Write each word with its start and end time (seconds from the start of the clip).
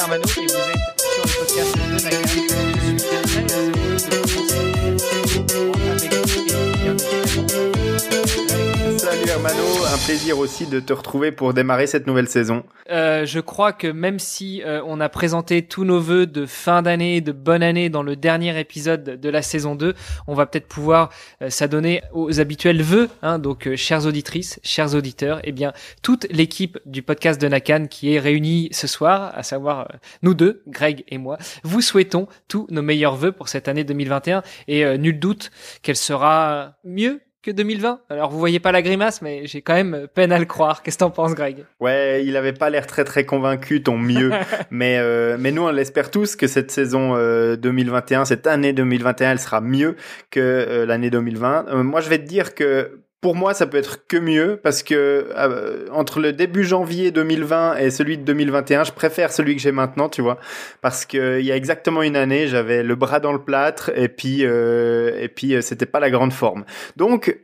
Jean-Pierre 0.00 0.04
Armano 0.04 0.24
et 0.24 0.46
vous 0.46 0.79
plaisir 10.06 10.38
aussi 10.38 10.66
de 10.66 10.80
te 10.80 10.92
retrouver 10.92 11.30
pour 11.30 11.52
démarrer 11.52 11.86
cette 11.86 12.06
nouvelle 12.06 12.28
saison. 12.28 12.64
Euh, 12.90 13.26
je 13.26 13.38
crois 13.38 13.72
que 13.72 13.86
même 13.86 14.18
si 14.18 14.62
euh, 14.64 14.82
on 14.86 15.00
a 15.00 15.08
présenté 15.08 15.62
tous 15.62 15.84
nos 15.84 16.00
vœux 16.00 16.26
de 16.26 16.46
fin 16.46 16.82
d'année, 16.82 17.20
de 17.20 17.32
bonne 17.32 17.62
année 17.62 17.90
dans 17.90 18.02
le 18.02 18.16
dernier 18.16 18.58
épisode 18.58 19.04
de 19.04 19.28
la 19.28 19.42
saison 19.42 19.74
2, 19.74 19.94
on 20.26 20.34
va 20.34 20.46
peut-être 20.46 20.66
pouvoir 20.66 21.10
euh, 21.42 21.50
s'adonner 21.50 22.02
aux 22.12 22.40
habituels 22.40 22.82
vœux. 22.82 23.08
Hein, 23.22 23.38
donc, 23.38 23.66
euh, 23.66 23.76
chères 23.76 24.06
auditrices, 24.06 24.58
chers 24.62 24.94
auditeurs, 24.94 25.40
eh 25.44 25.52
bien, 25.52 25.72
toute 26.02 26.26
l'équipe 26.30 26.78
du 26.86 27.02
podcast 27.02 27.40
de 27.40 27.46
Nakan 27.46 27.86
qui 27.86 28.14
est 28.14 28.18
réunie 28.18 28.68
ce 28.72 28.86
soir, 28.86 29.32
à 29.34 29.42
savoir 29.42 29.80
euh, 29.80 29.96
nous 30.22 30.34
deux, 30.34 30.62
Greg 30.66 31.04
et 31.08 31.18
moi, 31.18 31.38
vous 31.62 31.82
souhaitons 31.82 32.26
tous 32.48 32.66
nos 32.70 32.82
meilleurs 32.82 33.16
vœux 33.16 33.32
pour 33.32 33.48
cette 33.48 33.68
année 33.68 33.84
2021 33.84 34.42
et 34.66 34.98
nul 34.98 35.18
doute 35.18 35.50
qu'elle 35.82 35.96
sera 35.96 36.74
mieux 36.84 37.20
que 37.42 37.50
2020. 37.50 38.00
Alors 38.10 38.30
vous 38.30 38.38
voyez 38.38 38.60
pas 38.60 38.72
la 38.72 38.82
grimace, 38.82 39.22
mais 39.22 39.46
j'ai 39.46 39.62
quand 39.62 39.74
même 39.74 40.06
peine 40.14 40.32
à 40.32 40.38
le 40.38 40.44
croire. 40.44 40.82
Qu'est-ce 40.82 40.96
que 40.96 41.04
t'en 41.04 41.10
penses, 41.10 41.34
Greg? 41.34 41.64
Ouais, 41.80 42.24
il 42.24 42.36
avait 42.36 42.52
pas 42.52 42.70
l'air 42.70 42.86
très 42.86 43.04
très 43.04 43.24
convaincu, 43.24 43.82
ton 43.82 43.98
mieux. 43.98 44.30
mais 44.70 44.98
euh, 44.98 45.36
mais 45.38 45.52
nous 45.52 45.62
on 45.62 45.70
l'espère 45.70 46.10
tous 46.10 46.36
que 46.36 46.46
cette 46.46 46.70
saison 46.70 47.16
euh, 47.16 47.56
2021, 47.56 48.24
cette 48.24 48.46
année 48.46 48.72
2021, 48.72 49.32
elle 49.32 49.38
sera 49.38 49.60
mieux 49.60 49.96
que 50.30 50.40
euh, 50.40 50.86
l'année 50.86 51.10
2020. 51.10 51.66
Euh, 51.68 51.82
moi, 51.82 52.00
je 52.00 52.08
vais 52.08 52.18
te 52.18 52.26
dire 52.26 52.54
que 52.54 53.00
pour 53.20 53.34
moi, 53.34 53.52
ça 53.52 53.66
peut 53.66 53.76
être 53.76 54.06
que 54.06 54.16
mieux 54.16 54.58
parce 54.62 54.82
que 54.82 55.28
euh, 55.36 55.86
entre 55.92 56.20
le 56.20 56.32
début 56.32 56.64
janvier 56.64 57.10
2020 57.10 57.76
et 57.76 57.90
celui 57.90 58.16
de 58.16 58.22
2021, 58.22 58.84
je 58.84 58.92
préfère 58.92 59.32
celui 59.32 59.54
que 59.56 59.62
j'ai 59.62 59.72
maintenant, 59.72 60.08
tu 60.08 60.22
vois, 60.22 60.38
parce 60.80 61.04
que 61.04 61.38
il 61.38 61.44
y 61.44 61.52
a 61.52 61.56
exactement 61.56 62.02
une 62.02 62.16
année, 62.16 62.46
j'avais 62.46 62.82
le 62.82 62.94
bras 62.94 63.20
dans 63.20 63.32
le 63.32 63.42
plâtre 63.42 63.90
et 63.94 64.08
puis 64.08 64.44
euh, 64.44 65.20
et 65.20 65.28
puis 65.28 65.54
euh, 65.54 65.60
c'était 65.60 65.86
pas 65.86 66.00
la 66.00 66.10
grande 66.10 66.32
forme. 66.32 66.64
Donc 66.96 67.36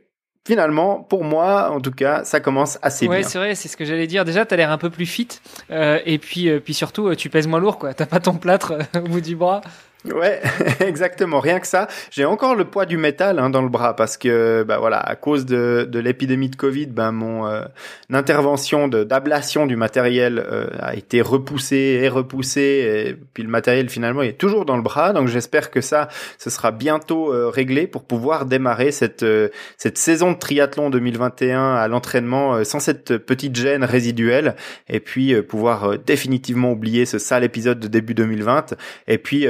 finalement, 0.47 1.01
pour 1.01 1.25
moi, 1.25 1.69
en 1.71 1.81
tout 1.81 1.91
cas, 1.91 2.23
ça 2.23 2.39
commence 2.39 2.79
assez 2.81 3.05
ouais, 3.05 3.19
bien. 3.19 3.27
c'est 3.27 3.37
vrai, 3.37 3.53
c'est 3.53 3.67
ce 3.67 3.75
que 3.75 3.83
j'allais 3.83 4.07
dire. 4.07 4.23
Déjà, 4.23 4.45
t'as 4.45 4.55
l'air 4.55 4.71
un 4.71 4.77
peu 4.77 4.89
plus 4.89 5.05
fit, 5.05 5.27
euh, 5.69 5.99
et 6.05 6.17
puis, 6.17 6.49
euh, 6.49 6.61
puis 6.61 6.73
surtout, 6.73 7.09
euh, 7.09 7.15
tu 7.15 7.29
pèses 7.29 7.47
moins 7.47 7.59
lourd, 7.59 7.77
quoi. 7.77 7.93
T'as 7.93 8.05
pas 8.05 8.21
ton 8.21 8.35
plâtre 8.35 8.71
euh, 8.71 8.99
au 9.01 9.09
bout 9.09 9.21
du 9.21 9.35
bras. 9.35 9.61
Ouais, 10.05 10.41
exactement. 10.79 11.39
Rien 11.39 11.59
que 11.59 11.67
ça, 11.67 11.87
j'ai 12.11 12.23
encore 12.23 12.55
le 12.55 12.65
poids 12.65 12.85
du 12.85 12.97
métal 12.97 13.39
hein, 13.39 13.49
dans 13.49 13.61
le 13.61 13.69
bras 13.69 13.95
parce 13.95 14.15
que, 14.15 14.63
bah 14.63 14.77
voilà, 14.77 14.99
à 14.99 15.15
cause 15.15 15.45
de, 15.45 15.87
de 15.89 15.99
l'épidémie 15.99 16.49
de 16.49 16.55
Covid, 16.55 16.87
ben 16.87 17.11
mon 17.11 17.47
euh, 17.47 17.65
intervention 18.11 18.87
d'ablation 18.87 19.65
du 19.65 19.75
matériel 19.75 20.39
euh, 20.39 20.67
a 20.79 20.95
été 20.95 21.21
repoussée 21.21 21.99
et 22.01 22.09
repoussée, 22.09 23.07
et 23.09 23.17
puis 23.33 23.43
le 23.43 23.49
matériel 23.49 23.89
finalement 23.89 24.21
est 24.21 24.37
toujours 24.37 24.65
dans 24.65 24.77
le 24.77 24.83
bras. 24.83 25.13
Donc 25.13 25.27
j'espère 25.27 25.71
que 25.71 25.81
ça, 25.81 26.07
ce 26.37 26.49
sera 26.49 26.71
bientôt 26.71 27.33
euh, 27.33 27.49
réglé 27.49 27.87
pour 27.87 28.03
pouvoir 28.03 28.45
démarrer 28.45 28.91
cette 28.91 29.23
euh, 29.23 29.49
cette 29.77 29.97
saison 29.97 30.31
de 30.31 30.37
triathlon 30.37 30.89
2021 30.89 31.75
à 31.75 31.87
l'entraînement 31.87 32.55
euh, 32.55 32.63
sans 32.63 32.79
cette 32.79 33.17
petite 33.17 33.55
gêne 33.55 33.83
résiduelle, 33.83 34.55
et 34.87 34.99
puis 34.99 35.33
euh, 35.33 35.41
pouvoir 35.41 35.97
définitivement 35.99 36.71
oublier 36.71 37.05
ce 37.05 37.17
sale 37.19 37.43
épisode 37.43 37.79
de 37.79 37.87
début 37.87 38.13
2020, 38.13 38.75
et 39.07 39.17
puis 39.17 39.47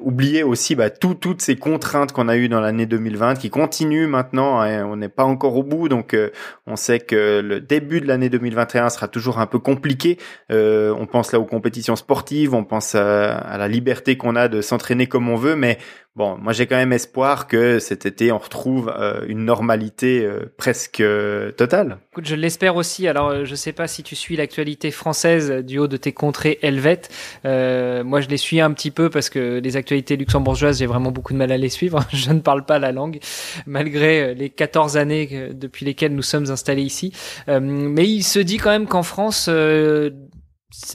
oublier 0.00 0.42
aussi 0.42 0.74
bah, 0.74 0.90
tout, 0.90 1.14
toutes 1.14 1.42
ces 1.42 1.56
contraintes 1.56 2.12
qu'on 2.12 2.28
a 2.28 2.36
eues 2.36 2.48
dans 2.48 2.60
l'année 2.60 2.86
2020 2.86 3.36
qui 3.36 3.50
continuent 3.50 4.06
maintenant. 4.08 4.60
hein, 4.60 4.84
on 4.86 4.96
n'est 4.96 5.08
pas 5.08 5.24
encore 5.24 5.56
au 5.56 5.62
bout, 5.62 5.88
donc 5.88 6.14
euh, 6.14 6.30
on 6.66 6.76
sait 6.76 7.00
que 7.00 7.40
le 7.40 7.60
début 7.60 8.00
de 8.00 8.06
l'année 8.06 8.28
2021 8.28 8.90
sera 8.90 9.08
toujours 9.08 9.38
un 9.38 9.46
peu 9.46 9.58
compliqué. 9.58 10.18
Euh, 10.50 10.94
on 10.98 11.06
pense 11.06 11.32
là 11.32 11.40
aux 11.40 11.44
compétitions 11.44 11.96
sportives, 11.96 12.54
on 12.54 12.64
pense 12.64 12.94
à 12.94 13.56
la 13.58 13.68
liberté 13.68 14.16
qu'on 14.16 14.36
a 14.36 14.48
de 14.48 14.60
s'entraîner 14.60 15.06
comme 15.06 15.28
on 15.28 15.36
veut, 15.36 15.56
mais 15.56 15.78
bon, 16.18 16.36
moi 16.36 16.52
j'ai 16.52 16.66
quand 16.66 16.76
même 16.76 16.92
espoir 16.92 17.46
que 17.46 17.78
cet 17.78 18.04
été 18.04 18.32
on 18.32 18.38
retrouve 18.38 18.92
euh, 18.94 19.24
une 19.26 19.44
normalité 19.44 20.24
euh, 20.24 20.52
presque 20.58 21.00
euh, 21.00 21.52
totale. 21.52 21.98
Écoute, 22.12 22.26
je 22.26 22.34
l'espère 22.34 22.74
aussi. 22.74 23.06
Alors, 23.06 23.28
euh, 23.28 23.44
je 23.44 23.54
sais 23.54 23.72
pas 23.72 23.86
si 23.86 24.02
tu 24.02 24.16
suis 24.16 24.34
l'actualité 24.34 24.90
française 24.90 25.50
euh, 25.52 25.62
du 25.62 25.78
haut 25.78 25.86
de 25.86 25.96
tes 25.96 26.12
contrées 26.12 26.58
helvètes. 26.62 27.10
Euh, 27.44 28.02
moi, 28.02 28.20
je 28.20 28.28
les 28.28 28.36
suis 28.36 28.60
un 28.60 28.72
petit 28.72 28.90
peu 28.90 29.08
parce 29.08 29.30
que 29.30 29.60
les 29.62 29.76
actualités 29.76 30.16
luxembourgeoises, 30.16 30.80
j'ai 30.80 30.86
vraiment 30.86 31.12
beaucoup 31.12 31.32
de 31.32 31.38
mal 31.38 31.52
à 31.52 31.56
les 31.56 31.68
suivre. 31.68 32.00
je 32.12 32.32
ne 32.32 32.40
parle 32.40 32.64
pas 32.64 32.80
la 32.80 32.90
langue, 32.90 33.20
malgré 33.66 34.34
les 34.34 34.50
14 34.50 34.96
années 34.96 35.50
depuis 35.52 35.84
lesquelles 35.86 36.12
nous 36.12 36.22
sommes 36.22 36.50
installés 36.50 36.82
ici. 36.82 37.12
Mais 37.46 38.08
il 38.08 38.24
se 38.24 38.40
dit 38.40 38.56
quand 38.56 38.70
même 38.70 38.88
qu'en 38.88 39.04
France, 39.04 39.48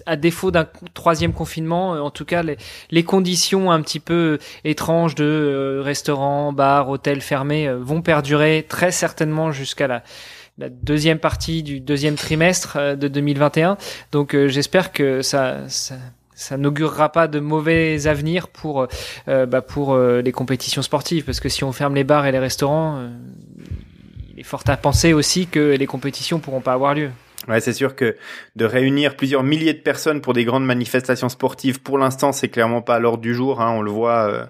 à 0.05 0.15
défaut 0.15 0.51
d'un 0.51 0.67
troisième 0.93 1.33
confinement, 1.33 1.95
euh, 1.95 1.99
en 1.99 2.11
tout 2.11 2.25
cas 2.25 2.43
les, 2.43 2.57
les 2.91 3.03
conditions 3.03 3.71
un 3.71 3.81
petit 3.81 3.99
peu 3.99 4.37
étranges 4.63 5.15
de 5.15 5.23
euh, 5.23 5.81
restaurants, 5.81 6.53
bars, 6.53 6.89
hôtels 6.89 7.21
fermés 7.21 7.67
euh, 7.67 7.79
vont 7.79 8.01
perdurer 8.01 8.65
très 8.69 8.91
certainement 8.91 9.51
jusqu'à 9.51 9.87
la, 9.87 10.03
la 10.59 10.69
deuxième 10.69 11.17
partie 11.17 11.63
du 11.63 11.79
deuxième 11.79 12.15
trimestre 12.15 12.77
euh, 12.77 12.95
de 12.95 13.07
2021. 13.07 13.77
Donc 14.11 14.35
euh, 14.35 14.47
j'espère 14.47 14.91
que 14.91 15.21
ça, 15.23 15.67
ça 15.69 15.95
ça 16.35 16.57
n'augurera 16.57 17.11
pas 17.11 17.27
de 17.27 17.39
mauvais 17.39 18.07
avenir 18.07 18.47
pour 18.47 18.87
euh, 19.27 19.45
bah, 19.45 19.61
pour 19.61 19.93
euh, 19.93 20.21
les 20.21 20.31
compétitions 20.31 20.81
sportives 20.81 21.25
parce 21.25 21.39
que 21.39 21.49
si 21.49 21.63
on 21.63 21.71
ferme 21.71 21.95
les 21.95 22.03
bars 22.03 22.25
et 22.25 22.31
les 22.31 22.39
restaurants 22.39 22.97
euh, 22.97 23.09
il 24.33 24.39
est 24.39 24.43
fort 24.43 24.63
à 24.67 24.77
penser 24.77 25.13
aussi 25.13 25.47
que 25.47 25.75
les 25.75 25.85
compétitions 25.85 26.39
pourront 26.39 26.61
pas 26.61 26.73
avoir 26.73 26.95
lieu. 26.95 27.11
Ouais, 27.47 27.59
c'est 27.59 27.73
sûr 27.73 27.95
que 27.95 28.15
de 28.55 28.65
réunir 28.65 29.17
plusieurs 29.17 29.43
milliers 29.43 29.73
de 29.73 29.81
personnes 29.81 30.21
pour 30.21 30.33
des 30.33 30.45
grandes 30.45 30.65
manifestations 30.65 31.27
sportives, 31.27 31.81
pour 31.81 31.97
l'instant, 31.97 32.31
c'est 32.31 32.47
clairement 32.47 32.81
pas 32.81 32.95
à 32.95 32.99
l'ordre 32.99 33.21
du 33.21 33.33
jour. 33.33 33.59
Hein, 33.61 33.71
on 33.71 33.81
le 33.81 33.91
voit. 33.91 34.29
euh, 34.29 34.45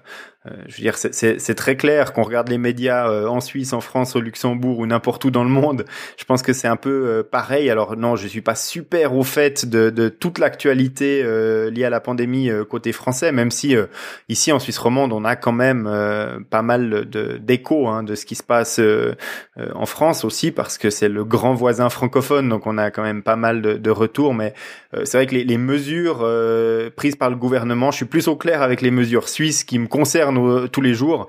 euh, 0.46 0.50
je 0.66 0.76
veux 0.76 0.82
dire, 0.82 0.96
c'est- 0.96 1.54
très 1.54 1.76
clair 1.76 2.12
qu'on 2.12 2.22
regarde 2.22 2.48
les 2.48 2.58
médias 2.58 3.08
euh, 3.08 3.26
en 3.28 3.40
Suisse, 3.40 3.72
en 3.72 3.80
France, 3.80 4.16
au 4.16 4.20
Luxembourg 4.20 4.78
ou 4.80 4.86
n'importe 4.86 5.24
où 5.24 5.30
dans 5.30 5.44
le 5.44 5.50
monde. 5.50 5.84
Je 6.18 6.24
pense 6.24 6.42
que 6.42 6.52
c'est 6.52 6.68
un 6.68 6.76
peu 6.76 6.90
euh, 6.90 7.22
pareil. 7.22 7.70
Alors 7.70 7.96
non, 7.96 8.16
je 8.16 8.26
suis 8.26 8.40
pas 8.40 8.54
super 8.54 9.14
au 9.14 9.22
fait 9.22 9.64
de, 9.66 9.90
de 9.90 10.08
toute 10.08 10.38
l'actualité 10.38 11.22
euh, 11.24 11.70
liée 11.70 11.84
à 11.84 11.90
la 11.90 12.00
pandémie 12.00 12.50
euh, 12.50 12.64
côté 12.64 12.92
français, 12.92 13.32
même 13.32 13.50
si 13.50 13.74
ici 14.28 14.52
en 14.52 14.58
Suisse 14.58 14.78
romande, 14.78 15.12
on 15.12 15.24
a 15.24 15.36
quand 15.36 15.52
même 15.52 15.88
pas 16.50 16.62
mal 16.62 17.08
de 17.08 17.38
d'échos 17.38 17.88
hein, 17.88 18.02
de 18.02 18.14
ce 18.14 18.26
qui 18.26 18.34
se 18.34 18.42
passe 18.42 18.80
en 19.74 19.86
France 19.86 20.24
aussi, 20.24 20.50
parce 20.50 20.78
que 20.78 20.90
c'est 20.90 21.08
le 21.08 21.24
grand 21.24 21.54
voisin 21.54 21.88
francophone, 21.88 22.48
donc 22.48 22.66
on 22.66 22.78
a 22.78 22.90
quand 22.90 23.02
même 23.02 23.22
pas 23.22 23.36
mal 23.36 23.62
de, 23.62 23.74
de 23.74 23.90
retours. 23.90 24.34
Mais 24.34 24.54
c'est 25.04 25.16
vrai 25.16 25.26
que 25.26 25.34
les, 25.34 25.44
les 25.44 25.58
mesures 25.58 26.26
prises 26.96 27.16
par 27.16 27.30
le 27.30 27.36
gouvernement, 27.36 27.90
je 27.90 27.96
suis 27.96 28.04
plus 28.06 28.28
au 28.28 28.36
clair 28.36 28.62
avec 28.62 28.82
les 28.82 28.90
mesures 28.90 29.28
suisses 29.28 29.64
qui 29.64 29.78
me 29.78 29.86
concernent 29.86 30.33
au- 30.36 30.68
tous 30.68 30.80
les 30.80 30.94
jours, 30.94 31.26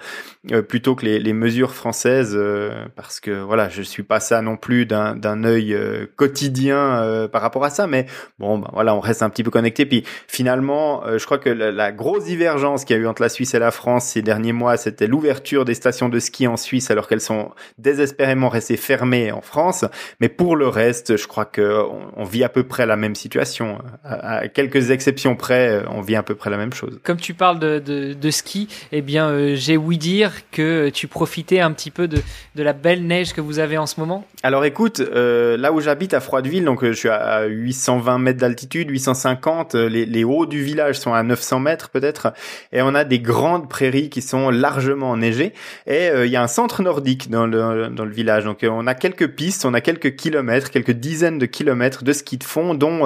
euh, 0.51 0.61
plutôt 0.61 0.95
que 0.95 1.05
les, 1.05 1.33
mesures 1.33 1.73
françaises, 1.73 2.33
euh, 2.35 2.85
parce 2.95 3.19
que 3.19 3.31
voilà, 3.31 3.69
je 3.69 3.81
suis 3.81 4.03
pas 4.03 4.19
ça 4.19 4.41
non 4.41 4.57
plus 4.57 4.85
d'un 4.85 5.15
d'un 5.15 5.43
œil 5.43 5.73
euh, 5.73 6.05
quotidien 6.15 7.01
euh, 7.01 7.27
par 7.27 7.41
rapport 7.41 7.65
à 7.65 7.69
ça. 7.69 7.87
Mais 7.87 8.05
bon, 8.39 8.59
ben, 8.59 8.69
voilà, 8.73 8.95
on 8.95 8.99
reste 8.99 9.23
un 9.23 9.29
petit 9.29 9.43
peu 9.43 9.51
connecté. 9.51 9.85
Puis 9.85 10.03
finalement, 10.27 11.05
euh, 11.05 11.17
je 11.17 11.25
crois 11.25 11.37
que 11.37 11.49
la, 11.49 11.91
grosse 11.91 12.25
divergence 12.25 12.85
qu'il 12.85 12.95
y 12.95 12.99
a 12.99 13.01
eu 13.01 13.07
entre 13.07 13.21
la 13.21 13.29
Suisse 13.29 13.53
et 13.53 13.59
la 13.59 13.71
France 13.71 14.05
ces 14.05 14.21
derniers 14.21 14.53
mois, 14.53 14.77
c'était 14.77 15.07
l'ouverture 15.07 15.65
des 15.65 15.73
stations 15.73 16.09
de 16.09 16.19
ski 16.19 16.47
en 16.47 16.57
Suisse, 16.57 16.91
alors 16.91 17.07
qu'elles 17.07 17.21
sont 17.21 17.51
désespérément 17.77 18.49
restées 18.49 18.77
fermées 18.77 19.31
en 19.31 19.41
France. 19.41 19.85
Mais 20.19 20.29
pour 20.29 20.55
le 20.55 20.67
reste, 20.67 21.17
je 21.17 21.27
crois 21.27 21.45
que 21.45 21.83
on, 22.15 22.23
vit 22.23 22.43
à 22.43 22.49
peu 22.49 22.63
près 22.63 22.85
la 22.85 22.95
même 22.95 23.15
situation. 23.15 23.79
À, 24.03 24.37
à 24.37 24.47
quelques 24.47 24.91
exceptions 24.91 25.35
près, 25.35 25.83
on 25.89 26.01
vit 26.01 26.15
à 26.15 26.23
peu 26.23 26.35
près 26.35 26.49
la 26.49 26.57
même 26.57 26.73
chose. 26.73 26.99
Comme 27.03 27.17
tu 27.17 27.33
parles 27.33 27.59
de, 27.59 27.79
de, 27.79 28.13
de 28.13 28.31
ski, 28.31 28.67
eh 28.97 29.01
bien, 29.01 29.27
euh, 29.27 29.55
j'ai 29.55 29.75
ouï 29.75 29.97
dire 29.97 30.31
que 30.51 30.89
tu 30.89 31.07
profitais 31.07 31.59
un 31.59 31.71
petit 31.73 31.91
peu 31.91 32.07
de, 32.07 32.21
la 32.55 32.73
belle 32.73 33.05
neige 33.05 33.33
que 33.33 33.41
vous 33.41 33.59
avez 33.59 33.77
en 33.77 33.85
ce 33.85 33.99
moment. 33.99 34.25
Alors 34.41 34.63
écoute, 34.63 35.01
euh, 35.01 35.57
là 35.57 35.73
où 35.73 35.81
j'habite 35.81 36.13
à 36.13 36.21
Froideville, 36.21 36.63
donc 36.63 36.83
euh, 36.83 36.93
je 36.93 36.97
suis 36.97 37.09
à 37.09 37.43
820 37.45 38.19
mètres 38.19 38.39
d'altitude, 38.39 38.89
850, 38.89 39.75
euh, 39.75 39.89
les, 39.89 40.23
hauts 40.23 40.45
du 40.45 40.63
village 40.63 40.97
sont 40.97 41.13
à 41.13 41.23
900 41.23 41.59
mètres 41.59 41.89
peut-être, 41.89 42.33
et 42.71 42.81
on 42.81 42.95
a 42.95 43.03
des 43.03 43.19
grandes 43.19 43.69
prairies 43.69 44.09
qui 44.09 44.21
sont 44.21 44.49
largement 44.49 45.11
enneigées, 45.11 45.53
et 45.87 46.09
il 46.23 46.31
y 46.31 46.37
a 46.37 46.41
un 46.41 46.47
centre 46.47 46.81
nordique 46.81 47.29
dans 47.29 47.45
le, 47.45 48.09
village, 48.09 48.45
donc 48.45 48.59
on 48.63 48.87
a 48.87 48.93
quelques 48.93 49.27
pistes, 49.27 49.65
on 49.65 49.73
a 49.73 49.81
quelques 49.81 50.15
kilomètres, 50.15 50.71
quelques 50.71 50.91
dizaines 50.91 51.37
de 51.37 51.45
kilomètres 51.45 52.03
de 52.03 52.13
ski 52.13 52.37
de 52.37 52.43
fond, 52.43 52.73
dont 52.75 53.05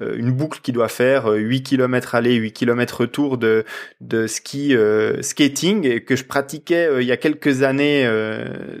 une 0.00 0.32
boucle 0.32 0.60
qui 0.60 0.72
doit 0.72 0.88
faire 0.88 1.30
euh, 1.30 1.36
8 1.36 1.62
kilomètres 1.62 2.14
aller, 2.14 2.34
8 2.34 2.52
kilomètres 2.52 3.00
retour 3.00 3.38
de, 3.38 3.64
ski 4.26 4.74
skating 5.20 6.00
que 6.00 6.16
je 6.16 6.24
pratiquais 6.24 6.88
il 7.00 7.06
y 7.06 7.12
a 7.12 7.16
quelques 7.16 7.62
années 7.62 8.08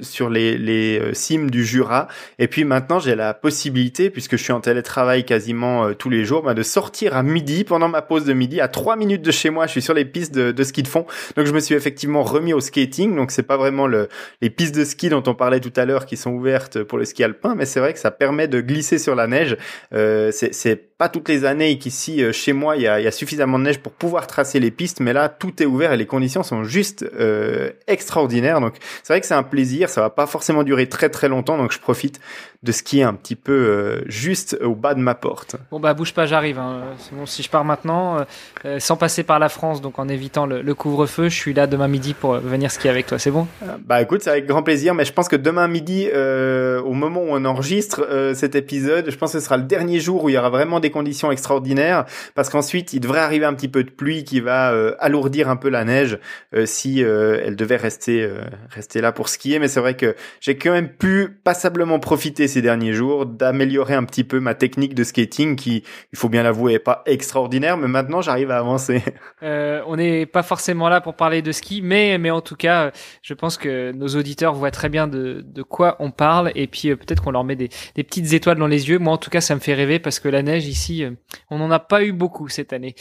sur 0.00 0.30
les, 0.30 0.56
les 0.56 1.14
cimes 1.14 1.50
du 1.50 1.64
Jura. 1.64 2.08
Et 2.38 2.48
puis 2.48 2.64
maintenant, 2.64 2.98
j'ai 2.98 3.14
la 3.14 3.34
possibilité, 3.34 4.10
puisque 4.10 4.36
je 4.36 4.42
suis 4.42 4.52
en 4.52 4.60
télétravail 4.60 5.24
quasiment 5.24 5.92
tous 5.94 6.10
les 6.10 6.24
jours, 6.24 6.42
bah, 6.42 6.54
de 6.54 6.62
sortir 6.62 7.16
à 7.16 7.22
midi 7.22 7.64
pendant 7.64 7.88
ma 7.88 8.02
pause 8.02 8.24
de 8.24 8.32
midi, 8.32 8.60
à 8.60 8.68
trois 8.68 8.96
minutes 8.96 9.22
de 9.22 9.30
chez 9.30 9.50
moi. 9.50 9.66
Je 9.66 9.72
suis 9.72 9.82
sur 9.82 9.94
les 9.94 10.04
pistes 10.04 10.34
de, 10.34 10.52
de 10.52 10.64
ski 10.64 10.82
de 10.82 10.88
fond. 10.88 11.06
Donc 11.36 11.46
je 11.46 11.52
me 11.52 11.60
suis 11.60 11.74
effectivement 11.74 12.22
remis 12.22 12.52
au 12.52 12.60
skating. 12.60 13.16
Donc 13.16 13.30
c'est 13.30 13.42
pas 13.42 13.56
vraiment 13.56 13.86
le, 13.86 14.08
les 14.40 14.50
pistes 14.50 14.74
de 14.74 14.84
ski 14.84 15.08
dont 15.08 15.22
on 15.26 15.34
parlait 15.34 15.60
tout 15.60 15.72
à 15.76 15.84
l'heure 15.84 16.06
qui 16.06 16.16
sont 16.16 16.30
ouvertes 16.30 16.82
pour 16.82 16.98
le 16.98 17.04
ski 17.04 17.24
alpin, 17.24 17.54
mais 17.54 17.66
c'est 17.66 17.80
vrai 17.80 17.92
que 17.92 17.98
ça 17.98 18.10
permet 18.10 18.48
de 18.48 18.60
glisser 18.60 18.98
sur 18.98 19.14
la 19.14 19.26
neige. 19.26 19.56
Euh, 19.92 20.30
c'est 20.32 20.90
pas 21.00 21.08
toutes 21.08 21.30
les 21.30 21.46
années 21.46 21.78
qu'ici 21.78 22.22
euh, 22.22 22.30
chez 22.30 22.52
moi 22.52 22.76
il 22.76 22.82
y 22.82 22.86
a, 22.86 23.00
y 23.00 23.06
a, 23.06 23.10
suffisamment 23.10 23.58
de 23.58 23.64
neige 23.64 23.78
pour 23.78 23.92
pouvoir 23.92 24.26
tracer 24.26 24.60
les 24.60 24.70
pistes, 24.70 25.00
mais 25.00 25.14
là 25.14 25.30
tout 25.30 25.62
est 25.62 25.66
ouvert 25.66 25.94
et 25.94 25.96
les 25.96 26.04
conditions 26.04 26.29
sont 26.30 26.64
juste 26.64 27.02
euh, 27.02 27.70
extraordinaires. 27.86 28.60
Donc 28.60 28.74
c'est 29.02 29.12
vrai 29.12 29.20
que 29.20 29.26
c'est 29.26 29.34
un 29.34 29.42
plaisir. 29.42 29.88
Ça 29.88 30.00
va 30.00 30.10
pas 30.10 30.26
forcément 30.26 30.62
durer 30.62 30.88
très 30.88 31.08
très 31.08 31.28
longtemps, 31.28 31.58
donc 31.58 31.72
je 31.72 31.78
profite 31.78 32.20
de 32.62 32.72
skier 32.72 33.04
un 33.04 33.14
petit 33.14 33.36
peu 33.36 33.52
euh, 33.52 34.02
juste 34.06 34.58
au 34.62 34.74
bas 34.74 34.92
de 34.92 35.00
ma 35.00 35.14
porte. 35.14 35.56
Bon 35.70 35.80
bah 35.80 35.94
bouge 35.94 36.12
pas, 36.12 36.26
j'arrive. 36.26 36.58
Hein. 36.58 36.82
Bon, 37.12 37.24
si 37.24 37.42
je 37.42 37.48
pars 37.48 37.64
maintenant, 37.64 38.18
euh, 38.18 38.24
euh, 38.66 38.78
sans 38.78 38.98
passer 38.98 39.22
par 39.22 39.38
la 39.38 39.48
France, 39.48 39.80
donc 39.80 39.98
en 39.98 40.08
évitant 40.08 40.44
le, 40.44 40.60
le 40.60 40.74
couvre-feu, 40.74 41.30
je 41.30 41.34
suis 41.34 41.54
là 41.54 41.66
demain 41.66 41.88
midi 41.88 42.12
pour 42.12 42.34
venir 42.34 42.70
skier 42.70 42.90
avec 42.90 43.06
toi. 43.06 43.18
C'est 43.18 43.30
bon? 43.30 43.46
Bah 43.86 44.02
écoute, 44.02 44.20
c'est 44.22 44.30
avec 44.30 44.46
grand 44.46 44.62
plaisir, 44.62 44.94
mais 44.94 45.06
je 45.06 45.12
pense 45.14 45.28
que 45.28 45.36
demain 45.36 45.68
midi, 45.68 46.08
au 46.12 46.92
moment 46.92 47.22
où 47.22 47.28
on 47.30 47.44
enregistre 47.46 48.06
cet 48.34 48.54
épisode, 48.54 49.10
je 49.10 49.16
pense 49.16 49.32
que 49.32 49.38
ce 49.38 49.44
sera 49.44 49.56
le 49.56 49.62
dernier 49.64 49.98
jour 49.98 50.24
où 50.24 50.28
il 50.28 50.34
y 50.34 50.38
aura 50.38 50.50
vraiment 50.50 50.80
des 50.80 50.90
conditions 50.90 51.32
extraordinaires, 51.32 52.04
parce 52.34 52.50
qu'ensuite 52.50 52.92
il 52.92 53.00
devrait 53.00 53.20
arriver 53.20 53.46
un 53.46 53.54
petit 53.54 53.68
peu 53.68 53.84
de 53.84 53.90
pluie 53.90 54.24
qui 54.24 54.40
va 54.40 54.68
alourdir 54.98 55.48
un 55.48 55.56
peu 55.56 55.70
la 55.70 55.84
neige 55.84 56.18
si 56.66 57.00
elle 57.00 57.56
devait 57.56 57.76
rester 57.76 58.30
rester 58.68 59.00
là 59.00 59.12
pour 59.12 59.30
skier. 59.30 59.58
Mais 59.58 59.68
c'est 59.68 59.80
vrai 59.80 59.94
que 59.94 60.14
j'ai 60.40 60.58
quand 60.58 60.72
même 60.72 60.90
pu 60.90 61.28
passablement 61.42 61.98
profiter 61.98 62.48
ces 62.50 62.60
derniers 62.60 62.92
jours, 62.92 63.24
d'améliorer 63.24 63.94
un 63.94 64.04
petit 64.04 64.24
peu 64.24 64.40
ma 64.40 64.54
technique 64.54 64.94
de 64.94 65.04
skating 65.04 65.56
qui, 65.56 65.82
il 66.12 66.18
faut 66.18 66.28
bien 66.28 66.42
l'avouer, 66.42 66.74
est 66.74 66.78
pas 66.78 67.02
extraordinaire, 67.06 67.78
mais 67.78 67.88
maintenant 67.88 68.20
j'arrive 68.20 68.50
à 68.50 68.58
avancer. 68.58 69.02
Euh, 69.42 69.80
on 69.86 69.96
n'est 69.96 70.26
pas 70.26 70.42
forcément 70.42 70.90
là 70.90 71.00
pour 71.00 71.14
parler 71.14 71.40
de 71.40 71.50
ski, 71.50 71.80
mais, 71.82 72.18
mais 72.18 72.30
en 72.30 72.42
tout 72.42 72.56
cas, 72.56 72.90
je 73.22 73.32
pense 73.32 73.56
que 73.56 73.90
nos 73.92 74.08
auditeurs 74.08 74.52
voient 74.52 74.70
très 74.70 74.90
bien 74.90 75.08
de, 75.08 75.42
de 75.46 75.62
quoi 75.62 75.96
on 75.98 76.10
parle 76.10 76.52
et 76.54 76.66
puis 76.66 76.90
euh, 76.90 76.96
peut-être 76.96 77.22
qu'on 77.22 77.30
leur 77.30 77.44
met 77.44 77.56
des, 77.56 77.70
des 77.94 78.04
petites 78.04 78.34
étoiles 78.34 78.58
dans 78.58 78.66
les 78.66 78.90
yeux. 78.90 78.98
Moi, 78.98 79.14
en 79.14 79.16
tout 79.16 79.30
cas, 79.30 79.40
ça 79.40 79.54
me 79.54 79.60
fait 79.60 79.72
rêver 79.72 79.98
parce 79.98 80.20
que 80.20 80.28
la 80.28 80.42
neige 80.42 80.66
ici, 80.66 81.04
euh, 81.04 81.12
on 81.48 81.58
n'en 81.58 81.70
a 81.70 81.78
pas 81.78 82.04
eu 82.04 82.12
beaucoup 82.12 82.48
cette 82.48 82.74
année. 82.74 82.94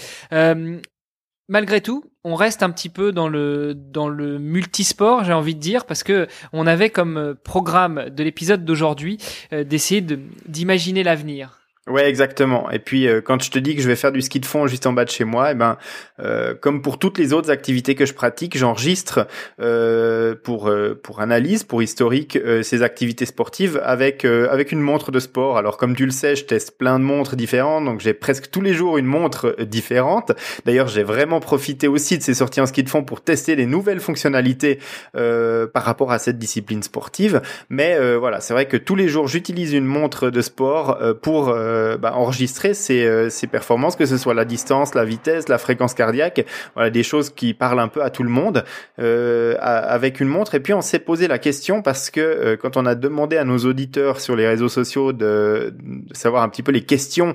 Malgré 1.49 1.81
tout, 1.81 2.05
on 2.23 2.35
reste 2.35 2.63
un 2.63 2.69
petit 2.69 2.89
peu 2.89 3.11
dans 3.11 3.27
le 3.27 3.73
dans 3.73 4.07
le 4.07 4.39
multisport, 4.39 5.25
j'ai 5.25 5.33
envie 5.33 5.55
de 5.55 5.59
dire, 5.59 5.85
parce 5.85 6.03
que 6.03 6.27
on 6.53 6.65
avait 6.67 6.89
comme 6.89 7.17
euh, 7.17 7.33
programme 7.33 8.09
de 8.09 8.23
l'épisode 8.23 8.63
d'aujourd'hui 8.63 9.17
euh, 9.51 9.63
d'essayer 9.63 10.01
de 10.01 10.19
d'imaginer 10.47 11.03
l'avenir. 11.03 11.58
Ouais, 11.89 12.07
exactement. 12.07 12.69
Et 12.69 12.77
puis 12.77 13.07
euh, 13.07 13.19
quand 13.19 13.41
je 13.41 13.49
te 13.49 13.57
dis 13.57 13.75
que 13.75 13.81
je 13.81 13.87
vais 13.87 13.95
faire 13.95 14.11
du 14.11 14.21
ski 14.21 14.39
de 14.39 14.45
fond 14.45 14.67
juste 14.67 14.85
en 14.85 14.93
bas 14.93 15.05
de 15.05 15.09
chez 15.09 15.23
moi, 15.23 15.51
eh 15.51 15.55
ben 15.55 15.77
euh, 16.19 16.53
comme 16.53 16.83
pour 16.83 16.99
toutes 16.99 17.17
les 17.17 17.33
autres 17.33 17.49
activités 17.49 17.95
que 17.95 18.05
je 18.05 18.13
pratique, 18.13 18.55
j'enregistre 18.55 19.25
euh, 19.59 20.35
pour 20.35 20.69
euh, 20.69 20.99
pour 21.01 21.19
analyse, 21.19 21.63
pour 21.63 21.81
historique 21.81 22.37
ces 22.61 22.83
activités 22.83 23.25
sportives 23.25 23.81
avec 23.83 24.23
avec 24.23 24.71
une 24.71 24.81
montre 24.81 25.11
de 25.11 25.19
sport. 25.19 25.57
Alors 25.57 25.77
comme 25.77 25.95
tu 25.95 26.05
le 26.05 26.11
sais, 26.11 26.35
je 26.35 26.45
teste 26.45 26.77
plein 26.77 26.99
de 26.99 27.03
montres 27.03 27.35
différentes, 27.35 27.85
donc 27.85 28.01
j'ai 28.01 28.13
presque 28.13 28.51
tous 28.51 28.61
les 28.61 28.73
jours 28.73 28.99
une 28.99 29.07
montre 29.07 29.55
différente. 29.63 30.31
D'ailleurs, 30.65 30.87
j'ai 30.89 31.03
vraiment 31.03 31.39
profité 31.39 31.87
aussi 31.87 32.19
de 32.19 32.23
ces 32.23 32.35
sorties 32.35 32.61
en 32.61 32.67
ski 32.67 32.83
de 32.83 32.89
fond 32.89 33.03
pour 33.03 33.21
tester 33.21 33.55
les 33.55 33.65
nouvelles 33.65 33.99
fonctionnalités 33.99 34.79
par 35.13 35.83
rapport 35.83 36.11
à 36.11 36.19
cette 36.19 36.37
discipline 36.37 36.83
sportive. 36.83 37.41
Mais 37.69 37.97
voilà, 38.15 38.41
c'est 38.41 38.53
vrai 38.53 38.67
que 38.67 38.77
tous 38.77 38.95
les 38.95 39.07
jours, 39.07 39.27
j'utilise 39.27 39.73
une 39.73 39.85
montre 39.85 40.29
de 40.29 40.41
sport 40.41 40.99
pour 41.21 41.55
euh, 41.79 41.97
bah, 41.97 42.13
enregistrer 42.15 42.73
ses, 42.73 43.05
euh, 43.05 43.29
ses, 43.29 43.47
performances, 43.47 43.95
que 43.95 44.05
ce 44.05 44.17
soit 44.17 44.33
la 44.33 44.45
distance, 44.45 44.93
la 44.95 45.05
vitesse, 45.05 45.49
la 45.49 45.57
fréquence 45.57 45.93
cardiaque, 45.93 46.45
voilà 46.75 46.89
des 46.89 47.03
choses 47.03 47.29
qui 47.29 47.53
parlent 47.53 47.79
un 47.79 47.87
peu 47.87 48.03
à 48.03 48.09
tout 48.09 48.23
le 48.23 48.29
monde 48.29 48.63
euh, 48.99 49.55
avec 49.59 50.19
une 50.19 50.27
montre. 50.27 50.55
Et 50.55 50.59
puis 50.59 50.73
on 50.73 50.81
s'est 50.81 50.99
posé 50.99 51.27
la 51.27 51.39
question 51.39 51.81
parce 51.81 52.09
que 52.09 52.55
quand 52.61 52.77
on 52.77 52.85
a 52.85 52.95
demandé 52.95 53.37
à 53.37 53.43
nos 53.43 53.57
auditeurs 53.59 54.19
sur 54.19 54.35
les 54.35 54.47
réseaux 54.47 54.69
sociaux 54.69 55.13
de, 55.13 55.73
de 55.81 56.13
savoir 56.13 56.43
un 56.43 56.49
petit 56.49 56.63
peu 56.63 56.71
les 56.71 56.83
questions 56.83 57.33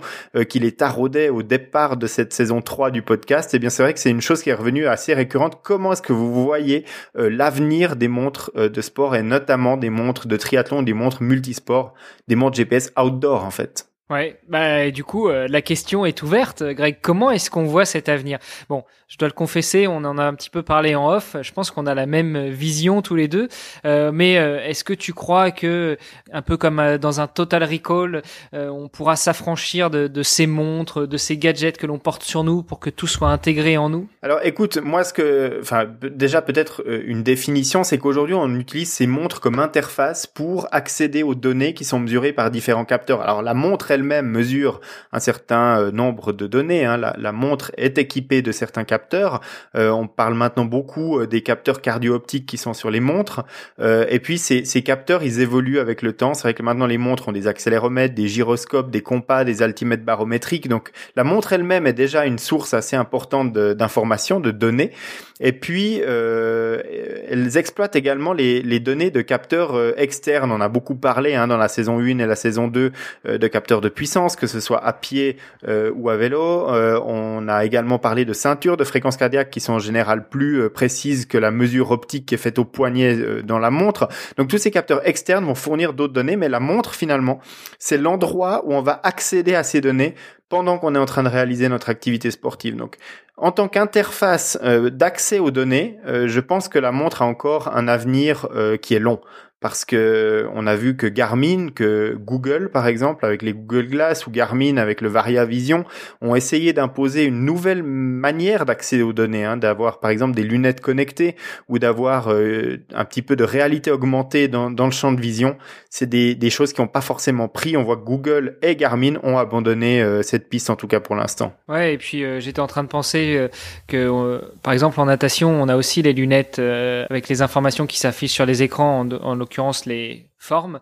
qui 0.49 0.59
les 0.59 0.73
taraudaient 0.73 1.29
au 1.29 1.43
départ 1.43 1.97
de 1.97 2.07
cette 2.07 2.33
saison 2.33 2.61
3 2.61 2.91
du 2.91 3.03
podcast, 3.03 3.55
et 3.55 3.57
eh 3.57 3.61
bien 3.61 3.71
c'est 3.71 3.83
vrai 3.83 3.95
que 3.95 4.01
c'est 4.01 4.11
une 4.11 4.21
chose 4.21 4.43
qui 4.43 4.51
est 4.51 4.55
revenue 4.55 4.87
assez 4.87 5.15
récurrente. 5.15 5.61
Comment 5.63 5.93
est-ce 5.93 6.03
que 6.03 6.13
vous 6.13 6.33
voyez 6.33 6.85
l'avenir 7.15 7.97
des 7.97 8.09
montres 8.09 8.51
de 8.55 8.81
sport 8.81 9.17
et 9.17 9.23
notamment 9.23 9.77
des 9.77 9.91
montres 9.91 10.27
de 10.27 10.37
triathlon, 10.37 10.83
des 10.83 10.95
montres 10.95 11.23
multisports, 11.23 11.95
des 12.29 12.37
montres 12.37 12.57
GPS 12.57 12.93
outdoor 12.97 13.45
en 13.45 13.51
fait? 13.51 13.94
Ouais, 14.11 14.39
bah 14.51 14.91
du 14.91 15.03
coup 15.03 15.31
euh, 15.31 15.47
la 15.49 15.63
question 15.63 16.05
est 16.05 16.23
ouverte, 16.23 16.63
Greg. 16.63 16.99
Comment 17.01 17.31
est-ce 17.31 17.51
qu'on 17.51 17.65
voit 17.65 17.87
cet 17.87 18.11
avenir? 18.11 18.39
Bon, 18.69 18.85
je 19.09 19.17
dois 19.17 19.29
le 19.29 19.33
confesser, 19.33 19.87
on 19.87 20.05
en 20.05 20.19
a 20.19 20.25
un 20.25 20.35
petit 20.35 20.51
peu 20.51 20.63
parlé 20.63 20.95
en 20.95 21.09
off. 21.09 21.37
Je 21.41 21.51
pense 21.53 21.71
qu'on 21.71 21.87
a 21.87 21.95
la 21.95 22.05
même 22.05 22.49
vision 22.49 23.01
tous 23.01 23.15
les 23.15 23.29
deux. 23.29 23.49
Euh, 23.87 24.13
mais 24.13 24.37
euh, 24.37 24.63
est-ce 24.63 24.85
que 24.85 24.93
tu 24.93 25.15
crois 25.15 25.51
que, 25.53 25.97
un 26.35 26.43
peu 26.43 26.59
comme 26.59 26.99
dans 26.99 27.23
un 27.23 27.27
Total 27.27 27.65
Recall, 27.65 28.21
on 28.53 28.89
pourra 28.89 29.17
s'affranchir 29.17 29.89
de, 29.89 30.07
de, 30.07 30.23
ces 30.23 30.47
montres, 30.47 31.09
de 31.09 31.17
ces 31.17 31.39
gadgets 31.39 31.79
que 31.79 31.87
l'on 31.87 31.99
porte 31.99 32.25
sur 32.25 32.45
nous 32.45 32.63
pour 32.63 32.81
que 32.81 32.91
tout 32.91 33.07
soit 33.07 33.29
intégré 33.29 33.79
en 33.79 33.89
nous? 33.89 34.07
Alors, 34.21 34.41
écoute, 34.43 34.77
moi, 34.77 35.05
ce 35.05 35.15
que, 35.15 35.61
enfin, 35.63 35.87
déjà 36.03 36.43
peut-être 36.43 36.85
une 36.87 37.23
définition, 37.23 37.85
c'est 37.85 37.97
qu'aujourd'hui 37.97 38.35
on 38.35 38.55
utilise 38.55 38.93
ces 38.93 39.07
montres 39.07 39.41
comme 39.41 39.59
interface 39.59 40.27
pour 40.27 40.69
accéder 40.73 41.23
aux 41.23 41.35
données 41.35 41.73
qui 41.73 41.85
sont 41.85 42.01
mesurées 42.01 42.33
par 42.35 42.51
différents 42.51 42.85
capteurs. 42.85 43.23
Alors, 43.23 43.41
la 43.41 43.55
montre 43.55 43.94
elle-même 43.95 44.27
mesure 44.27 44.81
un 45.13 45.21
certain 45.21 45.81
euh, 45.81 45.91
nombre 45.91 46.33
de 46.33 46.47
données. 46.47 46.85
Hein. 46.85 46.97
La, 46.97 47.33
montre 47.33 47.73
est 47.77 47.99
équipée 47.99 48.43
de 48.43 48.53
certains 48.53 48.85
capteurs. 48.85 49.41
Euh, 49.77 49.91
on 49.91 50.07
parle 50.07 50.35
maintenant 50.35 50.65
beaucoup 50.65 51.19
euh, 51.19 51.27
des 51.27 51.43
capteurs 51.43 51.81
cardio-optiques 51.81 52.47
qui 52.47 52.59
sont 52.59 52.75
sur 52.75 52.91
les 52.91 53.01
montres. 53.01 53.45
et 53.81 54.21
puis 54.21 54.39
ces, 54.39 54.65
ces 54.65 54.83
capteurs, 54.83 55.23
ils 55.23 55.41
évoluent 55.41 55.79
avec 55.79 56.03
le 56.03 56.13
temps. 56.13 56.35
C'est 56.35 56.43
vrai 56.43 56.55
que 56.55 56.63
maintenant 56.63 56.87
les 56.87 56.99
montres 56.99 57.29
ont 57.29 57.33
des 57.33 57.47
accéléromètres, 57.47 58.15
des 58.15 58.29
gyroscopes, 58.29 58.91
des 58.91 59.03
compas, 59.03 59.45
des 59.45 59.63
altimètres 59.63 60.05
barométriques. 60.05 60.69
Donc 60.69 60.91
la 61.17 61.25
montre 61.25 61.53
elle-même 61.53 61.87
est 61.87 61.93
déjà 61.93 62.27
une 62.27 62.39
source 62.39 62.75
assez 62.75 62.97
importante 62.97 63.53
d'informations, 63.53 64.41
de, 64.41 64.51
données. 64.51 64.93
Et 65.41 65.53
puis 65.53 66.01
euh, 66.03 66.81
elles 67.29 67.57
exploitent 67.57 67.97
également 67.97 68.33
les, 68.33 68.63
les 68.63 68.81
données 68.81 69.11
de 69.11 69.21
capteurs 69.21 69.99
externes. 69.99 70.53
On 70.53 70.61
a 70.61 70.69
beaucoup 70.69 70.95
parlé 70.95 71.35
hein, 71.35 71.47
dans 71.47 71.57
la 71.57 71.69
saison 71.69 71.99
1 71.99 72.19
et 72.19 72.27
la 72.27 72.37
saison 72.37 72.69
2 72.69 72.93
de 73.25 73.47
capteurs 73.49 73.81
de 73.81 73.89
puissance, 73.89 74.37
que 74.37 74.47
ce 74.47 74.61
soit 74.61 74.85
à 74.85 74.93
pied 74.93 75.37
euh, 75.67 75.93
ou 75.95 76.09
à 76.11 76.17
vélo. 76.17 76.69
Euh, 76.71 77.01
on 77.05 77.49
a 77.49 77.65
également 77.65 77.99
parlé 77.99 78.25
de 78.25 78.33
ceintures 78.33 78.77
de 78.77 78.85
fréquence 78.85 79.17
cardiaque 79.17 79.51
qui 79.51 79.61
sont 79.61 79.75
en 79.75 79.79
général 79.79 80.29
plus 80.29 80.63
euh, 80.63 80.71
précises 80.71 81.27
que 81.27 81.39
la 81.39 81.51
mesure 81.51 81.91
optique 81.91 82.27
qui 82.27 82.35
est 82.35 82.39
faite 82.39 82.59
au 82.59 82.65
poignet 82.65 83.43
dans 83.43 83.59
la 83.59 83.71
montre. 83.71 84.09
Donc 84.37 84.49
tous 84.49 84.59
ces 84.59 84.71
capteurs 84.71 85.07
externes 85.07 85.45
vont 85.45 85.55
fournir 85.55 85.93
d'autres 85.93 86.13
données, 86.13 86.37
mais 86.37 86.49
la 86.49 86.61
montre 86.61 86.95
finalement, 86.95 87.41
c'est 87.79 87.99
l'endroit 87.99 88.63
où 88.67 88.75
on 88.75 88.83
va 88.83 89.01
accéder 89.03 89.55
à 89.55 89.63
ces 89.63 89.81
données 89.81 90.15
pendant 90.49 90.79
qu'on 90.79 90.95
est 90.95 90.99
en 90.99 91.07
train 91.07 91.23
de 91.23 91.29
réaliser 91.29 91.69
notre 91.69 91.89
activité 91.89 92.31
sportive. 92.31 92.77
Donc, 92.77 92.97
en 93.37 93.51
tant 93.51 93.69
qu'interface 93.69 94.59
d'accès 94.63 95.39
aux 95.39 95.51
données, 95.51 95.99
je 96.07 96.41
pense 96.41 96.69
que 96.69 96.79
la 96.79 96.93
montre 96.93 97.23
a 97.23 97.27
encore 97.27 97.75
un 97.75 97.89
avenir 97.89 98.49
qui 98.81 98.95
est 98.95 99.01
long 99.01 99.21
parce 99.65 99.87
que 99.87 100.47
on 100.53 100.67
a 100.67 100.77
vu 100.77 100.95
que 100.95 101.07
Garmin, 101.07 101.69
que 101.75 102.19
Google 102.21 102.69
par 102.71 102.87
exemple 102.87 103.25
avec 103.25 103.41
les 103.41 103.55
Google 103.55 103.87
Glass 103.87 104.27
ou 104.27 104.31
Garmin 104.31 104.77
avec 104.77 105.01
le 105.01 105.09
Varia 105.09 105.47
Vision 105.47 105.87
ont 106.21 106.35
essayé 106.35 106.75
d'imposer 106.75 107.25
une 107.25 107.47
nouvelle 107.47 107.83
manière 107.83 108.67
d'accéder 108.67 109.03
aux 109.03 109.15
données, 109.15 109.47
hein, 109.47 109.57
d'avoir 109.57 110.01
par 110.01 110.11
exemple 110.11 110.35
des 110.35 110.43
lunettes 110.43 110.83
connectées 110.83 111.35
ou 111.71 111.79
d'avoir 111.79 112.31
euh, 112.31 112.77
un 112.93 113.07
petit 113.07 113.23
peu 113.23 113.37
de 113.37 113.45
réalité 113.45 113.91
augmentée 113.91 114.49
dans, 114.49 114.71
dans 114.71 114.85
le 114.85 114.93
champ 114.93 115.13
de 115.13 115.21
vision. 115.23 115.57
C'est 115.89 116.11
des, 116.11 116.35
des, 116.35 116.51
choses 116.51 116.75
qui 116.75 116.83
n'ont 116.83 116.87
pas 116.87 117.01
forcément 117.01 117.49
pris. 117.49 117.75
On 117.79 117.85
voit 117.85 117.97
que 117.97 118.05
Google 118.05 118.59
et 118.61 118.77
Garmin 118.77 119.15
ont 119.23 119.39
abandonné 119.39 120.03
euh, 120.03 120.21
cette 120.21 120.51
piste 120.51 120.69
en 120.69 120.77
tout 120.77 120.89
cas 120.89 121.01
pour 121.01 121.17
l'instant. 121.17 121.55
Ouais, 121.69 121.95
et 121.95 121.97
puis 121.97 122.23
euh, 122.23 122.39
j'étais 122.39 122.61
en 122.61 122.67
train 122.67 122.83
de 122.83 122.89
penser 122.89 123.49
que 123.87 124.43
par 124.63 124.75
exemple 124.75 125.01
en 125.01 125.07
natation, 125.07 125.49
on 125.49 125.71
a 125.71 125.77
aussi 125.77 126.03
les 126.03 126.13
lunettes 126.13 126.59
avec 126.59 127.31
les 127.31 127.41
informations 127.41 127.87
qui 127.87 127.99
s'affichent 127.99 128.35
sur 128.35 128.45
les 128.45 128.63
écrans 128.63 129.01
en, 129.01 129.11
en 129.11 129.41
les 129.87 130.29
forme. 130.45 130.81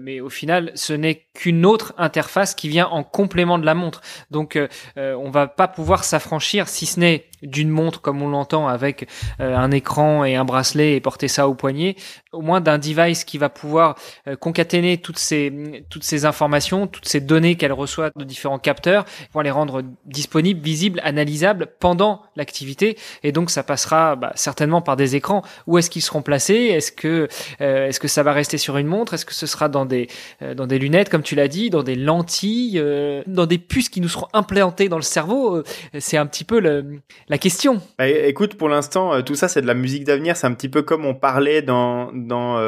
mais 0.00 0.20
au 0.20 0.28
final, 0.28 0.72
ce 0.74 0.92
n'est 0.92 1.26
qu'une 1.34 1.64
autre 1.66 1.94
interface 1.98 2.54
qui 2.54 2.68
vient 2.68 2.88
en 2.88 3.02
complément 3.02 3.58
de 3.58 3.66
la 3.66 3.74
montre. 3.74 4.00
Donc, 4.30 4.58
on 4.96 5.30
va 5.30 5.46
pas 5.46 5.68
pouvoir 5.68 6.04
s'affranchir, 6.04 6.68
si 6.68 6.86
ce 6.86 7.00
n'est 7.00 7.24
d'une 7.42 7.70
montre 7.70 8.00
comme 8.00 8.20
on 8.20 8.28
l'entend 8.28 8.66
avec 8.66 9.08
un 9.38 9.70
écran 9.70 10.24
et 10.24 10.34
un 10.34 10.44
bracelet 10.44 10.96
et 10.96 11.00
porter 11.00 11.28
ça 11.28 11.48
au 11.48 11.54
poignet, 11.54 11.94
au 12.32 12.40
moins 12.40 12.60
d'un 12.60 12.78
device 12.78 13.24
qui 13.24 13.38
va 13.38 13.48
pouvoir 13.48 13.94
concaténer 14.40 14.98
toutes 14.98 15.18
ces 15.18 15.84
toutes 15.88 16.04
ces 16.04 16.24
informations, 16.24 16.86
toutes 16.86 17.06
ces 17.06 17.20
données 17.20 17.54
qu'elle 17.54 17.72
reçoit 17.72 18.10
de 18.16 18.24
différents 18.24 18.58
capteurs, 18.58 19.04
pour 19.32 19.42
les 19.42 19.50
rendre 19.50 19.82
disponibles, 20.04 20.60
visibles, 20.60 21.00
analysables 21.04 21.68
pendant 21.78 22.22
l'activité. 22.36 22.98
Et 23.22 23.32
donc 23.32 23.50
ça 23.50 23.62
passera 23.62 24.16
bah, 24.16 24.32
certainement 24.34 24.82
par 24.82 24.96
des 24.96 25.16
écrans. 25.16 25.42
Où 25.66 25.78
est-ce 25.78 25.90
qu'ils 25.90 26.02
seront 26.02 26.22
placés? 26.22 26.54
Est-ce 26.54 26.92
que 26.92 27.28
euh, 27.60 27.88
est-ce 27.88 28.00
que 28.00 28.08
ça 28.08 28.22
va 28.22 28.32
rester 28.32 28.58
sur 28.58 28.76
une 28.76 28.86
montre? 28.86 28.97
Est-ce 29.04 29.26
que 29.26 29.34
ce 29.34 29.46
sera 29.46 29.68
dans 29.68 29.86
des 29.86 30.08
euh, 30.42 30.54
dans 30.54 30.66
des 30.66 30.78
lunettes, 30.78 31.08
comme 31.08 31.22
tu 31.22 31.34
l'as 31.34 31.48
dit, 31.48 31.70
dans 31.70 31.82
des 31.82 31.94
lentilles, 31.94 32.78
euh, 32.78 33.22
dans 33.26 33.46
des 33.46 33.58
puces 33.58 33.88
qui 33.88 34.00
nous 34.00 34.08
seront 34.08 34.28
implantées 34.32 34.88
dans 34.88 34.96
le 34.96 35.02
cerveau 35.02 35.62
C'est 35.98 36.16
un 36.16 36.26
petit 36.26 36.44
peu 36.44 36.60
le, 36.60 36.84
la 37.28 37.38
question. 37.38 37.80
Bah, 37.98 38.08
écoute, 38.08 38.54
pour 38.54 38.68
l'instant, 38.68 39.22
tout 39.22 39.34
ça 39.34 39.48
c'est 39.48 39.62
de 39.62 39.66
la 39.66 39.74
musique 39.74 40.04
d'avenir. 40.04 40.36
C'est 40.36 40.46
un 40.46 40.54
petit 40.54 40.68
peu 40.68 40.82
comme 40.82 41.04
on 41.04 41.14
parlait 41.14 41.62
dans 41.62 42.10
dans 42.12 42.58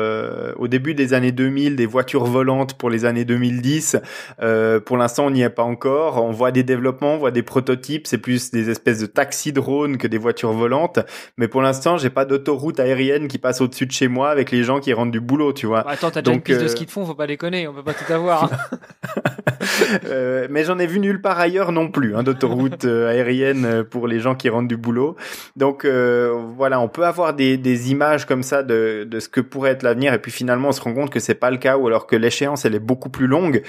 au 0.57 0.69
début 0.69 0.95
des 0.95 1.15
années 1.15 1.33
2000 1.33 1.77
des 1.77 1.87
voitures 1.87 2.25
volantes 2.25 2.75
pour 2.75 2.91
les 2.91 3.05
années 3.05 3.25
2010. 3.25 3.97
pour 4.85 4.97
l'instant, 4.97 5.27
on 5.27 5.31
n'y 5.31 5.43
est 5.43 5.51
pas 5.51 5.63
encore. 5.63 6.23
On 6.23 6.31
voit 6.31 6.53
des 6.53 6.63
développements, 6.63 7.15
on 7.15 7.19
voit 7.19 7.31
des 7.31 7.43
prototypes. 7.43 8.07
C'est 8.07 8.19
plus 8.19 8.51
des 8.51 8.71
espèces 8.71 9.01
de 9.01 9.07
taxis 9.07 9.53
drones 9.53 9.99
que 9.99 10.07
des 10.07 10.19
voitures 10.19 10.53
volantes. 10.53 11.01
Mais 11.37 11.49
pour 11.49 11.63
l'instant, 11.63 11.97
j'ai 11.97 12.11
pas 12.11 12.25
d'autoroute 12.25 12.81
aérienne 12.81 13.29
qui 13.29 13.39
passe 13.39 13.61
au-dessus 13.61 13.87
de 13.87 13.93
chez 13.93 14.09
moi 14.09 14.31
avec 14.31 14.51
les 14.51 14.63
gens 14.63 14.81
qui 14.81 14.93
rentrent 14.93 15.11
du 15.11 15.21
boulot, 15.21 15.53
tu 15.53 15.67
vois. 15.67 15.89
Attends, 15.89 16.11
t'as 16.23 16.31
déjà 16.31 16.35
une 16.35 16.43
piste 16.43 16.61
de 16.61 16.65
euh, 16.65 16.69
ski 16.69 16.87
de 16.87 16.91
fond, 16.91 17.07
faut 17.07 17.15
pas 17.15 17.27
déconner, 17.27 17.67
on 17.69 17.75
peut 17.75 17.83
pas 17.83 17.95
tout 17.95 18.13
avoir. 18.13 18.51
Euh, 20.05 20.47
mais 20.51 20.65
j'en 20.65 20.79
ai 20.79 20.87
vu 20.87 21.01
nulle 21.01 21.21
part 21.21 21.39
ailleurs 21.39 21.73
non 21.73 21.91
plus, 21.91 22.15
hein, 22.17 22.23
d'autoroute 22.23 22.85
euh, 22.85 23.09
aérienne 23.09 23.85
pour 23.85 24.07
les 24.07 24.21
gens 24.21 24.35
qui 24.35 24.49
rentrent 24.49 24.69
du 24.69 24.77
boulot. 24.77 25.17
Donc 25.57 25.85
euh, 25.85 26.33
voilà, 26.57 26.81
on 26.81 26.89
peut 26.89 27.05
avoir 27.05 27.35
des, 27.35 27.57
des 27.57 27.91
images 27.91 28.25
comme 28.25 28.43
ça 28.43 28.63
de, 28.63 29.07
de 29.09 29.21
ce 29.21 29.29
que 29.29 29.41
pourrait 29.41 29.71
être 29.71 29.83
l'avenir, 29.83 30.15
et 30.15 30.19
puis 30.19 30.31
finalement 30.31 30.69
on 30.69 30.73
se 30.73 30.81
rend 30.81 30.95
compte 30.95 31.11
que 31.11 31.21
c'est 31.21 31.35
pas 31.35 31.51
le 31.51 31.57
cas, 31.57 31.77
ou 31.77 31.87
alors 31.87 32.07
que 32.07 32.17
l'échéance 32.17 32.65
elle 32.65 32.75
est 32.75 32.81
beaucoup 32.81 33.11
plus 33.11 33.27
longue. 33.27 33.63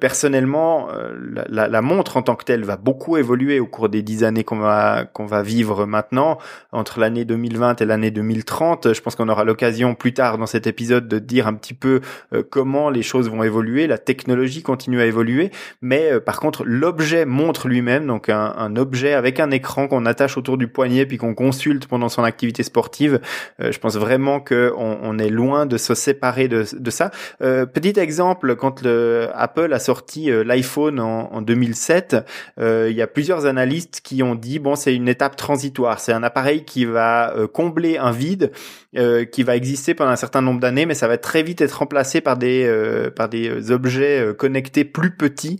personnellement, 0.00 0.88
la, 1.32 1.44
la, 1.48 1.68
la 1.68 1.82
montre 1.82 2.16
en 2.16 2.22
tant 2.22 2.36
que 2.36 2.44
telle 2.44 2.64
va 2.64 2.76
beaucoup 2.76 3.16
évoluer 3.16 3.60
au 3.60 3.66
cours 3.66 3.88
des 3.88 4.02
dix 4.02 4.24
années 4.24 4.44
qu'on 4.44 4.58
va 4.58 5.04
qu'on 5.04 5.26
va 5.26 5.42
vivre 5.42 5.86
maintenant 5.86 6.38
entre 6.72 7.00
l'année 7.00 7.24
2020 7.24 7.80
et 7.80 7.84
l'année 7.84 8.10
2030. 8.10 8.92
Je 8.92 9.00
pense 9.00 9.14
qu'on 9.14 9.28
aura 9.28 9.44
l'occasion 9.44 9.94
plus 9.94 10.14
tard 10.14 10.38
dans 10.38 10.46
cet 10.46 10.66
épisode 10.66 11.08
de 11.08 11.18
dire 11.18 11.46
un 11.46 11.54
petit 11.54 11.74
peu 11.80 12.00
euh, 12.32 12.44
comment 12.48 12.90
les 12.90 13.02
choses 13.02 13.28
vont 13.28 13.42
évoluer. 13.42 13.86
La 13.88 13.98
technologie 13.98 14.62
continue 14.62 15.00
à 15.00 15.06
évoluer, 15.06 15.50
mais 15.80 16.12
euh, 16.12 16.20
par 16.20 16.38
contre 16.38 16.62
l'objet 16.64 17.24
montre 17.24 17.66
lui-même, 17.66 18.06
donc 18.06 18.28
un, 18.28 18.76
objet 18.76 19.14
avec 19.14 19.40
un 19.40 19.50
écran 19.50 19.88
qu'on 19.88 20.06
attache 20.06 20.36
autour 20.36 20.56
du 20.56 20.68
poignet 20.68 21.06
puis 21.06 21.16
qu'on 21.16 21.34
consulte 21.34 21.86
pendant 21.86 22.08
son 22.08 22.22
activité 22.22 22.62
sportive. 22.62 23.20
Euh, 23.60 23.72
je 23.72 23.78
pense 23.80 23.96
vraiment 23.96 24.38
que 24.40 24.72
on, 24.76 25.18
est 25.18 25.30
loin 25.30 25.66
de 25.66 25.76
se 25.76 25.94
séparer 25.94 26.46
de, 26.46 26.64
ça. 26.90 27.10
petit 27.40 27.98
exemple, 27.98 28.54
quand 28.54 28.82
le, 28.82 29.28
Apple 29.34 29.72
a 29.72 29.78
sorti 29.78 30.30
l'iPhone 30.30 31.00
en, 31.00 31.32
en 31.32 31.42
2007, 31.42 32.16
il 32.58 32.92
y 32.92 33.02
a 33.02 33.06
plusieurs 33.06 33.46
analystes 33.46 34.00
qui 34.02 34.22
ont 34.22 34.34
dit 34.34 34.58
bon 34.58 34.76
c'est 34.76 34.94
une 34.94 35.08
étape 35.08 35.36
transitoire, 35.36 35.98
c'est 35.98 36.12
un 36.12 36.22
appareil 36.22 36.64
qui 36.64 36.84
va 36.84 37.34
combler 37.52 37.96
un 37.98 38.12
vide 38.12 38.52
qui 39.32 39.42
va 39.42 39.56
exister 39.56 39.94
pendant 39.94 40.10
un 40.10 40.16
certain 40.16 40.42
nombre 40.42 40.60
d'années, 40.60 40.86
mais 40.86 40.94
ça 40.94 41.08
va 41.08 41.18
très 41.18 41.42
vite 41.42 41.60
être 41.60 41.69
remplacé 41.72 42.20
par 42.20 42.36
des 42.36 42.64
euh, 42.66 43.10
par 43.10 43.28
des 43.28 43.70
objets 43.70 44.34
connectés 44.36 44.84
plus 44.84 45.10
petits 45.10 45.58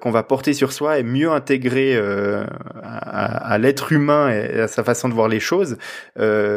qu'on 0.00 0.10
va 0.10 0.22
porter 0.22 0.52
sur 0.52 0.72
soi 0.72 0.98
et 0.98 1.02
mieux 1.02 1.30
intégrés 1.30 1.96
à, 1.96 3.52
à 3.52 3.58
l'être 3.58 3.92
humain 3.92 4.30
et 4.30 4.60
à 4.60 4.68
sa 4.68 4.84
façon 4.84 5.08
de 5.08 5.14
voir 5.14 5.28
les 5.28 5.40
choses. 5.40 5.76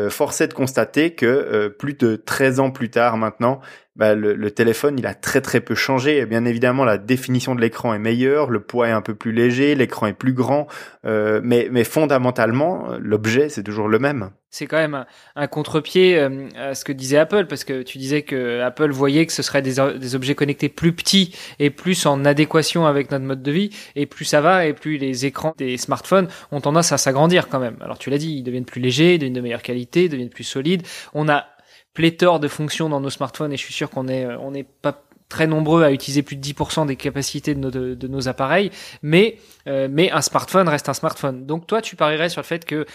force 0.10 0.42
est 0.42 0.48
de 0.48 0.54
constater 0.54 1.12
que 1.12 1.68
plus 1.68 1.94
de 1.94 2.16
13 2.16 2.60
ans 2.60 2.72
plus 2.72 2.90
tard 2.90 3.18
maintenant, 3.18 3.62
bah, 3.98 4.16
le, 4.16 4.52
téléphone, 4.52 4.98
il 4.98 5.06
a 5.06 5.14
très 5.14 5.42
très 5.42 5.60
peu 5.60 5.76
changé. 5.76 6.26
Bien 6.26 6.46
évidemment, 6.46 6.86
la 6.86 6.98
définition 6.98 7.56
de 7.56 7.62
l'écran 7.62 7.94
est 7.94 8.00
meilleure, 8.00 8.50
le 8.50 8.62
poids 8.62 8.88
est 8.88 8.92
un 8.92 9.02
peu 9.02 9.16
plus 9.16 9.34
léger, 9.34 9.76
l'écran 9.76 10.08
est 10.08 10.14
plus 10.14 10.34
grand, 10.34 10.68
euh, 11.06 11.42
mais, 11.44 11.68
mais 11.72 11.84
fondamentalement, 11.84 12.88
l'objet, 13.00 13.50
c'est 13.50 13.64
toujours 13.64 13.90
le 13.90 14.00
même. 14.00 14.32
C'est 14.54 14.68
quand 14.68 14.78
même 14.78 15.06
un, 15.38 15.48
contre-pied 15.48 16.20
euh, 16.20 16.50
à 16.58 16.76
ce 16.76 16.84
que 16.84 16.92
disait 16.92 17.18
Apple, 17.18 17.46
parce 17.46 17.64
que 17.64 17.84
tu 17.84 17.98
disais 17.98 18.22
que 18.22 18.60
Apple 18.60 18.92
voyait 18.92 19.26
que 19.26 19.32
ce 19.32 19.42
serait 19.42 19.62
des, 19.62 19.80
objets 20.14 20.36
connectés 20.36 20.68
plus 20.68 20.92
petits 20.92 21.34
et 21.58 21.70
plus 21.70 22.06
en 22.06 22.26
adéquation 22.26 22.86
avec 22.86 23.12
notre 23.12 23.24
mode 23.24 23.42
de 23.42 23.52
vie, 23.52 23.70
et 23.96 24.06
plus 24.06 24.26
ça 24.26 24.42
va, 24.42 24.66
et 24.66 24.74
plus 24.74 24.98
les 24.98 25.26
écrans 25.26 25.56
des 25.58 25.78
smartphones 25.78 26.28
ont 26.52 26.60
tendance 26.60 26.92
à 26.92 26.98
s'agrandir 26.98 27.48
quand 27.48 27.60
même. 27.60 27.78
Alors 27.80 27.98
tu 27.98 28.10
l'as 28.10 28.18
dit, 28.18 28.34
ils 28.34 28.44
deviennent 28.44 28.66
plus 28.66 28.82
légers, 28.82 29.14
ils 29.14 29.20
deviennent 29.20 29.34
de 29.34 29.42
meilleure 29.42 29.62
qualité, 29.62 30.04
ils 30.04 30.10
deviennent 30.10 30.30
plus 30.30 30.44
solides. 30.44 30.86
On 31.14 31.30
a 31.30 31.46
pléthore 31.94 32.42
de 32.42 32.50
fonctions 32.50 32.90
dans 32.90 33.00
nos 33.00 33.10
smartphones 33.10 33.54
et 33.54 33.58
je 33.58 33.64
suis 33.64 33.74
sûr 33.74 33.90
qu'on 33.90 34.10
est, 34.10 34.26
on 34.26 34.52
n'est 34.52 34.64
pas 34.66 35.02
très 35.32 35.48
nombreux 35.48 35.84
à 35.84 35.92
utiliser 35.92 36.24
plus 36.24 36.36
de 36.36 36.46
10% 36.46 36.86
des 36.86 36.98
capacités 36.98 37.56
de 37.56 38.08
nos, 38.08 38.28
appareils, 38.28 38.70
mais, 39.02 39.38
euh, 39.66 39.88
mais 39.90 40.12
un 40.12 40.22
smartphone 40.22 40.68
reste 40.68 40.90
un 40.90 40.94
smartphone. 40.94 41.46
Donc 41.46 41.66
toi, 41.66 41.82
tu 41.82 41.96
parierais 41.96 42.28
sur 42.28 42.42
le 42.42 42.46
fait 42.46 42.66
que 42.66 42.86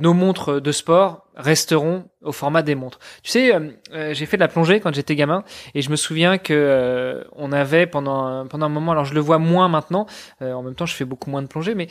nos 0.00 0.14
montres 0.14 0.60
de 0.60 0.72
sport 0.72 1.26
resteront 1.36 2.04
au 2.22 2.32
format 2.32 2.62
des 2.62 2.74
montres. 2.74 2.98
Tu 3.22 3.30
sais, 3.30 3.54
euh, 3.54 3.70
euh, 3.92 4.14
j'ai 4.14 4.26
fait 4.26 4.36
de 4.36 4.42
la 4.42 4.48
plongée 4.48 4.80
quand 4.80 4.94
j'étais 4.94 5.16
gamin 5.16 5.44
et 5.74 5.82
je 5.82 5.90
me 5.90 5.96
souviens 5.96 6.38
que 6.38 7.24
on 7.34 7.52
avait 7.52 7.86
pendant 7.86 8.46
pendant 8.46 8.66
un 8.66 8.68
moment, 8.68 8.92
alors 8.92 9.04
je 9.04 9.14
le 9.14 9.20
vois 9.20 9.38
moins 9.38 9.68
maintenant, 9.68 10.06
en 10.40 10.62
même 10.62 10.74
temps 10.74 10.86
je 10.86 10.94
fais 10.94 11.04
beaucoup 11.04 11.30
moins 11.30 11.42
de 11.42 11.46
plongée, 11.46 11.74
mais 11.74 11.88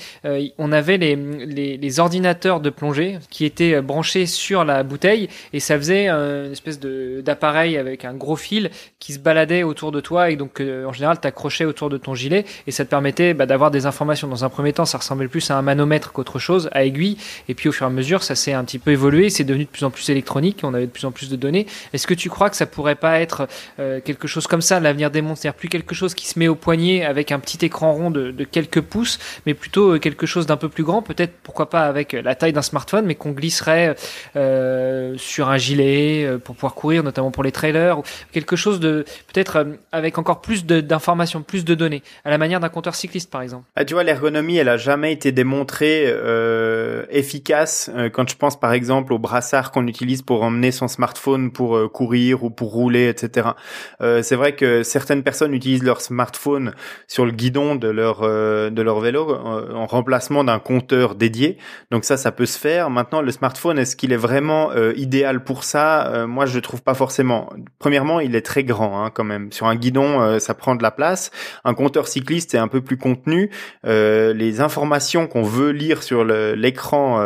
on 0.57 0.71
avait 0.71 0.97
les, 0.97 1.15
les, 1.15 1.77
les, 1.77 1.99
ordinateurs 1.99 2.59
de 2.59 2.69
plongée 2.69 3.19
qui 3.29 3.45
étaient 3.45 3.81
branchés 3.81 4.25
sur 4.25 4.63
la 4.63 4.83
bouteille 4.83 5.27
et 5.53 5.59
ça 5.59 5.77
faisait 5.77 6.09
une 6.09 6.51
espèce 6.51 6.79
de 6.79 7.21
d'appareil 7.21 7.77
avec 7.77 8.05
un 8.05 8.13
gros 8.13 8.35
fil 8.35 8.69
qui 8.99 9.13
se 9.13 9.19
baladait 9.19 9.63
autour 9.63 9.91
de 9.91 9.99
toi 9.99 10.29
et 10.29 10.35
donc 10.35 10.61
en 10.61 10.93
général 10.93 11.19
t'accrochais 11.19 11.65
autour 11.65 11.89
de 11.89 11.97
ton 11.97 12.15
gilet 12.15 12.45
et 12.67 12.71
ça 12.71 12.85
te 12.85 12.89
permettait 12.89 13.33
bah, 13.33 13.45
d'avoir 13.45 13.71
des 13.71 13.85
informations. 13.85 14.27
Dans 14.27 14.45
un 14.45 14.49
premier 14.49 14.73
temps, 14.73 14.85
ça 14.85 14.97
ressemblait 14.97 15.27
plus 15.27 15.49
à 15.51 15.57
un 15.57 15.61
manomètre 15.61 16.11
qu'autre 16.11 16.39
chose, 16.39 16.69
à 16.71 16.83
aiguille, 16.83 17.17
et 17.49 17.53
puis 17.53 17.69
au 17.69 17.71
fur 17.71 17.80
et 17.81 17.85
à 17.85 17.89
mesure, 17.89 18.23
ça 18.23 18.35
s'est 18.35 18.53
un 18.53 18.63
petit 18.63 18.79
peu 18.79 18.91
évolué, 18.91 19.29
c'est 19.29 19.43
devenu 19.43 19.65
de 19.65 19.69
plus 19.69 19.83
en 19.83 19.91
plus 19.91 20.09
électronique, 20.09 20.59
on 20.63 20.73
avait 20.73 20.85
de 20.85 20.91
plus 20.91 21.05
en 21.05 21.11
plus 21.11 21.29
de 21.29 21.35
données. 21.35 21.65
Est-ce 21.93 22.07
que 22.07 22.13
tu 22.13 22.29
crois 22.29 22.49
que 22.49 22.55
ça 22.55 22.65
pourrait 22.65 22.95
pas 22.95 23.19
être 23.19 23.47
euh, 23.79 23.99
quelque 24.03 24.27
chose 24.27 24.47
comme 24.47 24.61
ça, 24.61 24.79
l'avenir 24.79 25.11
des 25.11 25.21
montres, 25.21 25.41
c'est-à-dire 25.41 25.57
plus 25.57 25.69
quelque 25.69 25.95
chose 25.95 26.13
qui 26.13 26.27
se 26.27 26.37
met 26.39 26.47
au 26.47 26.55
poignet 26.55 27.05
avec 27.05 27.31
un 27.31 27.39
petit 27.39 27.63
écran 27.65 27.93
rond 27.93 28.11
de, 28.11 28.31
quelques 28.43 28.81
pouces, 28.81 29.19
mais 29.45 29.53
plutôt 29.53 29.95
euh, 29.95 29.99
quelque 29.99 30.25
chose 30.25 30.45
d'un 30.45 30.57
peu 30.57 30.69
plus 30.69 30.83
grand, 30.83 31.01
peut-être 31.01 31.33
pourquoi 31.43 31.69
pas 31.69 31.83
avec 31.83 32.13
la 32.13 32.35
taille 32.35 32.53
d'un 32.53 32.61
smartphone, 32.61 33.05
mais 33.05 33.15
qu'on 33.15 33.31
glisserait 33.31 33.95
euh, 34.35 35.15
sur 35.17 35.49
un 35.49 35.57
gilet 35.57 36.27
pour 36.43 36.55
pouvoir 36.55 36.75
courir, 36.75 37.03
notamment 37.03 37.31
pour 37.31 37.43
les 37.43 37.51
trailers, 37.51 37.99
ou 37.99 38.03
quelque 38.31 38.55
chose 38.55 38.79
de 38.79 39.05
peut-être 39.33 39.65
avec 39.91 40.17
encore 40.17 40.41
plus 40.41 40.65
d'informations, 40.65 41.41
plus 41.41 41.65
de 41.65 41.75
données, 41.75 42.03
à 42.25 42.29
la 42.29 42.37
manière 42.37 42.59
d'un 42.59 42.69
compteur 42.69 42.95
cycliste 42.95 43.29
par 43.29 43.41
exemple. 43.41 43.65
Ah, 43.75 43.85
tu 43.85 43.93
vois, 43.93 44.03
l'ergonomie, 44.03 44.57
elle 44.57 44.69
a 44.69 44.77
jamais 44.77 45.13
été 45.13 45.31
démontrée 45.31 46.11
efficace 47.09 47.70
euh, 47.89 48.09
quand 48.09 48.29
je 48.29 48.35
pense 48.35 48.59
par 48.59 48.73
exemple 48.73 49.13
au 49.13 49.19
brassard 49.19 49.71
qu'on 49.71 49.87
utilise 49.87 50.21
pour 50.21 50.43
emmener 50.43 50.71
son 50.71 50.87
smartphone 50.87 51.51
pour 51.51 51.75
euh, 51.75 51.87
courir 51.87 52.43
ou 52.43 52.49
pour 52.49 52.71
rouler, 52.71 53.07
etc. 53.07 53.49
Euh, 54.01 54.21
c'est 54.23 54.35
vrai 54.35 54.55
que 54.55 54.83
certaines 54.83 55.23
personnes 55.23 55.53
utilisent 55.53 55.83
leur 55.83 56.01
smartphone 56.01 56.73
sur 57.07 57.25
le 57.25 57.31
guidon 57.31 57.75
de 57.75 57.87
leur 57.87 58.21
de 58.21 58.81
leur 58.81 58.99
vélo 58.99 59.35
en 59.35 59.85
remplacement 59.85 60.43
d'un 60.43 60.59
compteur 60.59 61.15
dédié. 61.15 61.57
Donc 61.91 62.05
ça, 62.05 62.17
ça 62.17 62.31
peut 62.31 62.45
se 62.45 62.57
faire. 62.57 62.89
Maintenant, 62.89 63.21
le 63.21 63.31
smartphone, 63.31 63.79
est-ce 63.79 63.95
qu'il 63.95 64.11
est 64.13 64.17
vraiment 64.17 64.71
idéal 64.95 65.43
pour 65.43 65.63
ça? 65.63 66.25
Moi, 66.27 66.45
je 66.45 66.59
trouve 66.59 66.81
pas 66.81 66.93
forcément. 66.93 67.49
Premièrement, 67.79 68.19
il 68.19 68.35
est 68.35 68.45
très 68.45 68.63
grand 68.63 69.03
hein, 69.03 69.11
quand 69.13 69.23
même. 69.23 69.51
Sur 69.51 69.67
un 69.67 69.75
guidon, 69.75 70.39
ça 70.39 70.53
prend 70.53 70.75
de 70.75 70.83
la 70.83 70.91
place. 70.91 71.31
Un 71.63 71.73
compteur 71.73 72.07
cycliste 72.07 72.53
est 72.53 72.59
un 72.59 72.67
peu 72.67 72.81
plus 72.81 72.97
contenu. 72.97 73.49
les 73.83 74.61
informations 74.61 75.27
qu'on 75.27 75.43
veut 75.43 75.71
lire 75.71 76.03
sur 76.03 76.23
l'écran 76.23 77.21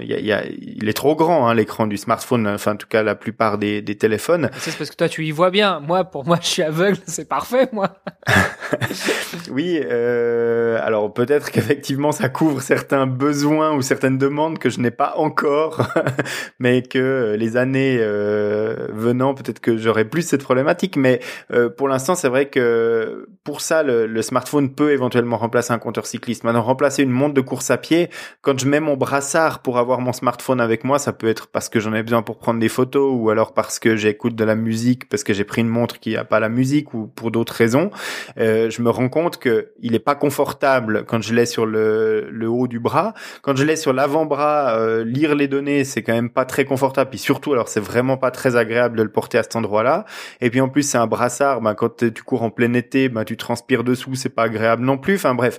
il 0.00 0.88
est 0.88 0.92
trop 0.92 1.16
grand 1.16 1.48
hein, 1.48 1.54
l'écran 1.54 1.86
du 1.86 1.96
smartphone. 1.96 2.46
Enfin, 2.46 2.72
en 2.72 2.76
tout 2.76 2.88
cas, 2.88 3.02
la 3.02 3.14
plupart 3.14 3.58
des, 3.58 3.82
des 3.82 3.96
téléphones. 3.96 4.50
C'est 4.58 4.76
parce 4.76 4.90
que 4.90 4.96
toi, 4.96 5.08
tu 5.08 5.24
y 5.24 5.30
vois 5.30 5.50
bien. 5.50 5.80
Moi, 5.80 6.04
pour 6.04 6.24
moi, 6.26 6.38
je 6.40 6.46
suis 6.46 6.62
aveugle. 6.62 6.98
C'est 7.06 7.28
parfait, 7.28 7.68
moi. 7.72 7.90
oui, 9.50 9.80
euh, 9.82 10.78
alors 10.82 11.12
peut-être 11.12 11.50
qu'effectivement 11.50 12.12
ça 12.12 12.28
couvre 12.28 12.60
certains 12.60 13.06
besoins 13.06 13.72
ou 13.74 13.82
certaines 13.82 14.18
demandes 14.18 14.58
que 14.58 14.68
je 14.68 14.80
n'ai 14.80 14.90
pas 14.90 15.14
encore, 15.16 15.88
mais 16.58 16.82
que 16.82 17.36
les 17.38 17.56
années 17.56 17.98
euh, 18.00 18.88
venant, 18.92 19.34
peut-être 19.34 19.60
que 19.60 19.76
j'aurai 19.76 20.04
plus 20.04 20.22
cette 20.22 20.42
problématique. 20.42 20.96
Mais 20.96 21.20
euh, 21.52 21.68
pour 21.68 21.88
l'instant, 21.88 22.14
c'est 22.14 22.28
vrai 22.28 22.48
que 22.48 23.28
pour 23.44 23.60
ça, 23.60 23.82
le, 23.82 24.06
le, 24.06 24.22
smartphone 24.22 24.74
peut 24.74 24.92
éventuellement 24.92 25.38
remplacer 25.38 25.72
un 25.72 25.78
compteur 25.78 26.06
cycliste. 26.06 26.44
Maintenant, 26.44 26.62
remplacer 26.62 27.02
une 27.02 27.10
montre 27.10 27.34
de 27.34 27.40
course 27.40 27.70
à 27.70 27.78
pied, 27.78 28.10
quand 28.42 28.58
je 28.58 28.66
mets 28.66 28.80
mon 28.80 28.96
brassard 28.96 29.60
pour 29.60 29.69
avoir 29.78 30.00
mon 30.00 30.12
smartphone 30.12 30.60
avec 30.60 30.84
moi, 30.84 30.98
ça 30.98 31.12
peut 31.12 31.28
être 31.28 31.46
parce 31.48 31.68
que 31.68 31.80
j'en 31.80 31.94
ai 31.94 32.02
besoin 32.02 32.22
pour 32.22 32.38
prendre 32.38 32.60
des 32.60 32.68
photos 32.68 33.12
ou 33.14 33.30
alors 33.30 33.52
parce 33.52 33.78
que 33.78 33.96
j'écoute 33.96 34.34
de 34.34 34.44
la 34.44 34.54
musique, 34.54 35.08
parce 35.08 35.24
que 35.24 35.32
j'ai 35.32 35.44
pris 35.44 35.60
une 35.60 35.68
montre 35.68 36.00
qui 36.00 36.16
a 36.16 36.24
pas 36.24 36.40
la 36.40 36.48
musique 36.48 36.94
ou 36.94 37.06
pour 37.06 37.30
d'autres 37.30 37.52
raisons. 37.52 37.90
Euh, 38.38 38.70
je 38.70 38.82
me 38.82 38.90
rends 38.90 39.08
compte 39.08 39.38
que 39.38 39.72
il 39.80 39.94
est 39.94 40.00
pas 40.00 40.14
confortable 40.14 41.04
quand 41.06 41.22
je 41.22 41.34
l'ai 41.34 41.46
sur 41.46 41.66
le, 41.66 42.28
le, 42.30 42.48
haut 42.48 42.66
du 42.66 42.80
bras. 42.80 43.14
Quand 43.42 43.56
je 43.56 43.64
l'ai 43.64 43.76
sur 43.76 43.92
l'avant-bras, 43.92 44.76
euh, 44.76 45.04
lire 45.04 45.34
les 45.34 45.48
données, 45.48 45.84
c'est 45.84 46.02
quand 46.02 46.14
même 46.14 46.30
pas 46.30 46.44
très 46.44 46.64
confortable. 46.64 47.10
Puis 47.10 47.18
surtout, 47.18 47.52
alors 47.52 47.68
c'est 47.68 47.80
vraiment 47.80 48.16
pas 48.16 48.30
très 48.30 48.56
agréable 48.56 48.96
de 48.96 49.02
le 49.02 49.10
porter 49.10 49.38
à 49.38 49.42
cet 49.42 49.56
endroit-là. 49.56 50.04
Et 50.40 50.50
puis 50.50 50.60
en 50.60 50.68
plus, 50.68 50.82
c'est 50.82 50.98
un 50.98 51.06
brassard. 51.06 51.60
Ben, 51.60 51.74
quand 51.74 51.96
tu 52.12 52.22
cours 52.22 52.42
en 52.42 52.50
plein 52.50 52.72
été, 52.74 53.08
ben, 53.08 53.24
tu 53.24 53.36
transpires 53.36 53.84
dessous, 53.84 54.14
c'est 54.14 54.28
pas 54.28 54.44
agréable 54.44 54.84
non 54.84 54.98
plus. 54.98 55.16
Enfin 55.16 55.34
bref 55.34 55.58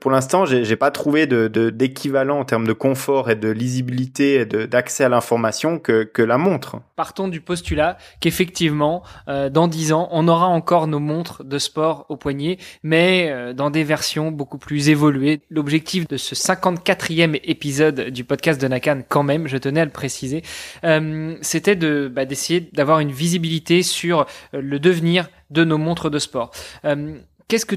pour 0.00 0.10
l'instant, 0.10 0.44
j'ai 0.44 0.76
pas 0.76 0.90
trouvé 0.90 1.26
de 1.26 1.48
d'équivalent 1.70 2.40
en 2.40 2.44
termes 2.44 2.66
de 2.66 2.72
confort 2.72 3.30
et 3.30 3.36
de 3.36 3.48
lisibilité 3.48 4.34
et 4.40 4.46
d'accès 4.46 5.04
à 5.04 5.08
l'information 5.08 5.78
que, 5.78 6.04
que 6.04 6.22
la 6.22 6.38
montre. 6.38 6.76
Partons 6.96 7.28
du 7.28 7.40
postulat 7.40 7.98
qu'effectivement, 8.20 9.02
euh, 9.28 9.50
dans 9.50 9.68
dix 9.68 9.92
ans, 9.92 10.08
on 10.12 10.28
aura 10.28 10.46
encore 10.46 10.86
nos 10.86 11.00
montres 11.00 11.44
de 11.44 11.58
sport 11.58 12.06
au 12.08 12.16
poignet, 12.16 12.58
mais 12.82 13.28
euh, 13.30 13.52
dans 13.52 13.70
des 13.70 13.84
versions 13.84 14.30
beaucoup 14.30 14.58
plus 14.58 14.88
évoluées. 14.88 15.40
L'objectif 15.50 16.06
de 16.08 16.16
ce 16.16 16.34
54e 16.34 17.40
épisode 17.44 18.10
du 18.10 18.24
podcast 18.24 18.60
de 18.60 18.68
Nakan, 18.68 19.02
quand 19.08 19.22
même, 19.22 19.48
je 19.48 19.56
tenais 19.56 19.80
à 19.80 19.84
le 19.84 19.90
préciser, 19.90 20.42
c'était 21.40 21.76
de 21.76 22.10
bah, 22.12 22.24
d'essayer 22.24 22.60
d'avoir 22.72 23.00
une 23.00 23.12
visibilité 23.12 23.82
sur 23.82 24.26
le 24.52 24.78
devenir 24.78 25.28
de 25.50 25.64
nos 25.64 25.78
montres 25.78 26.10
de 26.10 26.18
sport. 26.18 26.50
Qu'est-ce 27.48 27.66
que 27.66 27.76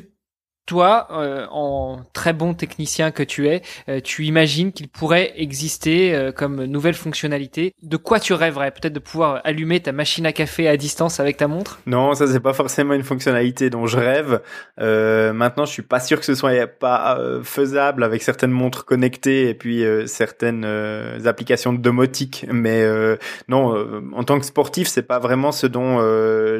toi, 0.65 1.07
euh, 1.11 1.45
en 1.51 1.99
très 2.13 2.33
bon 2.33 2.53
technicien 2.53 3.11
que 3.11 3.21
tu 3.23 3.47
es, 3.47 3.61
euh, 3.87 3.99
tu 4.03 4.25
imagines 4.25 4.71
qu'il 4.71 4.87
pourrait 4.87 5.33
exister 5.35 6.15
euh, 6.15 6.31
comme 6.31 6.63
nouvelle 6.63 6.95
fonctionnalité. 6.95 7.75
De 7.83 7.97
quoi 7.97 8.19
tu 8.19 8.33
rêverais? 8.33 8.71
Peut-être 8.71 8.93
de 8.93 8.99
pouvoir 8.99 9.41
allumer 9.43 9.79
ta 9.79 9.91
machine 9.91 10.25
à 10.25 10.33
café 10.33 10.67
à 10.67 10.75
distance 10.75 11.19
avec 11.19 11.37
ta 11.37 11.47
montre? 11.47 11.79
Non, 11.85 12.15
ça 12.15 12.25
c'est 12.27 12.39
pas 12.39 12.53
forcément 12.53 12.95
une 12.95 13.03
fonctionnalité 13.03 13.69
dont 13.69 13.85
je 13.85 13.97
rêve. 13.97 14.41
maintenant, 14.77 15.65
je 15.65 15.71
suis 15.71 15.83
pas 15.83 15.99
sûr 15.99 16.19
que 16.19 16.25
ce 16.25 16.33
soit 16.35 16.67
pas 16.67 17.19
faisable 17.43 18.03
avec 18.03 18.23
certaines 18.23 18.51
montres 18.51 18.85
connectées 18.85 19.49
et 19.49 19.53
puis 19.53 19.83
certaines 20.07 20.65
applications 21.25 21.73
de 21.73 21.77
domotique. 21.77 22.45
Mais 22.51 22.85
non, 23.47 23.75
en 24.13 24.23
tant 24.23 24.39
que 24.39 24.45
sportif, 24.45 24.87
c'est 24.87 25.03
pas 25.03 25.19
vraiment 25.19 25.51
ce 25.51 25.67
dont 25.67 25.99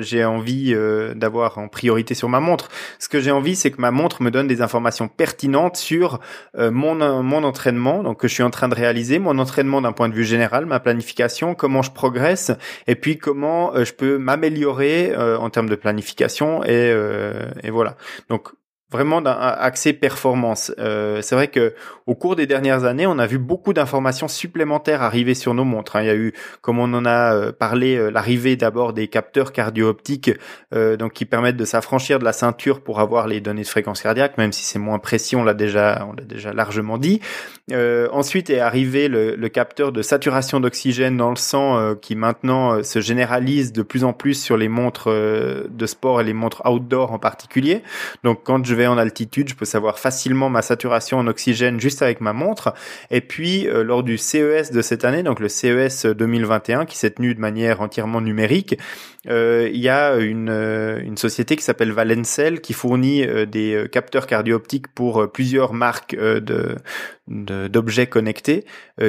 j'ai 0.02 0.26
envie 0.26 0.76
d'avoir 1.16 1.58
en 1.58 1.68
priorité 1.68 2.14
sur 2.14 2.30
ma 2.30 2.40
montre. 2.40 2.70
Ce 3.00 3.10
que 3.10 3.20
j'ai 3.20 3.32
envie, 3.32 3.56
c'est 3.56 3.72
que 3.72 3.82
ma 3.82 3.92
montre 3.96 4.22
me 4.22 4.30
donne 4.30 4.48
des 4.48 4.62
informations 4.62 5.08
pertinentes 5.08 5.78
sur 5.78 6.20
euh, 6.58 6.70
mon, 6.70 7.24
mon 7.24 7.44
entraînement, 7.44 8.04
donc 8.04 8.20
que 8.20 8.28
je 8.28 8.34
suis 8.34 8.44
en 8.44 8.52
train 8.52 8.68
de 8.68 8.76
réaliser, 8.76 9.18
mon 9.18 9.40
entraînement 9.40 9.82
d'un 9.82 9.94
point 9.94 10.10
de 10.10 10.14
vue 10.14 10.26
général, 10.26 10.68
ma 10.68 10.80
planification, 10.80 11.56
comment 11.56 11.82
je 11.82 11.92
progresse, 11.92 12.52
et 12.86 12.96
puis 12.96 13.18
comment 13.18 13.74
euh, 13.74 13.86
je 13.86 13.94
peux 13.94 14.18
m'améliorer 14.18 15.14
euh, 15.16 15.38
en 15.38 15.50
termes 15.50 15.70
de 15.70 15.76
planification, 15.76 16.64
et, 16.64 16.94
et 17.64 17.70
voilà. 17.72 17.96
Donc 18.30 18.52
vraiment 18.92 19.22
d'un 19.22 19.32
accès 19.32 19.94
performance. 19.94 20.72
Euh, 20.78 21.22
c'est 21.22 21.36
vrai 21.36 21.48
que 21.48 21.74
au 22.06 22.14
cours 22.14 22.36
des 22.36 22.46
dernières 22.46 22.84
années, 22.84 23.08
on 23.08 23.18
a 23.18 23.26
vu 23.26 23.40
beaucoup 23.40 23.74
d'informations 23.74 24.28
supplémentaires 24.28 25.02
arriver 25.02 25.34
sur 25.34 25.56
nos 25.56 25.64
montres. 25.64 25.96
Hein. 25.96 26.04
Il 26.04 26.08
y 26.08 26.12
a 26.12 26.16
eu, 26.16 26.34
comme 26.62 26.78
on 26.78 26.94
en 26.94 27.04
a 27.04 27.34
euh, 27.34 27.52
parlé, 27.52 27.98
euh, 27.98 28.12
l'arrivée 28.12 28.56
d'abord 28.56 28.94
des 28.94 29.08
capteurs 29.08 29.52
cardio-optiques, 29.52 30.32
donc 31.00 31.14
qui 31.14 31.26
permettent 31.26 31.58
de 31.58 31.66
s'affranchir 31.66 32.20
de 32.20 32.26
la 32.26 32.34
ceinture 32.34 32.82
pour 32.82 33.00
avoir 33.00 33.28
les 33.28 33.40
données 33.40 33.62
de 33.62 33.68
fréquence 33.68 34.02
cardiaque, 34.02 34.38
même 34.38 34.52
si 34.52 34.64
c'est 34.64 34.80
moins 34.80 35.00
précis, 35.00 35.36
on 35.36 35.44
l'a 35.44 35.54
déjà, 35.54 36.06
on 36.10 36.14
l'a 36.14 36.24
déjà 36.24 36.54
largement 36.54 36.98
dit. 36.98 37.22
ensuite 37.72 38.50
est 38.50 38.60
arrivé 38.60 39.08
le, 39.08 39.36
le 39.36 39.50
capteur 39.50 39.92
de 39.92 40.02
saturation 40.02 40.60
d'oxygène 40.60 41.18
dans 41.18 41.30
le 41.30 41.38
sang, 41.38 41.96
qui 42.02 42.16
maintenant 42.16 42.84
se 42.84 43.00
généralise 43.00 43.72
de 43.72 43.84
plus 43.84 44.04
en 44.04 44.14
plus 44.14 44.34
sur 44.34 44.58
les 44.58 44.68
montres 44.68 45.10
de 45.10 45.86
sport 45.86 46.20
et 46.20 46.24
les 46.24 46.34
montres 46.34 46.62
outdoor 46.66 47.14
en 47.14 47.20
particulier. 47.20 47.82
Donc 48.24 48.42
quand 48.44 48.64
je 48.66 48.75
vais 48.76 48.88
en 48.88 48.98
altitude, 48.98 49.50
je 49.50 49.56
peux 49.56 49.66
savoir 49.66 50.00
facilement 50.00 50.50
ma 50.50 50.62
saturation 50.62 51.18
en 51.18 51.28
oxygène 51.28 51.80
juste 51.80 52.02
avec 52.02 52.22
ma 52.22 52.34
montre. 52.34 52.74
Et 53.12 53.22
puis 53.22 53.68
euh, 53.68 53.84
lors 53.84 54.04
du 54.04 54.18
CES 54.18 54.72
de 54.72 54.82
cette 54.82 55.06
année, 55.06 55.24
donc 55.24 55.40
le 55.40 55.50
CES 55.50 56.06
2021 56.06 56.86
qui 56.86 56.98
s'est 56.98 57.12
tenu 57.12 57.34
de 57.34 57.40
manière 57.40 57.82
entièrement 57.82 58.22
numérique, 58.22 58.78
il 59.28 59.80
y 59.80 59.90
a 59.90 60.16
une, 60.18 60.50
euh, 60.50 61.00
une 61.02 61.18
société 61.18 61.56
qui 61.56 61.64
s'appelle 61.64 61.92
Valencel 61.92 62.62
qui 62.62 62.74
fournit 62.74 63.26
des 63.48 63.88
capteurs 63.92 64.28
cardio-optiques 64.28 64.88
pour 64.88 65.32
plusieurs 65.32 65.74
marques 65.74 66.16
de 66.16 66.76
d'objets 67.28 68.06
connectés, 68.06 68.66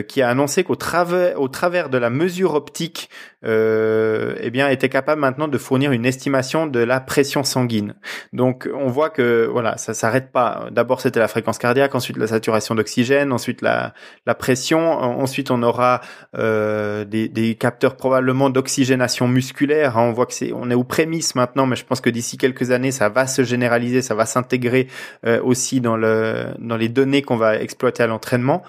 qui 0.09 0.23
a 0.23 0.31
annoncé 0.31 0.65
qu'au 0.65 0.75
travers 0.75 1.39
au 1.39 1.49
travers 1.49 1.91
de 1.91 1.99
la 1.99 2.09
mesure 2.09 2.55
optique, 2.55 3.11
eh 3.45 4.51
bien 4.51 4.71
était 4.71 4.89
capable 4.89 5.21
maintenant 5.21 5.49
de 5.49 5.59
fournir 5.59 5.93
une 5.93 6.07
estimation 6.07 6.67
de 6.67 6.81
la 6.81 7.01
pression 7.01 7.45
sanguine. 7.45 7.95
Donc 8.33 8.71
on 8.75 8.89
voit 8.89 9.11
que 9.11 9.47
voilà, 9.53 9.77
ça 9.77 9.93
s'arrête 9.93 10.33
pas. 10.33 10.69
D'abord, 10.71 11.03
c'était 11.03 11.21
la 11.21 11.29
fréquence 11.29 11.59
cardiaque, 11.59 11.95
ensuite 11.95 12.17
la 12.17 12.27
saturation 12.27 12.75
d'oxygène, 12.75 13.33
ensuite 13.33 13.61
la, 13.61 13.93
la 14.25 14.35
pression, 14.35 14.93
ensuite 14.93 15.51
on 15.51 15.63
aura 15.63 16.01
euh, 16.37 17.05
des, 17.05 17.29
des, 17.29 17.55
capteurs 17.55 17.97
probablement 17.97 18.51
d'oxygénation 18.51 19.29
musculaire. 19.29 19.99
Hein. 19.99 20.06
On 20.07 20.13
voit 20.13 20.27
que 20.27 20.35
c'est, 20.35 20.53
on 20.53 20.71
est 20.71 20.75
aux 20.75 20.85
prémices 20.85 21.35
maintenant, 21.35 21.67
mais 21.67 21.77
je 21.77 21.85
pense 21.85 22.01
que 22.01 22.11
d'ici 22.11 22.37
quelques 22.37 22.71
années, 22.71 22.93
ça 22.93 23.09
va 23.09 23.27
se 23.27 23.43
généraliser, 23.43 24.03
ça 24.03 24.15
va 24.15 24.27
s'intégrer 24.27 24.89
euh, 25.27 25.41
aussi 25.43 25.81
dans 25.81 25.97
le 25.97 26.47
dans 26.59 26.77
les 26.77 26.89
données 26.89 27.23
qu'on 27.23 27.37
va 27.37 27.57
exploiter 27.57 28.03
à 28.03 28.07
l'entraînement. 28.07 28.63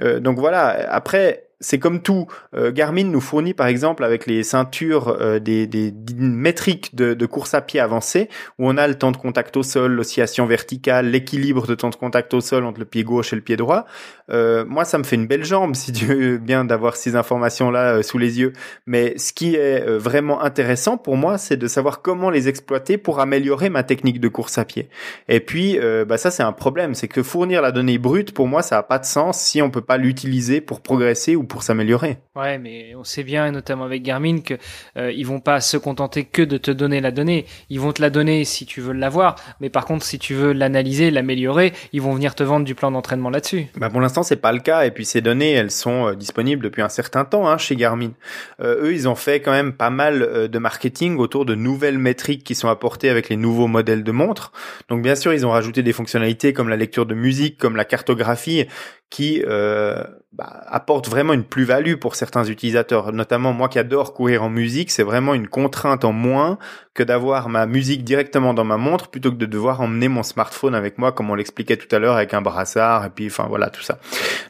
Euh, 0.00 0.20
donc 0.20 0.38
voilà. 0.38 0.68
Après, 0.90 1.48
c'est 1.60 1.78
comme 1.78 2.02
tout. 2.02 2.26
Euh, 2.54 2.70
Garmin 2.70 3.04
nous 3.04 3.20
fournit 3.20 3.54
par 3.54 3.66
exemple 3.66 4.04
avec 4.04 4.26
les 4.26 4.42
ceintures 4.42 5.08
euh, 5.20 5.38
des, 5.40 5.66
des, 5.66 5.92
métriques 6.16 6.94
de, 6.94 7.14
de, 7.14 7.26
course 7.26 7.54
à 7.54 7.60
pied 7.60 7.80
avancées 7.80 8.28
où 8.58 8.68
on 8.68 8.76
a 8.76 8.86
le 8.86 8.94
temps 8.94 9.10
de 9.10 9.16
contact 9.16 9.56
au 9.56 9.62
sol, 9.62 9.92
l'oscillation 9.92 10.46
verticale, 10.46 11.10
l'équilibre 11.10 11.66
de 11.66 11.74
temps 11.74 11.90
de 11.90 11.96
contact 11.96 12.32
au 12.34 12.40
sol 12.40 12.64
entre 12.64 12.78
le 12.78 12.84
pied 12.84 13.02
gauche 13.02 13.32
et 13.32 13.36
le 13.36 13.42
pied 13.42 13.56
droit. 13.56 13.86
Moi, 14.30 14.84
ça 14.84 14.98
me 14.98 15.04
fait 15.04 15.16
une 15.16 15.26
belle 15.26 15.44
jambe 15.44 15.74
si 15.74 15.90
tu 15.90 16.04
veux 16.04 16.38
bien 16.38 16.64
d'avoir 16.64 16.96
ces 16.96 17.16
informations-là 17.16 18.02
sous 18.02 18.18
les 18.18 18.38
yeux. 18.38 18.52
Mais 18.86 19.16
ce 19.16 19.32
qui 19.32 19.56
est 19.56 19.84
vraiment 19.96 20.42
intéressant 20.42 20.98
pour 20.98 21.16
moi, 21.16 21.38
c'est 21.38 21.56
de 21.56 21.66
savoir 21.66 22.02
comment 22.02 22.28
les 22.28 22.46
exploiter 22.46 22.98
pour 22.98 23.20
améliorer 23.20 23.70
ma 23.70 23.82
technique 23.82 24.20
de 24.20 24.28
course 24.28 24.58
à 24.58 24.64
pied. 24.64 24.90
Et 25.28 25.40
puis, 25.40 25.78
bah 26.06 26.18
ça 26.18 26.30
c'est 26.30 26.42
un 26.42 26.52
problème, 26.52 26.94
c'est 26.94 27.08
que 27.08 27.22
fournir 27.22 27.62
la 27.62 27.72
donnée 27.72 27.98
brute 27.98 28.32
pour 28.32 28.46
moi 28.46 28.62
ça 28.62 28.76
n'a 28.76 28.82
pas 28.82 28.98
de 28.98 29.06
sens 29.06 29.40
si 29.40 29.62
on 29.62 29.70
peut 29.70 29.80
pas 29.88 29.96
l'utiliser 29.96 30.60
pour 30.60 30.82
progresser 30.82 31.34
ou 31.34 31.42
pour 31.42 31.64
s'améliorer. 31.64 32.18
Ouais, 32.36 32.58
mais 32.58 32.94
on 32.94 33.02
sait 33.02 33.24
bien, 33.24 33.50
notamment 33.50 33.84
avec 33.84 34.02
Garmin, 34.02 34.40
que 34.40 34.54
euh, 34.96 35.10
ils 35.10 35.26
vont 35.26 35.40
pas 35.40 35.60
se 35.60 35.76
contenter 35.76 36.24
que 36.24 36.42
de 36.42 36.58
te 36.58 36.70
donner 36.70 37.00
la 37.00 37.10
donnée. 37.10 37.46
Ils 37.70 37.80
vont 37.80 37.92
te 37.92 38.02
la 38.02 38.10
donner 38.10 38.44
si 38.44 38.66
tu 38.66 38.80
veux 38.80 38.92
l'avoir, 38.92 39.34
mais 39.60 39.70
par 39.70 39.86
contre, 39.86 40.04
si 40.04 40.18
tu 40.18 40.34
veux 40.34 40.52
l'analyser, 40.52 41.10
l'améliorer, 41.10 41.72
ils 41.92 42.02
vont 42.02 42.14
venir 42.14 42.34
te 42.34 42.42
vendre 42.42 42.64
du 42.64 42.74
plan 42.74 42.90
d'entraînement 42.90 43.30
là-dessus. 43.30 43.66
Bah 43.76 43.88
pour 43.88 44.00
l'instant, 44.00 44.22
c'est 44.22 44.36
pas 44.36 44.52
le 44.52 44.60
cas. 44.60 44.84
Et 44.84 44.90
puis 44.90 45.04
ces 45.04 45.20
données, 45.20 45.52
elles 45.52 45.70
sont 45.70 46.08
euh, 46.08 46.14
disponibles 46.14 46.62
depuis 46.62 46.82
un 46.82 46.88
certain 46.88 47.24
temps 47.24 47.48
hein, 47.48 47.58
chez 47.58 47.74
Garmin. 47.76 48.12
Euh, 48.60 48.84
eux, 48.84 48.92
ils 48.92 49.08
ont 49.08 49.14
fait 49.14 49.40
quand 49.40 49.52
même 49.52 49.72
pas 49.72 49.90
mal 49.90 50.22
euh, 50.22 50.48
de 50.48 50.58
marketing 50.58 51.16
autour 51.16 51.46
de 51.46 51.54
nouvelles 51.54 51.98
métriques 51.98 52.44
qui 52.44 52.54
sont 52.54 52.68
apportées 52.68 53.08
avec 53.08 53.28
les 53.28 53.36
nouveaux 53.36 53.66
modèles 53.66 54.04
de 54.04 54.12
montres. 54.12 54.52
Donc 54.88 55.02
bien 55.02 55.14
sûr, 55.14 55.32
ils 55.32 55.46
ont 55.46 55.50
rajouté 55.50 55.82
des 55.82 55.92
fonctionnalités 55.92 56.52
comme 56.52 56.68
la 56.68 56.76
lecture 56.76 57.06
de 57.06 57.14
musique, 57.14 57.58
comme 57.58 57.76
la 57.76 57.84
cartographie, 57.84 58.66
qui 59.10 59.42
euh, 59.46 60.04
bah, 60.32 60.62
apporte 60.66 61.08
vraiment 61.08 61.32
une 61.32 61.44
plus-value 61.44 61.94
pour 61.94 62.14
certains 62.14 62.44
utilisateurs. 62.44 63.12
Notamment 63.12 63.54
moi 63.54 63.68
qui 63.68 63.78
adore 63.78 64.12
courir 64.12 64.42
en 64.42 64.50
musique, 64.50 64.90
c'est 64.90 65.02
vraiment 65.02 65.34
une 65.34 65.48
contrainte 65.48 66.04
en 66.04 66.12
moins 66.12 66.58
que 66.92 67.02
d'avoir 67.02 67.48
ma 67.48 67.66
musique 67.66 68.04
directement 68.04 68.52
dans 68.52 68.64
ma 68.64 68.76
montre 68.76 69.08
plutôt 69.08 69.30
que 69.30 69.36
de 69.36 69.46
devoir 69.46 69.80
emmener 69.80 70.08
mon 70.08 70.22
smartphone 70.22 70.74
avec 70.74 70.98
moi, 70.98 71.12
comme 71.12 71.30
on 71.30 71.34
l'expliquait 71.34 71.78
tout 71.78 71.94
à 71.94 71.98
l'heure 71.98 72.16
avec 72.16 72.34
un 72.34 72.42
brassard 72.42 73.06
et 73.06 73.10
puis 73.10 73.28
enfin 73.28 73.46
voilà 73.48 73.70
tout 73.70 73.82
ça. 73.82 73.98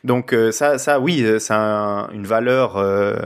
Donc 0.02 0.32
euh, 0.32 0.50
ça, 0.50 0.78
ça 0.78 0.98
oui, 0.98 1.24
c'est 1.38 1.54
une 1.54 2.26
valeur 2.26 2.76
euh, 2.78 3.16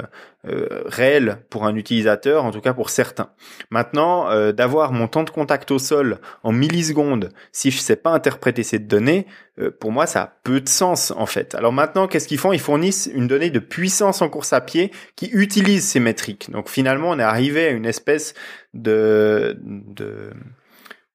euh, 0.44 0.82
réel 0.86 1.38
pour 1.50 1.66
un 1.66 1.76
utilisateur, 1.76 2.44
en 2.44 2.50
tout 2.50 2.60
cas 2.60 2.74
pour 2.74 2.90
certains. 2.90 3.30
Maintenant, 3.70 4.28
euh, 4.28 4.50
d'avoir 4.50 4.90
mon 4.90 5.06
temps 5.06 5.22
de 5.22 5.30
contact 5.30 5.70
au 5.70 5.78
sol 5.78 6.18
en 6.42 6.50
millisecondes, 6.50 7.28
si 7.52 7.70
je 7.70 7.78
sais 7.78 7.94
pas 7.94 8.10
interpréter 8.10 8.64
cette 8.64 8.88
donnée, 8.88 9.26
euh, 9.60 9.70
pour 9.70 9.92
moi 9.92 10.06
ça 10.06 10.22
a 10.22 10.32
peu 10.42 10.60
de 10.60 10.68
sens 10.68 11.12
en 11.16 11.26
fait. 11.26 11.54
Alors 11.54 11.72
maintenant, 11.72 12.08
qu'est-ce 12.08 12.26
qu'ils 12.26 12.38
font? 12.38 12.52
Ils 12.52 12.58
fournissent 12.58 13.08
une 13.14 13.28
donnée 13.28 13.50
de 13.50 13.60
puissance 13.60 14.20
en 14.20 14.28
course 14.28 14.52
à 14.52 14.60
pied 14.60 14.90
qui 15.14 15.30
utilise 15.32 15.86
ces 15.86 16.00
métriques. 16.00 16.50
Donc 16.50 16.68
finalement, 16.68 17.10
on 17.10 17.20
est 17.20 17.22
arrivé 17.22 17.68
à 17.68 17.70
une 17.70 17.86
espèce 17.86 18.34
de, 18.74 19.56
de 19.62 20.32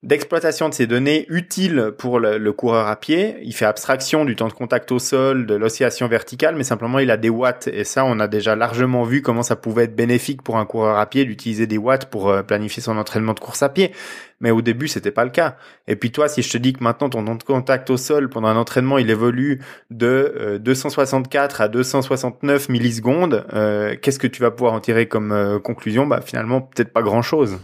d'exploitation 0.03 0.69
de 0.69 0.73
ces 0.75 0.85
données 0.85 1.25
utiles 1.27 1.91
pour 1.97 2.19
le, 2.19 2.51
coureur 2.51 2.87
à 2.87 2.95
pied. 2.95 3.37
Il 3.41 3.53
fait 3.53 3.65
abstraction 3.65 4.25
du 4.25 4.35
temps 4.35 4.47
de 4.47 4.53
contact 4.53 4.91
au 4.91 4.99
sol, 4.99 5.47
de 5.47 5.55
l'oscillation 5.55 6.07
verticale, 6.07 6.55
mais 6.55 6.63
simplement 6.63 6.99
il 6.99 7.09
a 7.09 7.17
des 7.17 7.29
watts. 7.29 7.67
Et 7.67 7.83
ça, 7.83 8.05
on 8.05 8.19
a 8.19 8.27
déjà 8.27 8.55
largement 8.55 9.03
vu 9.03 9.21
comment 9.21 9.41
ça 9.41 9.55
pouvait 9.55 9.85
être 9.85 9.95
bénéfique 9.95 10.43
pour 10.43 10.57
un 10.57 10.65
coureur 10.65 10.97
à 10.97 11.05
pied 11.07 11.25
d'utiliser 11.25 11.65
des 11.65 11.79
watts 11.79 12.05
pour 12.05 12.29
euh, 12.29 12.43
planifier 12.43 12.81
son 12.81 12.97
entraînement 12.97 13.33
de 13.33 13.39
course 13.39 13.63
à 13.63 13.69
pied. 13.69 13.91
Mais 14.39 14.51
au 14.51 14.61
début, 14.61 14.87
c'était 14.87 15.11
pas 15.11 15.25
le 15.25 15.31
cas. 15.31 15.57
Et 15.87 15.95
puis 15.95 16.11
toi, 16.11 16.27
si 16.27 16.43
je 16.43 16.51
te 16.51 16.59
dis 16.59 16.73
que 16.73 16.83
maintenant 16.83 17.09
ton 17.09 17.25
temps 17.25 17.35
de 17.35 17.43
contact 17.43 17.89
au 17.89 17.97
sol 17.97 18.29
pendant 18.29 18.49
un 18.49 18.55
entraînement, 18.55 18.99
il 18.99 19.09
évolue 19.09 19.61
de 19.89 20.59
264 20.61 21.61
euh, 21.61 21.63
à 21.63 21.67
269 21.69 22.69
millisecondes, 22.69 23.45
euh, 23.53 23.95
qu'est-ce 23.99 24.19
que 24.19 24.27
tu 24.27 24.43
vas 24.43 24.51
pouvoir 24.51 24.73
en 24.73 24.79
tirer 24.79 25.07
comme 25.07 25.59
conclusion? 25.63 26.05
Bah 26.05 26.21
finalement, 26.21 26.61
peut-être 26.61 26.93
pas 26.93 27.01
grand-chose. 27.01 27.57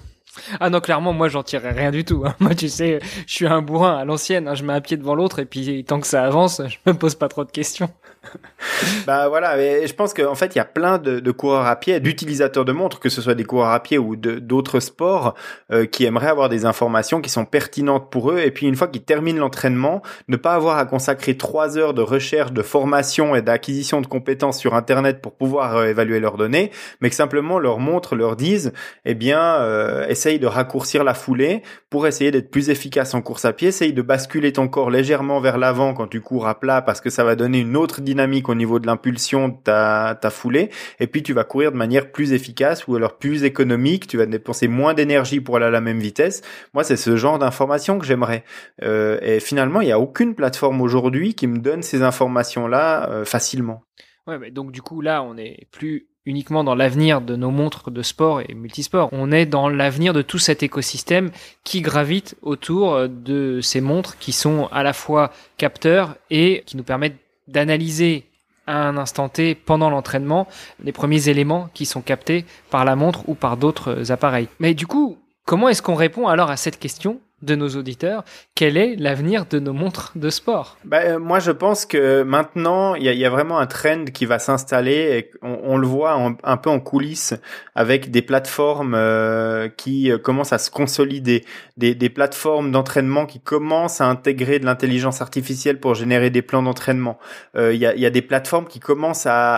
Ah 0.59 0.69
non, 0.69 0.79
clairement, 0.79 1.13
moi, 1.13 1.27
j'en 1.29 1.43
tirerai 1.43 1.71
rien 1.71 1.91
du 1.91 2.03
tout. 2.05 2.23
Hein. 2.25 2.35
Moi, 2.39 2.55
tu 2.55 2.69
sais, 2.69 2.99
je 3.27 3.33
suis 3.33 3.47
un 3.47 3.61
bourrin 3.61 3.97
à 3.97 4.05
l'ancienne. 4.05 4.47
Hein. 4.47 4.55
Je 4.55 4.63
mets 4.63 4.73
un 4.73 4.81
pied 4.81 4.97
devant 4.97 5.15
l'autre 5.15 5.39
et 5.39 5.45
puis 5.45 5.83
tant 5.85 5.99
que 5.99 6.07
ça 6.07 6.23
avance, 6.23 6.61
je 6.67 6.77
me 6.85 6.97
pose 6.97 7.15
pas 7.15 7.27
trop 7.27 7.43
de 7.43 7.51
questions. 7.51 7.89
bah 9.07 9.27
voilà, 9.27 9.61
et 9.61 9.87
je 9.87 9.93
pense 9.93 10.13
qu'en 10.13 10.35
fait, 10.35 10.55
il 10.55 10.57
y 10.57 10.61
a 10.61 10.65
plein 10.65 10.97
de, 10.97 11.31
coureurs 11.31 11.65
à 11.65 11.75
pied, 11.75 11.99
d'utilisateurs 11.99 12.65
de 12.65 12.71
montres, 12.71 12.99
que 12.99 13.09
ce 13.09 13.21
soit 13.21 13.35
des 13.35 13.43
coureurs 13.43 13.71
à 13.71 13.81
pied 13.81 13.97
ou 13.97 14.15
d'autres 14.15 14.79
sports, 14.79 15.35
euh, 15.71 15.85
qui 15.85 16.05
aimeraient 16.05 16.27
avoir 16.27 16.49
des 16.49 16.65
informations 16.65 17.21
qui 17.21 17.29
sont 17.29 17.45
pertinentes 17.45 18.09
pour 18.09 18.31
eux. 18.31 18.39
Et 18.39 18.51
puis, 18.51 18.67
une 18.67 18.75
fois 18.75 18.87
qu'ils 18.87 19.03
terminent 19.03 19.39
l'entraînement, 19.39 20.01
ne 20.27 20.37
pas 20.37 20.53
avoir 20.53 20.77
à 20.77 20.85
consacrer 20.85 21.37
trois 21.37 21.77
heures 21.77 21.93
de 21.93 22.01
recherche, 22.01 22.51
de 22.51 22.61
formation 22.61 23.35
et 23.35 23.41
d'acquisition 23.41 24.01
de 24.01 24.07
compétences 24.07 24.59
sur 24.59 24.73
Internet 24.73 25.21
pour 25.21 25.33
pouvoir 25.33 25.77
euh, 25.77 25.85
évaluer 25.87 26.19
leurs 26.19 26.37
données, 26.37 26.71
mais 27.01 27.09
que 27.09 27.15
simplement 27.15 27.59
leur 27.59 27.79
montre 27.79 28.15
leur 28.15 28.35
disent, 28.35 28.73
eh 29.05 29.15
bien, 29.15 29.41
euh, 29.41 30.07
essaye 30.07 30.39
de 30.39 30.47
raccourcir 30.47 31.03
la 31.03 31.13
foulée 31.13 31.61
pour 31.89 32.07
essayer 32.07 32.31
d'être 32.31 32.49
plus 32.49 32.69
efficace 32.69 33.13
en 33.13 33.21
course 33.21 33.45
à 33.45 33.53
pied, 33.53 33.69
essaye 33.69 33.93
de 33.93 34.01
basculer 34.01 34.53
ton 34.53 34.67
corps 34.67 34.89
légèrement 34.89 35.39
vers 35.39 35.57
l'avant 35.57 35.93
quand 35.93 36.07
tu 36.07 36.21
cours 36.21 36.47
à 36.47 36.59
plat 36.59 36.81
parce 36.81 37.01
que 37.01 37.09
ça 37.09 37.23
va 37.23 37.35
donner 37.35 37.59
une 37.59 37.75
autre 37.77 38.01
dynamique 38.01 38.12
au 38.19 38.55
niveau 38.55 38.79
de 38.79 38.87
l'impulsion 38.87 39.49
de 39.49 39.55
ta, 39.63 40.17
ta 40.19 40.29
foulée, 40.29 40.69
et 40.99 41.07
puis 41.07 41.23
tu 41.23 41.33
vas 41.33 41.43
courir 41.43 41.71
de 41.71 41.77
manière 41.77 42.11
plus 42.11 42.33
efficace 42.33 42.87
ou 42.87 42.95
alors 42.95 43.17
plus 43.17 43.43
économique, 43.43 44.07
tu 44.07 44.17
vas 44.17 44.25
dépenser 44.25 44.67
moins 44.67 44.93
d'énergie 44.93 45.39
pour 45.39 45.57
aller 45.57 45.65
à 45.65 45.71
la 45.71 45.81
même 45.81 45.99
vitesse. 45.99 46.41
Moi, 46.73 46.83
c'est 46.83 46.97
ce 46.97 47.15
genre 47.15 47.39
d'informations 47.39 47.99
que 47.99 48.05
j'aimerais. 48.05 48.43
Euh, 48.83 49.19
et 49.21 49.39
finalement, 49.39 49.81
il 49.81 49.85
n'y 49.85 49.91
a 49.91 49.99
aucune 49.99 50.35
plateforme 50.35 50.81
aujourd'hui 50.81 51.33
qui 51.33 51.47
me 51.47 51.59
donne 51.59 51.83
ces 51.83 52.01
informations-là 52.01 53.09
euh, 53.09 53.25
facilement. 53.25 53.83
Ouais, 54.25 54.51
donc 54.51 54.71
du 54.71 54.81
coup 54.81 55.01
là, 55.01 55.21
on 55.21 55.35
est 55.37 55.67
plus 55.71 56.07
uniquement 56.25 56.63
dans 56.63 56.75
l'avenir 56.75 57.19
de 57.19 57.35
nos 57.35 57.51
montres 57.51 57.91
de 57.91 58.01
sport 58.01 58.41
et 58.41 58.53
multisport. 58.53 59.09
On 59.11 59.31
est 59.31 59.45
dans 59.45 59.67
l'avenir 59.67 60.13
de 60.13 60.21
tout 60.21 60.39
cet 60.39 60.63
écosystème 60.63 61.31
qui 61.65 61.81
gravite 61.81 62.35
autour 62.41 63.09
de 63.09 63.59
ces 63.61 63.81
montres 63.81 64.17
qui 64.17 64.31
sont 64.31 64.69
à 64.71 64.83
la 64.83 64.93
fois 64.93 65.33
capteurs 65.57 66.15
et 66.29 66.63
qui 66.65 66.77
nous 66.77 66.83
permettent 66.83 67.17
d'analyser 67.47 68.25
à 68.67 68.87
un 68.87 68.97
instant 68.97 69.29
T 69.29 69.55
pendant 69.55 69.89
l'entraînement 69.89 70.47
les 70.83 70.91
premiers 70.91 71.29
éléments 71.29 71.69
qui 71.73 71.85
sont 71.85 72.01
captés 72.01 72.45
par 72.69 72.85
la 72.85 72.95
montre 72.95 73.27
ou 73.27 73.35
par 73.35 73.57
d'autres 73.57 74.11
appareils. 74.11 74.47
Mais 74.59 74.73
du 74.73 74.87
coup, 74.87 75.17
comment 75.45 75.69
est-ce 75.69 75.81
qu'on 75.81 75.95
répond 75.95 76.27
alors 76.27 76.49
à 76.49 76.57
cette 76.57 76.79
question? 76.79 77.19
De 77.43 77.55
nos 77.55 77.69
auditeurs, 77.69 78.23
quel 78.55 78.77
est 78.77 78.95
l'avenir 78.95 79.45
de 79.45 79.59
nos 79.59 79.73
montres 79.73 80.11
de 80.15 80.29
sport? 80.29 80.77
Bah, 80.85 81.01
euh, 81.03 81.19
Moi, 81.19 81.39
je 81.39 81.51
pense 81.51 81.85
que 81.85 82.23
maintenant, 82.23 82.95
il 82.95 83.03
y 83.03 83.25
a, 83.25 83.29
vraiment 83.29 83.59
un 83.59 83.65
trend 83.65 84.05
qui 84.05 84.25
va 84.25 84.39
s'installer 84.39 85.17
et 85.17 85.31
on, 85.41 85.77
le 85.77 85.87
voit 85.87 86.17
un 86.43 86.57
peu 86.57 86.69
en 86.69 86.79
coulisses 86.79 87.33
avec 87.75 88.11
des 88.11 88.21
plateformes 88.21 88.93
euh, 88.95 89.69
qui 89.69 90.11
euh, 90.11 90.17
commencent 90.17 90.53
à 90.53 90.57
se 90.57 90.69
consolider, 90.69 91.43
des, 91.77 92.09
plateformes 92.09 92.71
d'entraînement 92.71 93.25
qui 93.25 93.39
commencent 93.39 94.01
à 94.01 94.05
intégrer 94.05 94.59
de 94.59 94.65
l'intelligence 94.65 95.21
artificielle 95.21 95.79
pour 95.79 95.95
générer 95.95 96.29
des 96.29 96.41
plans 96.41 96.61
d'entraînement. 96.61 97.17
Il 97.55 97.75
y, 97.75 97.85
a, 97.85 98.09
des 98.09 98.21
plateformes 98.21 98.67
qui 98.67 98.79
commencent 98.79 99.25
à, 99.25 99.55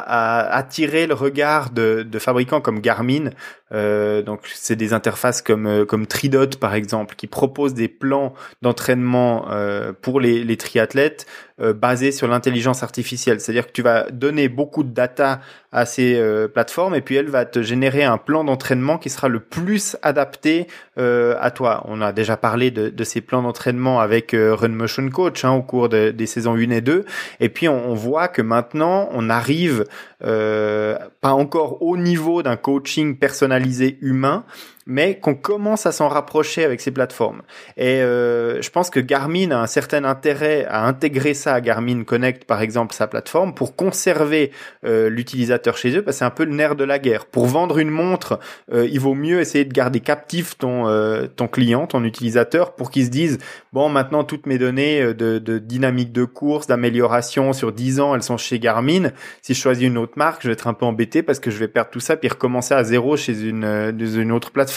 attirer 0.55 1.05
le 1.05 1.13
regard 1.13 1.69
de 1.71 2.19
fabricants 2.19 2.61
comme 2.61 2.79
Garmin 2.79 3.29
euh, 3.75 4.21
donc 4.21 4.41
c'est 4.53 4.75
des 4.75 4.93
interfaces 4.93 5.41
comme 5.41 5.67
euh, 5.67 5.85
comme 5.85 6.07
Tridot 6.07 6.57
par 6.59 6.73
exemple 6.73 7.15
qui 7.15 7.27
proposent 7.27 7.73
des 7.73 7.89
plans 7.89 8.33
d'entraînement 8.61 9.47
euh, 9.51 9.91
pour 9.91 10.21
les, 10.21 10.43
les 10.43 10.57
triathlètes 10.57 11.25
euh, 11.61 11.71
basés 11.71 12.11
sur 12.11 12.27
l'intelligence 12.27 12.83
artificielle. 12.83 13.39
C'est-à-dire 13.39 13.65
que 13.65 13.71
tu 13.71 13.81
vas 13.81 14.11
donner 14.11 14.49
beaucoup 14.49 14.83
de 14.83 14.89
data 14.89 15.39
à 15.71 15.85
ces 15.85 16.15
euh, 16.15 16.49
plateformes 16.49 16.95
et 16.95 16.99
puis 16.99 17.15
elle 17.15 17.29
va 17.29 17.45
te 17.45 17.61
générer 17.61 18.03
un 18.03 18.17
plan 18.17 18.43
d'entraînement 18.43 18.97
qui 18.97 19.09
sera 19.09 19.29
le 19.29 19.39
plus 19.39 19.95
adapté 20.01 20.67
euh, 20.97 21.37
à 21.39 21.51
toi. 21.51 21.85
On 21.87 22.01
a 22.01 22.11
déjà 22.11 22.35
parlé 22.35 22.71
de, 22.71 23.03
ces 23.05 23.21
plans 23.21 23.41
d'entraînement 23.41 24.01
avec 24.01 24.35
Run 24.35 24.67
Motion 24.67 25.09
Coach 25.09 25.45
hein, 25.45 25.51
au 25.51 25.61
cours 25.61 25.87
des 25.87 26.25
saisons 26.25 26.55
1 26.55 26.71
et 26.71 26.81
2 26.81 27.05
et 27.39 27.47
puis 27.47 27.69
on, 27.69 27.89
on 27.89 27.93
voit 27.93 28.27
que 28.27 28.41
maintenant 28.41 29.07
on 29.13 29.29
arrive 29.29 29.85
pas 30.19 31.31
encore 31.31 31.81
au 31.81 31.95
niveau 31.95 32.43
d'un 32.43 32.57
coaching 32.57 33.17
personnalisé 33.17 33.97
humain 34.01 34.43
mais 34.85 35.19
qu'on 35.19 35.35
commence 35.35 35.85
à 35.85 35.91
s'en 35.91 36.07
rapprocher 36.07 36.63
avec 36.63 36.81
ces 36.81 36.91
plateformes. 36.91 37.41
Et 37.77 38.01
euh, 38.01 38.61
je 38.61 38.69
pense 38.69 38.89
que 38.89 38.99
Garmin 38.99 39.51
a 39.51 39.57
un 39.57 39.67
certain 39.67 40.03
intérêt 40.03 40.65
à 40.69 40.85
intégrer 40.85 41.33
ça 41.33 41.53
à 41.53 41.61
Garmin 41.61 42.03
Connect, 42.03 42.45
par 42.45 42.61
exemple, 42.61 42.93
sa 42.93 43.07
plateforme, 43.07 43.55
pour 43.55 43.75
conserver 43.75 44.51
euh, 44.85 45.09
l'utilisateur 45.09 45.77
chez 45.77 45.97
eux, 45.97 46.03
parce 46.03 46.17
que 46.17 46.19
c'est 46.19 46.25
un 46.25 46.29
peu 46.29 46.45
le 46.45 46.53
nerf 46.53 46.75
de 46.75 46.83
la 46.83 46.99
guerre. 46.99 47.25
Pour 47.25 47.47
vendre 47.47 47.79
une 47.79 47.89
montre, 47.89 48.39
euh, 48.71 48.87
il 48.91 48.99
vaut 48.99 49.15
mieux 49.15 49.39
essayer 49.39 49.65
de 49.65 49.73
garder 49.73 50.01
captif 50.01 50.57
ton 50.57 50.87
euh, 50.87 51.27
ton 51.27 51.47
client, 51.47 51.87
ton 51.87 52.03
utilisateur, 52.03 52.75
pour 52.75 52.91
qu'il 52.91 53.05
se 53.05 53.09
dise 53.09 53.39
bon, 53.73 53.89
maintenant 53.89 54.23
toutes 54.23 54.45
mes 54.45 54.57
données 54.57 55.01
euh, 55.01 55.13
de, 55.13 55.39
de 55.39 55.57
dynamique 55.57 56.11
de 56.11 56.25
course, 56.25 56.67
d'amélioration 56.67 57.53
sur 57.53 57.71
10 57.71 57.99
ans, 57.99 58.15
elles 58.15 58.23
sont 58.23 58.37
chez 58.37 58.59
Garmin. 58.59 59.09
Si 59.41 59.53
je 59.53 59.59
choisis 59.59 59.87
une 59.87 59.97
autre 59.97 60.13
marque, 60.15 60.43
je 60.43 60.47
vais 60.47 60.53
être 60.53 60.67
un 60.67 60.73
peu 60.73 60.85
embêté 60.85 61.23
parce 61.23 61.39
que 61.39 61.49
je 61.49 61.57
vais 61.57 61.67
perdre 61.67 61.89
tout 61.89 61.99
ça 61.99 62.17
puis 62.17 62.29
recommencer 62.29 62.73
à 62.73 62.83
zéro 62.83 63.17
chez 63.17 63.41
une, 63.41 63.65
une 63.99 64.31
autre 64.31 64.51
plateforme 64.51 64.74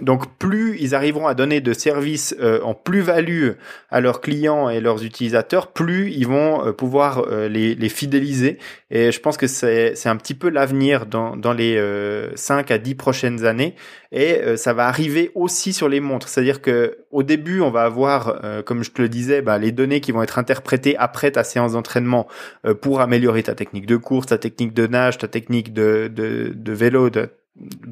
donc 0.00 0.26
plus 0.38 0.76
ils 0.80 0.94
arriveront 0.94 1.26
à 1.26 1.34
donner 1.34 1.60
de 1.60 1.72
services 1.72 2.34
euh, 2.40 2.60
en 2.62 2.74
plus-value 2.74 3.50
à 3.90 4.00
leurs 4.00 4.20
clients 4.20 4.68
et 4.68 4.80
leurs 4.80 5.04
utilisateurs, 5.04 5.68
plus 5.68 6.10
ils 6.10 6.26
vont 6.26 6.66
euh, 6.66 6.72
pouvoir 6.72 7.24
euh, 7.30 7.48
les, 7.48 7.88
fidéliser. 7.88 8.58
Et 8.90 9.12
je 9.12 9.20
pense 9.20 9.36
que 9.36 9.46
c'est 9.46 10.06
un 10.06 10.16
petit 10.16 10.34
peu 10.34 10.48
l'avenir 10.48 11.06
dans, 11.06 11.36
dans 11.36 11.52
les 11.52 11.80
5 12.34 12.70
à 12.70 12.78
10 12.78 12.94
prochaines 12.94 13.44
années. 13.44 13.74
Et 14.10 14.56
ça 14.56 14.72
va 14.72 14.86
arriver 14.86 15.30
aussi 15.34 15.72
sur 15.72 15.88
les 15.88 16.00
montres. 16.00 16.28
C'est-à-dire 16.28 16.62
que 16.62 16.98
au 17.10 17.22
début, 17.22 17.60
on 17.60 17.70
va 17.70 17.82
avoir, 17.82 18.40
comme 18.64 18.82
je 18.82 18.90
te 18.90 19.02
le 19.02 19.08
disais, 19.08 19.42
bah, 19.42 19.58
les 19.58 19.72
données 19.72 20.00
qui 20.00 20.12
vont 20.12 20.22
être 20.22 20.38
interprétées 20.38 20.96
après 20.96 21.32
ta 21.32 21.44
séance 21.44 21.72
d'entraînement 21.72 22.26
pour 22.80 23.00
améliorer 23.00 23.42
ta 23.42 23.54
technique 23.54 23.86
de 23.86 23.96
course, 23.96 24.26
ta 24.26 24.38
technique 24.38 24.72
de 24.72 24.86
nage, 24.86 25.18
ta 25.18 25.28
technique 25.28 25.72
de, 25.72 26.10
de, 26.12 26.52
de 26.54 26.72
vélo, 26.72 27.10
de 27.10 27.28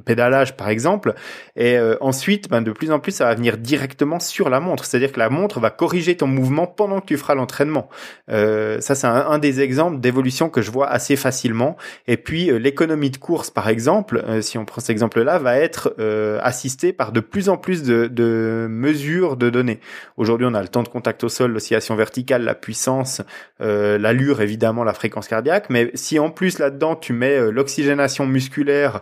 pédalage 0.04 0.56
par 0.56 0.68
exemple. 0.68 1.14
Et 1.56 1.76
euh, 1.76 1.96
ensuite 2.00 2.48
ben, 2.48 2.62
de 2.62 2.72
plus 2.72 2.90
en 2.90 2.98
plus 2.98 3.12
ça 3.12 3.26
va 3.26 3.34
venir 3.34 3.56
directement 3.58 4.18
sur 4.18 4.50
la 4.50 4.60
montre. 4.60 4.84
C'est-à-dire 4.84 5.12
que 5.12 5.18
la 5.18 5.30
montre 5.30 5.60
va 5.60 5.70
corriger 5.70 6.16
ton 6.16 6.26
mouvement 6.26 6.66
pendant 6.66 7.00
que 7.00 7.06
tu 7.06 7.16
feras 7.16 7.34
l'entraînement. 7.34 7.88
Euh, 8.30 8.80
ça 8.80 8.94
c'est 8.94 9.06
un, 9.06 9.38
des 9.38 9.60
exemples 9.60 10.00
d'évolution 10.00 10.48
que 10.48 10.62
je 10.62 10.70
vois 10.70 10.88
assez 10.88 11.16
facilement. 11.16 11.76
Et 12.08 12.16
puis 12.16 12.50
euh, 12.50 12.58
l'économie 12.58 13.10
de 13.10 13.16
course 13.16 13.50
par 13.50 13.68
exemple 13.68 14.24
si 14.40 14.58
on 14.58 14.64
prend 14.64 14.80
cet 14.80 14.90
exemple 14.90 15.22
là 15.22 15.38
va 15.38 15.58
être 15.58 15.94
assistée 16.42 16.92
par 16.92 17.12
de 17.12 17.20
plus 17.20 17.48
en 17.48 17.56
plus 17.56 17.82
de, 17.82 18.06
de 18.06 18.66
mesures 18.68 19.36
de 19.36 19.50
données. 19.50 19.80
Aujourd'hui 20.16 20.46
on 20.48 20.54
a 20.54 20.62
le 20.62 20.68
temps 20.68 20.82
de 20.82 20.88
contact 20.88 21.22
au 21.24 21.28
sol 21.28 21.52
l'oscillation 21.52 21.94
verticale 21.94 22.42
la 22.42 22.54
puissance 22.54 23.22
l'allure 23.60 24.40
évidemment 24.40 24.84
la 24.84 24.94
fréquence 24.94 25.28
cardiaque. 25.28 25.66
Mais 25.70 25.90
si 25.94 26.18
en 26.18 26.30
plus 26.30 26.58
là-dedans 26.58 26.96
tu 26.96 27.12
mets 27.12 27.50
l'oxygénation 27.50 28.26
musculaire 28.26 29.00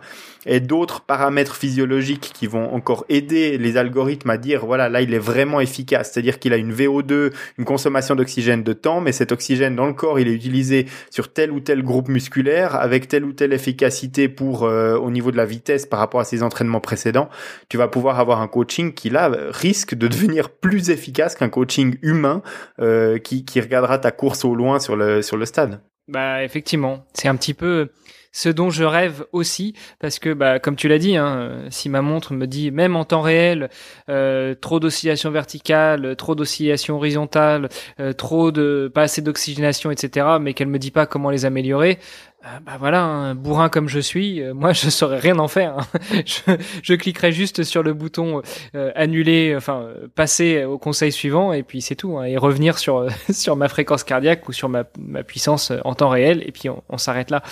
d'autres 0.59 1.01
paramètres 1.01 1.55
physiologiques 1.55 2.31
qui 2.33 2.47
vont 2.47 2.73
encore 2.73 3.05
aider 3.09 3.57
les 3.57 3.77
algorithmes 3.77 4.29
à 4.29 4.37
dire 4.37 4.65
voilà 4.65 4.89
là 4.89 5.01
il 5.01 5.13
est 5.13 5.19
vraiment 5.19 5.59
efficace. 5.59 6.11
C'est-à-dire 6.11 6.39
qu'il 6.39 6.53
a 6.53 6.57
une 6.57 6.73
VO2 6.73 7.31
une 7.57 7.65
consommation 7.65 8.15
d'oxygène 8.15 8.63
de 8.63 8.73
temps 8.73 9.01
mais 9.01 9.11
cet 9.11 9.31
oxygène 9.31 9.75
dans 9.75 9.85
le 9.85 9.93
corps 9.93 10.19
il 10.19 10.27
est 10.27 10.33
utilisé 10.33 10.87
sur 11.09 11.31
tel 11.31 11.51
ou 11.51 11.59
tel 11.59 11.83
groupe 11.83 12.09
musculaire 12.09 12.75
avec 12.75 13.07
telle 13.07 13.25
ou 13.25 13.33
telle 13.33 13.53
efficacité 13.53 14.29
pour 14.29 14.63
euh, 14.63 14.97
au 14.97 15.11
niveau 15.11 15.31
de 15.31 15.37
la 15.37 15.45
vitesse 15.45 15.85
par 15.85 15.99
rapport 15.99 16.19
à 16.19 16.25
ses 16.25 16.43
entraînements 16.43 16.81
précédents. 16.81 17.29
Tu 17.69 17.77
vas 17.77 17.87
pouvoir 17.87 18.19
avoir 18.19 18.41
un 18.41 18.47
coaching 18.47 18.93
qui 18.93 19.09
là 19.09 19.31
risque 19.51 19.95
de 19.95 20.07
devenir 20.07 20.49
plus 20.49 20.89
efficace 20.89 21.35
qu'un 21.35 21.49
coaching 21.49 21.95
humain 22.01 22.41
euh, 22.79 23.17
qui, 23.17 23.45
qui 23.45 23.61
regardera 23.61 23.97
ta 23.99 24.11
course 24.11 24.45
au 24.45 24.55
loin 24.55 24.79
sur 24.79 24.95
le 24.95 25.21
sur 25.21 25.37
le 25.37 25.45
stade. 25.45 25.81
Bah 26.07 26.43
effectivement. 26.43 27.05
C'est 27.13 27.27
un 27.27 27.35
petit 27.35 27.53
peu 27.53 27.89
ce 28.31 28.49
dont 28.49 28.69
je 28.69 28.83
rêve 28.83 29.25
aussi, 29.31 29.73
parce 29.99 30.19
que 30.19 30.33
bah, 30.33 30.59
comme 30.59 30.75
tu 30.75 30.87
l'as 30.87 30.99
dit, 30.99 31.17
hein, 31.17 31.65
si 31.69 31.89
ma 31.89 32.01
montre 32.01 32.33
me 32.33 32.47
dit 32.47 32.71
même 32.71 32.95
en 32.95 33.05
temps 33.05 33.21
réel 33.21 33.69
euh, 34.09 34.55
trop 34.55 34.79
d'oscillation 34.79 35.31
verticale, 35.31 36.15
trop 36.15 36.35
d'oscillation 36.35 36.95
horizontale, 36.95 37.69
euh, 37.99 38.13
trop 38.13 38.51
de 38.51 38.91
pas 38.93 39.03
assez 39.03 39.21
d'oxygénation, 39.21 39.91
etc., 39.91 40.37
mais 40.39 40.53
qu'elle 40.53 40.67
me 40.67 40.79
dit 40.79 40.91
pas 40.91 41.05
comment 41.05 41.29
les 41.29 41.45
améliorer, 41.45 41.99
ah, 42.43 42.59
bah 42.59 42.77
voilà, 42.79 43.03
un 43.03 43.35
bourrin 43.35 43.69
comme 43.69 43.87
je 43.87 43.99
suis, 43.99 44.41
euh, 44.41 44.55
moi 44.55 44.73
je 44.73 44.89
saurais 44.89 45.19
rien 45.19 45.37
en 45.37 45.47
faire. 45.47 45.77
Hein. 45.77 45.99
Je, 46.25 46.55
je, 46.81 46.93
cliquerai 46.93 47.31
juste 47.31 47.63
sur 47.63 47.83
le 47.83 47.93
bouton 47.93 48.41
euh, 48.75 48.91
annuler, 48.95 49.53
enfin 49.55 49.87
passer 50.15 50.63
au 50.63 50.77
conseil 50.77 51.11
suivant 51.11 51.53
et 51.53 51.63
puis 51.63 51.81
c'est 51.81 51.95
tout, 51.95 52.17
hein, 52.17 52.23
et 52.23 52.37
revenir 52.37 52.77
sur 52.77 53.07
sur 53.29 53.55
ma 53.55 53.67
fréquence 53.67 54.03
cardiaque 54.03 54.47
ou 54.49 54.53
sur 54.53 54.69
ma, 54.69 54.83
ma 54.99 55.23
puissance 55.23 55.71
en 55.83 55.93
temps 55.93 56.09
réel 56.09 56.43
et 56.45 56.51
puis 56.51 56.69
on, 56.69 56.83
on 56.89 56.97
s'arrête 56.97 57.29
là. 57.29 57.43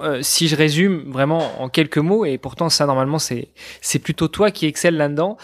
Euh, 0.00 0.20
si 0.22 0.48
je 0.48 0.56
résume 0.56 1.10
vraiment 1.10 1.60
en 1.60 1.68
quelques 1.68 1.98
mots, 1.98 2.24
et 2.24 2.36
pourtant 2.38 2.68
ça 2.68 2.86
normalement 2.86 3.18
c'est 3.18 3.48
c'est 3.80 3.98
plutôt 3.98 4.28
toi 4.28 4.50
qui 4.50 4.66
excelle 4.66 4.96
là-dedans. 4.96 5.36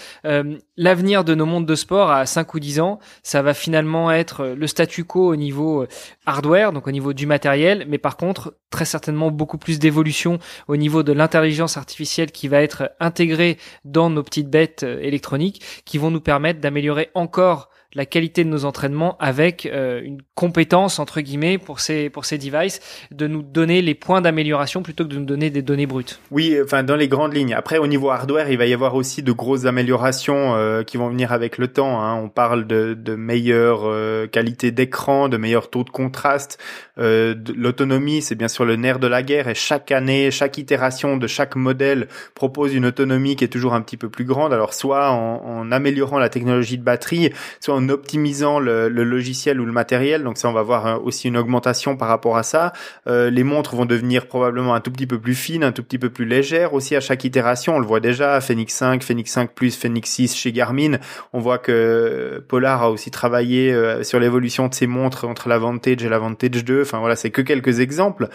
L'avenir 0.77 1.25
de 1.25 1.35
nos 1.35 1.45
mondes 1.45 1.67
de 1.67 1.75
sport 1.75 2.11
à 2.11 2.25
5 2.25 2.55
ou 2.55 2.61
10 2.61 2.81
ans, 2.81 3.01
ça 3.23 3.43
va 3.43 3.53
finalement 3.53 4.11
être 4.11 4.47
le 4.47 4.67
statu 4.67 5.05
quo 5.05 5.29
au 5.29 5.37
niveau 5.37 5.87
hardware, 6.25 6.73
donc 6.73 6.87
au 6.87 6.91
niveau 6.91 7.13
du 7.13 7.27
matériel, 7.27 7.85
mais 7.87 7.99
par 7.99 8.17
contre 8.17 8.55
très 8.71 8.87
certainement 8.91 9.31
beaucoup 9.31 9.59
plus 9.59 9.79
d'évolution 9.79 10.39
au 10.69 10.77
niveau 10.77 11.03
de 11.03 11.13
l'intelligence 11.13 11.77
artificielle 11.77 12.33
qui 12.33 12.49
va 12.49 12.63
être 12.63 12.91
intégrée 13.01 13.59
dans 13.85 14.11
nos 14.11 14.23
petites 14.23 14.51
bêtes 14.51 14.83
euh, 14.83 15.01
électroniques, 15.01 15.63
qui 15.85 15.99
vont 15.99 16.11
nous 16.11 16.21
permettre 16.21 16.61
d'améliorer 16.61 17.11
encore 17.15 17.71
la 17.95 18.07
qualité 18.07 18.45
de 18.45 18.49
nos 18.49 18.65
entraînements 18.65 19.17
avec 19.19 19.67
euh, 19.67 20.01
une 20.03 20.23
compétence 20.35 20.99
entre 20.99 21.21
guillemets 21.21 21.59
pour 21.59 21.81
ces 21.81 22.09
pour 22.09 22.25
ces 22.25 22.39
devices 22.39 22.81
de 23.11 23.27
nous 23.27 23.43
donner 23.43 23.83
les 23.83 23.95
points 23.95 24.21
d'amélioration 24.21 24.83
plutôt 24.83 25.05
que 25.05 25.09
de 25.09 25.19
nous 25.19 25.25
donner 25.25 25.51
des 25.51 25.63
données 25.63 25.87
brutes. 25.87 26.21
Oui, 26.31 26.57
enfin 26.63 26.83
dans 26.83 26.97
les 26.97 27.09
grandes 27.09 27.35
lignes. 27.35 27.53
Après 27.55 27.79
au 27.79 27.87
niveau 27.87 28.11
hardware, 28.11 28.51
il 28.51 28.59
va 28.59 28.67
y 28.67 28.75
avoir 28.75 28.95
aussi 28.95 29.23
de 29.23 29.33
grosses 29.33 29.65
améliorations 29.65 30.55
euh, 30.55 30.83
qui 30.85 30.97
vont 30.99 31.09
venir 31.09 31.33
avec 31.33 31.59
le 31.59 31.69
temps. 31.69 32.01
Hein. 32.01 32.15
On 32.15 32.29
parle 32.29 32.67
de, 32.67 32.95
de 32.95 33.17
meilleure 33.17 33.83
euh, 33.85 34.29
qualité 34.29 34.71
d'écran, 34.71 35.29
de 35.29 35.37
meilleur 35.37 35.69
taux 35.69 35.85
de 35.85 35.91
contraste, 35.91 36.59
de 36.97 37.55
l'autonomie, 37.57 38.21
c'est 38.21 38.35
bien 38.35 38.49
sûr 38.49 38.67
le 38.67 38.77
nerf 38.77 38.99
de 38.99 39.07
la 39.07 39.23
guerre 39.23 39.49
et 39.49 39.55
chaque 39.55 39.91
année, 39.91 40.31
chaque 40.31 40.59
itération 40.59 41.17
de 41.17 41.27
chaque 41.27 41.57
modèle 41.57 42.09
propose 42.35 42.75
une 42.75 42.85
autonomie 42.85 43.37
qui 43.37 43.45
est 43.45 43.49
toujours 43.49 43.73
un 43.73 43.81
petit 43.81 43.97
peu 43.97 44.11
plus 44.11 44.27
grande. 44.27 44.53
Alors 44.53 44.75
soit 44.75 45.11
en, 45.11 45.43
en 45.45 45.73
améliorant 45.73 46.19
la 46.19 46.29
technologie 46.29 46.77
de 46.77 46.83
batterie, 46.83 47.33
soit 47.59 47.75
en 47.75 47.80
optimisant 47.89 48.59
le, 48.59 48.89
logiciel 48.89 49.61
ou 49.61 49.65
le 49.65 49.73
matériel. 49.73 50.23
Donc 50.23 50.39
ça, 50.39 50.49
on 50.49 50.53
va 50.53 50.63
voir 50.63 50.87
euh, 50.87 50.99
aussi 50.99 51.29
une 51.29 51.37
augmentation 51.37 51.97
par 51.97 52.09
rapport 52.09 52.37
à 52.37 52.43
ça. 52.43 52.73
Euh, 53.07 53.31
les 53.31 53.45
montres 53.45 53.75
vont 53.75 53.87
devenir 53.87 54.27
probablement 54.27 54.75
un 54.75 54.81
tout 54.81 54.91
petit 54.91 55.07
peu 55.07 55.19
plus 55.19 55.35
fines, 55.35 55.65
un 55.65 55.73
tout 55.73 55.83
petit 55.83 55.99
peu 55.99 56.11
plus 56.11 56.25
légères 56.25 56.75
aussi 56.75 56.97
à 56.97 57.01
chaque 57.01 57.25
itération. 57.25 57.77
On 57.77 57.79
le 57.79 57.87
voit 57.87 58.01
déjà, 58.01 58.41
Phoenix 58.41 58.75
5, 58.75 59.03
Phoenix 59.03 59.31
5 59.31 59.55
Plus, 59.55 59.77
Phoenix 59.77 60.11
6 60.11 60.37
chez 60.37 60.53
Garmin. 60.53 60.99
On 61.33 61.41
voit 61.41 61.59
que 61.59 62.45
Polar 62.49 62.83
a 62.83 62.91
aussi 62.91 63.11
travaillé 63.11 63.73
euh, 63.73 64.03
sur 64.03 64.21
l'évolution 64.21 64.69
de 64.69 64.75
ses 64.75 64.87
montres 64.87 65.25
entre 65.25 65.49
la 65.49 65.59
Vantage 65.59 66.05
et 66.05 66.09
la 66.09 66.19
Vantage 66.19 66.65
2. 66.65 66.83
Enfin 66.83 66.99
voilà, 66.99 67.17
c'est 67.17 67.31
que 67.31 67.43
quelques 67.43 67.81
exemples. 67.81 68.29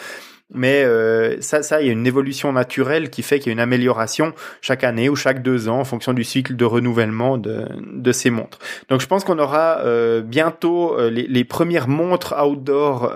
Mais 0.54 0.84
euh, 0.84 1.42
ça, 1.42 1.64
ça, 1.64 1.82
il 1.82 1.88
y 1.88 1.90
a 1.90 1.94
une 1.94 2.06
évolution 2.06 2.54
naturelle 2.54 3.10
qui 3.10 3.24
fait 3.24 3.40
qu'il 3.40 3.48
y 3.48 3.50
a 3.50 3.54
une 3.54 3.60
amélioration 3.60 4.34
chaque 4.62 4.84
année 4.84 5.10
ou 5.10 5.16
chaque 5.16 5.42
deux 5.42 5.70
ans 5.70 5.80
en 5.80 5.86
fonction 5.86 6.14
du 6.14 6.24
cycle 6.24 6.56
de 6.56 6.66
renouvellement 6.66 7.38
de, 7.38 7.66
de 7.94 8.12
ces 8.12 8.30
montres. 8.30 8.60
Donc 8.90 9.02
je 9.02 9.08
pense 9.08 9.24
qu'on 9.24 9.40
aura 9.40 9.80
euh, 9.80 10.22
bientôt 10.22 10.98
euh, 10.98 11.10
les, 11.10 11.28
les, 11.28 11.44
premières 11.44 11.88
montres 11.88 12.36
outdoor 12.40 13.14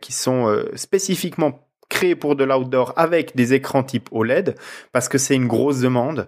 qui 0.00 0.12
sont 0.12 0.62
spécifiquement 0.74 1.69
créées 1.90 2.14
pour 2.14 2.36
de 2.36 2.44
l'outdoor 2.44 2.94
avec 2.96 3.36
des 3.36 3.52
écrans 3.52 3.82
type 3.82 4.08
OLED 4.12 4.54
parce 4.92 5.10
que 5.10 5.18
c'est 5.18 5.34
une 5.34 5.46
grosse 5.46 5.80
demande. 5.80 6.26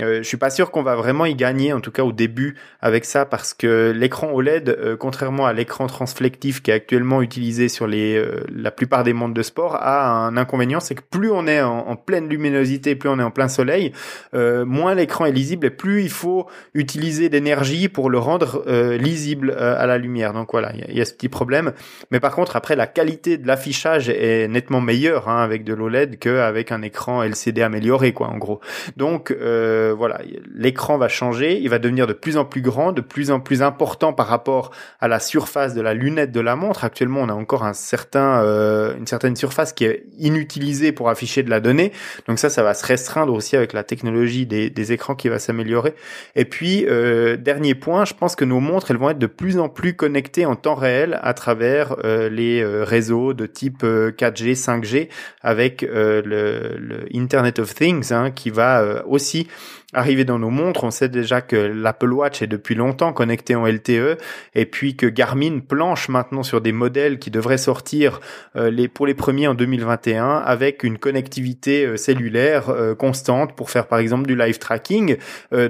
Euh, 0.00 0.18
je 0.18 0.22
suis 0.22 0.36
pas 0.36 0.50
sûr 0.50 0.70
qu'on 0.70 0.82
va 0.82 0.96
vraiment 0.96 1.26
y 1.26 1.34
gagner, 1.34 1.72
en 1.72 1.80
tout 1.80 1.90
cas 1.90 2.02
au 2.02 2.12
début, 2.12 2.56
avec 2.80 3.04
ça, 3.04 3.26
parce 3.26 3.52
que 3.52 3.92
l'écran 3.94 4.32
OLED, 4.32 4.70
euh, 4.70 4.96
contrairement 4.96 5.46
à 5.46 5.52
l'écran 5.52 5.86
transflectif 5.86 6.62
qui 6.62 6.70
est 6.70 6.74
actuellement 6.74 7.20
utilisé 7.20 7.68
sur 7.68 7.86
les 7.86 8.16
euh, 8.16 8.44
la 8.48 8.70
plupart 8.70 9.04
des 9.04 9.12
mondes 9.12 9.34
de 9.34 9.42
sport, 9.42 9.76
a 9.76 10.08
un 10.08 10.36
inconvénient, 10.36 10.80
c'est 10.80 10.94
que 10.94 11.02
plus 11.02 11.30
on 11.30 11.46
est 11.46 11.60
en, 11.60 11.94
pleine 11.96 12.28
luminosité, 12.28 12.94
plus 12.96 13.10
on 13.10 13.18
est 13.18 13.22
en 13.22 13.30
plein 13.30 13.48
soleil, 13.48 13.92
euh, 14.34 14.64
moins 14.64 14.94
l'écran 14.94 15.26
est 15.26 15.32
lisible 15.32 15.66
et 15.66 15.70
plus 15.70 16.02
il 16.02 16.10
faut 16.10 16.46
utiliser 16.74 17.28
d'énergie 17.28 17.88
pour 17.88 18.08
le 18.08 18.18
rendre 18.18 18.64
lisible 18.96 19.52
à 19.52 19.86
la 19.86 19.98
lumière. 19.98 20.32
Donc 20.32 20.48
voilà, 20.52 20.72
il 20.88 20.96
y, 20.96 21.00
a 21.00 21.04
ce 21.04 21.12
petit 21.12 21.28
problème. 21.28 21.72
Mais 22.10 22.18
par 22.18 22.34
contre, 22.34 22.56
après, 22.56 22.76
la 22.76 22.86
qualité 22.86 23.36
de 23.36 23.46
l'affichage 23.46 24.08
est 24.08 24.48
nettement 24.48 24.80
meilleure 24.80 25.01
hein, 25.08 25.38
avec 25.38 25.64
de 25.64 25.74
l'OLED 25.74 26.18
qu'avec 26.18 26.72
un 26.72 26.82
écran 26.82 27.22
LCD 27.22 27.62
amélioré, 27.62 28.12
quoi, 28.12 28.28
en 28.28 28.38
gros. 28.38 28.60
Donc 28.96 29.30
euh, 29.30 29.94
voilà, 29.96 30.20
l'écran 30.54 30.98
va 30.98 31.08
changer, 31.08 31.58
il 31.58 31.68
va 31.68 31.78
devenir 31.78 32.06
de 32.06 32.12
plus 32.12 32.36
en 32.36 32.44
plus 32.44 32.62
grand, 32.62 32.92
de 32.92 33.00
plus 33.00 33.30
en 33.30 33.40
plus 33.40 33.62
important 33.62 34.12
par 34.12 34.26
rapport 34.26 34.70
à 35.00 35.08
la 35.08 35.20
surface 35.20 35.74
de 35.74 35.80
la 35.80 35.94
lunette 35.94 36.32
de 36.32 36.40
la 36.40 36.56
montre. 36.56 36.84
Actuellement, 36.84 37.20
on 37.20 37.28
a 37.28 37.34
encore 37.34 37.64
un 37.64 37.72
certain, 37.72 38.42
euh, 38.42 38.96
une 38.96 39.06
certaine 39.06 39.36
surface 39.36 39.72
qui 39.72 39.84
est 39.84 40.04
inutilisée 40.18 40.92
pour 40.92 41.08
afficher 41.08 41.42
de 41.42 41.50
la 41.50 41.60
donnée. 41.60 41.92
Donc 42.28 42.38
ça, 42.38 42.50
ça 42.50 42.62
va 42.62 42.74
se 42.74 42.84
restreindre 42.86 43.32
aussi 43.32 43.56
avec 43.56 43.72
la 43.72 43.84
technologie 43.84 44.46
des, 44.46 44.70
des 44.70 44.92
écrans 44.92 45.14
qui 45.14 45.28
va 45.28 45.38
s'améliorer. 45.38 45.94
Et 46.36 46.44
puis, 46.44 46.84
euh, 46.88 47.36
dernier 47.36 47.74
point, 47.74 48.04
je 48.04 48.14
pense 48.14 48.36
que 48.36 48.44
nos 48.44 48.60
montres, 48.60 48.90
elles 48.90 48.98
vont 48.98 49.10
être 49.10 49.18
de 49.18 49.26
plus 49.26 49.58
en 49.58 49.68
plus 49.68 49.94
connectées 49.94 50.46
en 50.46 50.56
temps 50.56 50.74
réel 50.74 51.18
à 51.22 51.34
travers 51.34 51.96
les 52.02 52.64
réseaux 52.64 53.34
de 53.34 53.46
type 53.46 53.82
4G, 53.82 54.54
5G, 54.54 54.91
avec 55.40 55.82
le, 55.82 56.22
le, 56.22 57.06
Internet 57.14 57.58
of 57.58 57.74
Things, 57.74 58.12
hein, 58.12 58.30
qui 58.30 58.50
va 58.50 59.04
aussi 59.06 59.48
arrivé 59.92 60.24
dans 60.24 60.38
nos 60.38 60.50
montres. 60.50 60.84
On 60.84 60.90
sait 60.90 61.08
déjà 61.08 61.40
que 61.40 61.56
l'Apple 61.56 62.12
Watch 62.12 62.42
est 62.42 62.46
depuis 62.46 62.74
longtemps 62.74 63.12
connecté 63.12 63.54
en 63.54 63.66
LTE 63.66 64.18
et 64.54 64.66
puis 64.66 64.96
que 64.96 65.06
Garmin 65.06 65.60
planche 65.60 66.08
maintenant 66.08 66.42
sur 66.42 66.60
des 66.60 66.72
modèles 66.72 67.18
qui 67.18 67.30
devraient 67.30 67.58
sortir 67.58 68.20
euh, 68.56 68.86
pour 68.92 69.06
les 69.06 69.14
premiers 69.14 69.48
en 69.48 69.54
2021 69.54 70.38
avec 70.38 70.82
une 70.82 70.98
connectivité 70.98 71.84
euh, 71.84 71.96
cellulaire 71.96 72.70
euh, 72.70 72.94
constante 72.94 73.54
pour 73.54 73.70
faire 73.70 73.86
par 73.86 73.98
exemple 73.98 74.26
du 74.26 74.36
live 74.36 74.58
tracking. 74.58 75.16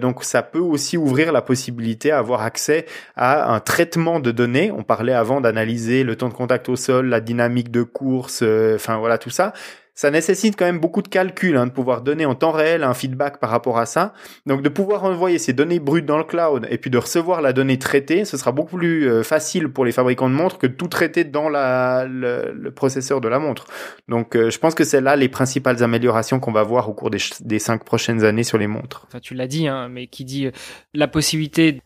donc 0.01 0.25
ça 0.25 0.43
peut 0.43 0.59
aussi 0.59 0.97
ouvrir 0.97 1.33
la 1.33 1.43
possibilité 1.43 2.11
à 2.11 2.19
avoir 2.19 2.43
accès 2.43 2.87
à 3.17 3.53
un 3.53 3.61
traitement 3.61 4.21
de 4.21 4.31
données. 4.31 4.71
On 4.71 4.83
parlait 4.83 5.13
avant 5.13 5.41
d'analyser 5.41 6.05
le 6.05 6.17
temps 6.17 6.29
de 6.29 6.35
contact 6.35 6.69
au 6.69 6.77
sol, 6.77 7.07
la 7.07 7.21
dynamique 7.21 7.71
de 7.71 7.83
course, 7.83 8.43
enfin 8.75 8.99
voilà 8.99 9.19
tout 9.19 9.31
ça 9.31 9.53
ça 9.95 10.11
nécessite 10.11 10.57
quand 10.57 10.65
même 10.65 10.79
beaucoup 10.79 11.03
de 11.03 11.09
calcul 11.09 11.57
hein, 11.57 11.67
de 11.67 11.73
pouvoir 11.73 12.01
donner 12.01 12.25
en 12.25 12.35
temps 12.35 12.51
réel 12.51 12.83
un 12.83 12.95
feedback 12.95 13.39
par 13.39 13.51
rapport 13.51 13.79
à 13.79 13.87
ça. 13.87 14.15
Donc 14.47 14.63
de 14.63 14.69
pouvoir 14.69 15.05
envoyer 15.05 15.39
ces 15.39 15.53
données 15.53 15.81
brutes 15.81 16.07
dans 16.07 16.19
le 16.19 16.25
cloud 16.25 16.67
et 16.71 16.79
puis 16.79 16.91
de 16.91 16.99
recevoir 16.99 17.43
la 17.43 17.53
donnée 17.53 17.79
traitée, 17.79 18.25
ce 18.25 18.37
sera 18.37 18.53
beaucoup 18.53 18.79
plus 18.79 19.09
euh, 19.09 19.23
facile 19.23 19.69
pour 19.69 19.85
les 19.85 19.93
fabricants 19.93 20.31
de 20.31 20.35
montres 20.35 20.59
que 20.59 20.67
tout 20.67 20.89
traiter 20.89 21.25
dans 21.25 21.49
la, 21.49 22.07
le, 22.09 22.71
processeur 22.71 23.21
de 23.21 23.29
la 23.29 23.39
montre. 23.39 23.67
Donc 24.09 24.35
euh, 24.35 24.51
je 24.51 24.59
pense 24.59 24.75
que 24.75 24.85
c'est 24.85 25.01
là 25.01 25.15
les 25.17 25.29
principales 25.29 25.83
améliorations 25.83 26.41
qu'on 26.41 26.53
va 26.53 26.63
voir 26.63 26.89
au 26.89 26.95
cours 26.95 27.11
des, 27.11 27.19
des, 27.41 27.59
cinq 27.59 27.85
prochaines 27.85 28.25
années 28.25 28.45
sur 28.45 28.57
les 28.59 28.67
montres. 28.67 29.05
Enfin, 29.09 29.21
tu 29.21 29.35
l'as 29.35 29.47
dit, 29.47 29.69
hein, 29.69 29.89
mais 29.91 30.07
qui 30.07 30.25
dit 30.25 30.47
euh, 30.47 30.53
la 30.95 31.07
possibilité 31.07 31.81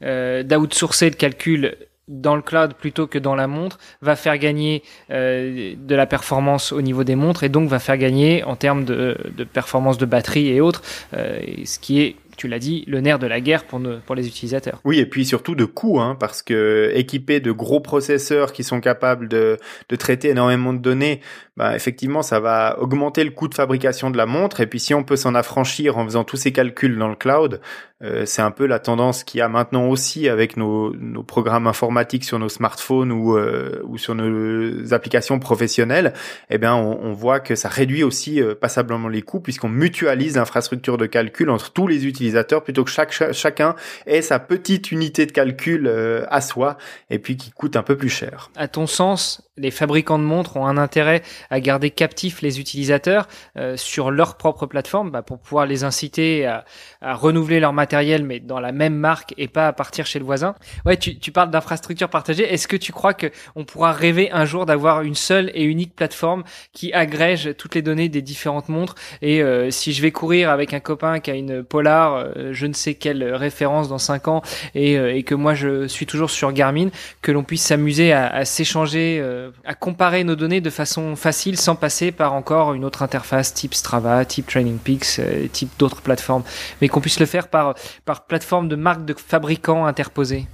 d'outsourcer 0.44 1.10
le 1.10 1.16
calcul 1.16 1.76
dans 2.08 2.36
le 2.36 2.42
cloud 2.42 2.74
plutôt 2.74 3.06
que 3.06 3.18
dans 3.18 3.34
la 3.34 3.46
montre 3.46 3.78
va 4.00 4.16
faire 4.16 4.38
gagner 4.38 4.82
euh, 5.10 5.74
de 5.76 5.94
la 5.94 6.06
performance 6.06 6.72
au 6.72 6.80
niveau 6.80 7.04
des 7.04 7.16
montres 7.16 7.44
et 7.44 7.48
donc 7.48 7.68
va 7.68 7.78
faire 7.78 7.98
gagner 7.98 8.44
en 8.44 8.56
termes 8.56 8.84
de, 8.84 9.16
de 9.36 9.44
performance 9.44 9.98
de 9.98 10.06
batterie 10.06 10.48
et 10.48 10.60
autres, 10.60 10.82
euh, 11.14 11.40
ce 11.64 11.78
qui 11.78 12.00
est 12.00 12.16
tu 12.36 12.48
l'as 12.48 12.58
dit, 12.58 12.84
le 12.86 13.00
nerf 13.00 13.18
de 13.18 13.26
la 13.26 13.40
guerre 13.40 13.64
pour, 13.64 13.80
pour 14.04 14.14
les 14.14 14.28
utilisateurs. 14.28 14.80
Oui, 14.84 14.98
et 14.98 15.06
puis 15.06 15.24
surtout 15.24 15.54
de 15.54 15.64
coûts, 15.64 16.00
hein, 16.00 16.16
parce 16.18 16.42
que 16.42 16.92
équipé 16.94 17.40
de 17.40 17.50
gros 17.50 17.80
processeurs 17.80 18.52
qui 18.52 18.62
sont 18.62 18.80
capables 18.80 19.26
de, 19.28 19.58
de 19.88 19.96
traiter 19.96 20.28
énormément 20.28 20.74
de 20.74 20.78
données, 20.78 21.20
bah, 21.56 21.74
effectivement, 21.74 22.22
ça 22.22 22.40
va 22.40 22.78
augmenter 22.80 23.24
le 23.24 23.30
coût 23.30 23.48
de 23.48 23.54
fabrication 23.54 24.10
de 24.10 24.16
la 24.16 24.26
montre. 24.26 24.60
Et 24.60 24.66
puis 24.66 24.80
si 24.80 24.94
on 24.94 25.04
peut 25.04 25.16
s'en 25.16 25.34
affranchir 25.34 25.96
en 25.96 26.04
faisant 26.04 26.24
tous 26.24 26.36
ces 26.36 26.52
calculs 26.52 26.98
dans 26.98 27.08
le 27.08 27.16
cloud, 27.16 27.60
euh, 28.02 28.26
c'est 28.26 28.42
un 28.42 28.50
peu 28.50 28.66
la 28.66 28.78
tendance 28.78 29.24
qu'il 29.24 29.38
y 29.38 29.40
a 29.40 29.48
maintenant 29.48 29.88
aussi 29.88 30.28
avec 30.28 30.58
nos, 30.58 30.94
nos 30.96 31.22
programmes 31.22 31.66
informatiques 31.66 32.24
sur 32.24 32.38
nos 32.38 32.50
smartphones 32.50 33.10
ou, 33.10 33.38
euh, 33.38 33.80
ou 33.84 33.96
sur 33.96 34.14
nos 34.14 34.92
applications 34.92 35.38
professionnelles. 35.38 36.12
Eh 36.50 36.58
bien, 36.58 36.74
on, 36.74 36.98
on 37.02 37.12
voit 37.12 37.40
que 37.40 37.54
ça 37.54 37.68
réduit 37.68 38.04
aussi 38.04 38.42
euh, 38.42 38.54
passablement 38.54 39.08
les 39.08 39.22
coûts 39.22 39.40
puisqu'on 39.40 39.70
mutualise 39.70 40.36
l'infrastructure 40.36 40.98
de 40.98 41.06
calcul 41.06 41.48
entre 41.48 41.72
tous 41.72 41.86
les 41.86 42.06
utilisateurs 42.06 42.62
plutôt 42.62 42.84
que 42.84 42.90
chaque, 42.90 43.12
chacun 43.32 43.74
ait 44.06 44.22
sa 44.22 44.38
petite 44.38 44.92
unité 44.92 45.24
de 45.24 45.32
calcul 45.32 45.86
euh, 45.86 46.24
à 46.28 46.40
soi 46.40 46.76
et 47.10 47.18
puis 47.18 47.36
qui 47.36 47.50
coûte 47.50 47.76
un 47.76 47.82
peu 47.82 47.96
plus 47.96 48.08
cher. 48.08 48.50
À 48.56 48.68
ton 48.68 48.86
sens, 48.86 49.45
les 49.56 49.70
fabricants 49.70 50.18
de 50.18 50.24
montres 50.24 50.56
ont 50.56 50.66
un 50.66 50.76
intérêt 50.76 51.22
à 51.50 51.60
garder 51.60 51.90
captifs 51.90 52.42
les 52.42 52.60
utilisateurs 52.60 53.26
euh, 53.56 53.76
sur 53.76 54.10
leur 54.10 54.36
propre 54.36 54.66
plateforme 54.66 55.10
bah, 55.10 55.22
pour 55.22 55.38
pouvoir 55.38 55.66
les 55.66 55.84
inciter 55.84 56.46
à, 56.46 56.64
à, 57.00 57.14
renouveler 57.14 57.60
leur 57.60 57.72
matériel 57.72 58.24
mais 58.24 58.40
dans 58.40 58.60
la 58.60 58.72
même 58.72 58.94
marque 58.94 59.34
et 59.38 59.48
pas 59.48 59.68
à 59.68 59.72
partir 59.72 60.06
chez 60.06 60.18
le 60.18 60.24
voisin. 60.24 60.54
Ouais, 60.84 60.96
tu, 60.96 61.18
tu 61.18 61.32
parles 61.32 61.50
d'infrastructure 61.50 62.08
partagée. 62.08 62.52
Est-ce 62.52 62.68
que 62.68 62.76
tu 62.76 62.92
crois 62.92 63.14
que 63.14 63.28
on 63.54 63.64
pourra 63.64 63.92
rêver 63.92 64.30
un 64.30 64.44
jour 64.44 64.66
d'avoir 64.66 65.02
une 65.02 65.14
seule 65.14 65.50
et 65.54 65.64
unique 65.64 65.94
plateforme 65.94 66.44
qui 66.72 66.92
agrège 66.92 67.56
toutes 67.56 67.74
les 67.74 67.82
données 67.82 68.08
des 68.08 68.22
différentes 68.22 68.68
montres? 68.68 68.94
Et 69.22 69.42
euh, 69.42 69.70
si 69.70 69.92
je 69.92 70.02
vais 70.02 70.10
courir 70.10 70.50
avec 70.50 70.74
un 70.74 70.80
copain 70.80 71.20
qui 71.20 71.30
a 71.30 71.34
une 71.34 71.62
Polar, 71.62 72.14
euh, 72.14 72.52
je 72.52 72.66
ne 72.66 72.74
sais 72.74 72.94
quelle 72.94 73.24
référence 73.34 73.88
dans 73.88 73.98
5 73.98 74.28
ans 74.28 74.42
et, 74.74 74.94
et, 74.94 75.22
que 75.22 75.34
moi 75.34 75.54
je 75.54 75.86
suis 75.86 76.06
toujours 76.06 76.30
sur 76.30 76.52
Garmin, 76.52 76.88
que 77.22 77.32
l'on 77.32 77.42
puisse 77.42 77.62
s'amuser 77.62 78.12
à, 78.12 78.26
à 78.28 78.44
s'échanger 78.44 79.22
à 79.64 79.74
comparer 79.74 80.24
nos 80.24 80.36
données 80.36 80.60
de 80.60 80.70
façon 80.70 81.16
facile 81.16 81.58
sans 81.58 81.76
passer 81.76 82.12
par 82.12 82.32
encore 82.32 82.74
une 82.74 82.84
autre 82.84 83.02
interface 83.02 83.54
type 83.54 83.74
Strava, 83.74 84.24
type 84.24 84.46
Training 84.46 84.78
Peaks, 84.78 85.20
type 85.52 85.70
d'autres 85.78 86.02
plateformes, 86.02 86.44
mais 86.80 86.88
qu'on 86.88 87.00
puisse 87.00 87.20
le 87.20 87.26
faire 87.26 87.48
par, 87.48 87.74
par 88.04 88.26
plateforme 88.26 88.68
de 88.68 88.76
marque 88.76 89.04
de 89.04 89.14
fabricants 89.14 89.86
interposés 89.86 90.46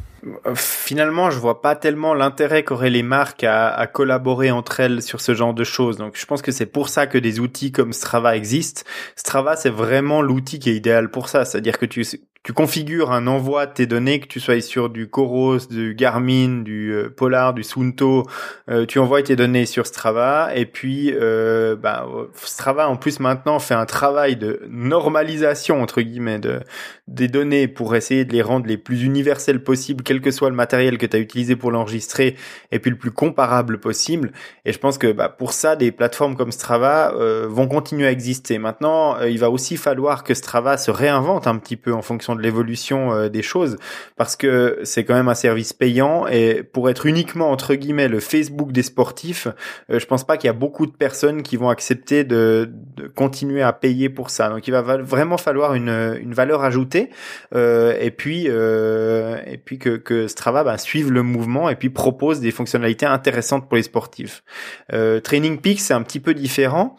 finalement, 0.55 1.31
je 1.31 1.38
vois 1.38 1.61
pas 1.62 1.74
tellement 1.74 2.14
l'intérêt 2.14 2.62
qu'auraient 2.62 2.90
les 2.90 3.02
marques 3.02 3.44
à, 3.44 3.68
à, 3.68 3.87
collaborer 3.87 4.50
entre 4.50 4.81
elles 4.81 5.02
sur 5.02 5.20
ce 5.20 5.35
genre 5.35 5.55
de 5.55 5.64
choses. 5.64 5.96
Donc, 5.96 6.16
je 6.16 6.24
pense 6.26 6.42
que 6.42 6.52
c'est 6.52 6.66
pour 6.66 6.88
ça 6.88 7.07
que 7.07 7.18
des 7.18 7.40
outils 7.40 7.72
comme 7.72 7.92
Strava 7.92 8.37
existent. 8.37 8.83
Strava, 9.16 9.57
c'est 9.57 9.70
vraiment 9.70 10.22
l'outil 10.22 10.59
qui 10.59 10.70
est 10.70 10.76
idéal 10.76 11.11
pour 11.11 11.28
ça. 11.28 11.44
C'est-à-dire 11.44 11.78
que 11.78 11.87
tu, 11.87 12.05
tu 12.42 12.52
configures 12.52 13.12
un 13.12 13.28
envoi 13.28 13.66
de 13.66 13.72
tes 13.72 13.87
données, 13.87 14.18
que 14.18 14.26
tu 14.26 14.40
sois 14.40 14.61
sur 14.61 14.90
du 14.90 15.09
Coros, 15.09 15.59
du 15.70 15.94
Garmin, 15.94 16.62
du 16.62 16.92
euh, 16.92 17.09
Polar, 17.09 17.55
du 17.55 17.62
Sunto, 17.62 18.24
euh, 18.68 18.85
tu 18.85 18.98
envoies 18.98 19.22
tes 19.22 19.37
données 19.37 19.64
sur 19.64 19.87
Strava 19.87 20.50
et 20.55 20.66
puis 20.66 21.12
euh, 21.14 21.76
bah, 21.76 22.05
Strava 22.35 22.88
en 22.88 22.96
plus 22.96 23.20
maintenant 23.20 23.61
fait 23.61 23.74
un 23.74 23.87
travail 23.87 24.35
de 24.35 24.61
normalisation 24.68 25.81
entre 25.83 26.02
guillemets 26.02 26.40
de 26.40 26.61
des 27.07 27.28
données 27.28 27.68
pour 27.68 27.94
essayer 27.94 28.24
de 28.24 28.33
les 28.33 28.42
rendre 28.42 28.66
les 28.66 28.78
plus 28.78 29.02
universelles 29.02 29.62
possibles, 29.62 30.02
quel 30.02 30.20
que 30.20 30.31
soit 30.31 30.50
le 30.50 30.57
matériel 30.57 30.98
que 30.98 31.07
tu 31.07 31.16
as 31.16 31.20
utilisé 31.20 31.57
pour 31.57 31.70
l'enregistrer, 31.70 32.37
et 32.70 32.78
puis 32.78 32.90
le 32.90 32.96
plus 32.96 33.11
comparable 33.11 33.78
possible. 33.78 34.33
Et 34.64 34.72
je 34.72 34.78
pense 34.78 34.98
que 34.98 35.12
bah, 35.12 35.28
pour 35.28 35.52
ça, 35.52 35.76
des 35.76 35.92
plateformes 35.92 36.37
comme 36.37 36.52
Strava 36.52 37.12
euh, 37.14 37.46
vont 37.48 37.68
continuer 37.68 38.07
à 38.07 38.11
exister. 38.11 38.59
Maintenant, 38.59 39.20
il 39.20 39.38
va 39.38 39.50
aussi 39.50 39.76
falloir 39.76 40.24
que 40.24 40.33
Strava 40.33 40.76
se 40.76 40.90
réinvente 40.90 41.46
un 41.46 41.59
petit 41.59 41.76
peu 41.76 41.92
en 41.92 42.02
fonction 42.02 42.32
de 42.37 42.42
l'évolution 42.42 43.12
euh, 43.12 43.29
des 43.29 43.42
choses, 43.42 43.77
parce 44.16 44.37
que 44.37 44.81
c'est 44.85 45.05
quand 45.05 45.14
même 45.14 45.29
un 45.29 45.35
service 45.35 45.73
payant 45.73 46.27
et 46.27 46.62
pour 46.62 46.90
être 46.90 47.07
uniquement 47.07 47.51
entre 47.51 47.75
guillemets 47.75 48.09
le 48.09 48.21
Facebook 48.21 48.73
des 48.73 48.83
sportifs, 48.83 49.49
euh, 49.90 49.99
je 49.99 50.07
pense 50.07 50.25
pas 50.25 50.37
qu'il 50.37 50.49
y 50.49 50.51
a 50.51 50.55
beaucoup 50.55 50.87
de 50.87 50.92
personnes 50.92 51.42
qui 51.42 51.57
vont 51.57 51.68
accepter 51.68 52.25
de, 52.25 52.71
continuer 53.16 53.62
à 53.62 53.73
payer 53.73 54.09
pour 54.09 54.31
ça. 54.31 54.49
Donc 54.49 54.66
il 54.68 54.71
va 54.71 54.83
vraiment 54.83 55.38
falloir 55.38 55.75
une, 55.75 56.16
une 56.21 56.35
valeur 56.35 56.62
ajoutée 56.62 57.11
euh, 57.55 57.97
et 58.01 58.11
puis 58.11 58.47
et 58.47 59.59
puis 59.59 59.79
que, 59.79 59.97
que 59.97 60.29
Strava 60.29 60.64
bah, 60.64 60.79
suive 60.79 61.11
le 61.11 61.23
mouvement 61.23 61.68
et 61.68 61.77
puis 61.77 61.90
propose 61.90 62.40
des 62.40 62.51
fonctionnalités 62.51 63.07
intéressantes 63.07 63.68
pour 63.68 63.77
les 63.77 63.83
sportifs. 63.83 64.42
Training 64.90 65.61
Peaks 65.61 65.81
c'est 65.81 65.95
un 65.95 66.03
petit 66.03 66.21
peu 66.21 66.35
différent. 66.35 66.97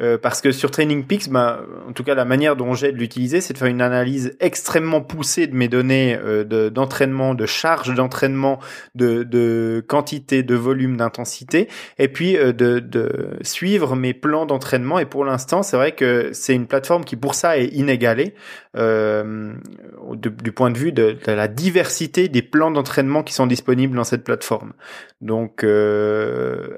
Euh, 0.00 0.18
parce 0.18 0.40
que 0.40 0.50
sur 0.50 0.72
Training 0.72 1.04
Peaks, 1.04 1.28
ben, 1.28 1.60
en 1.88 1.92
tout 1.92 2.02
cas 2.02 2.14
la 2.14 2.24
manière 2.24 2.56
dont 2.56 2.74
j'ai 2.74 2.90
de 2.90 2.96
l'utiliser, 2.96 3.40
c'est 3.40 3.52
de 3.52 3.58
faire 3.58 3.68
une 3.68 3.80
analyse 3.80 4.36
extrêmement 4.40 5.00
poussée 5.00 5.46
de 5.46 5.54
mes 5.54 5.68
données 5.68 6.18
euh, 6.20 6.70
d'entraînement, 6.70 7.34
de, 7.34 7.46
charge 7.46 7.94
d'entraînement, 7.94 8.58
de, 8.96 9.22
de, 9.22 9.84
quantité, 9.86 10.42
de 10.42 10.54
volume, 10.56 10.96
d'intensité, 10.96 11.68
et 11.98 12.08
puis 12.08 12.36
euh, 12.36 12.52
de, 12.52 12.80
de, 12.80 13.38
suivre 13.42 13.94
mes 13.94 14.14
plans 14.14 14.46
d'entraînement. 14.46 14.98
Et 14.98 15.06
pour 15.06 15.24
l'instant, 15.24 15.62
c'est 15.62 15.76
vrai 15.76 15.92
que 15.92 16.30
c'est 16.32 16.54
une 16.54 16.66
plateforme 16.66 17.04
qui 17.04 17.14
pour 17.14 17.36
ça 17.36 17.56
est 17.58 17.66
inégalée 17.66 18.34
du 18.74 20.52
point 20.52 20.70
de 20.70 20.78
vue 20.78 20.92
de, 20.92 21.16
la 21.26 21.48
diversité 21.48 22.28
des 22.28 22.42
plans 22.42 22.70
d'entraînement 22.70 23.22
qui 23.22 23.34
sont 23.34 23.46
disponibles 23.46 23.96
dans 23.96 24.04
cette 24.04 24.24
plateforme. 24.24 24.72
Donc 25.20 25.64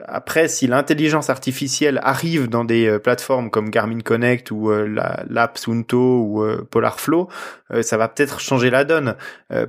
après, 0.07 0.49
si 0.49 0.67
l'intelligence 0.67 1.31
artificielle 1.31 2.01
arrive 2.03 2.49
dans 2.49 2.65
des 2.65 2.99
plateformes 2.99 3.51
comme 3.51 3.71
Garmin 3.71 4.01
Connect 4.01 4.51
ou 4.51 4.71
euh, 4.71 4.87
l'app 5.29 5.59
Sunto 5.59 6.23
ou 6.23 6.43
euh, 6.43 6.67
Polarflow, 6.71 7.29
euh, 7.73 7.83
ça 7.83 7.97
va 7.97 8.09
peut-être 8.09 8.41
changer 8.41 8.71
la 8.71 8.85
donne 8.85 9.17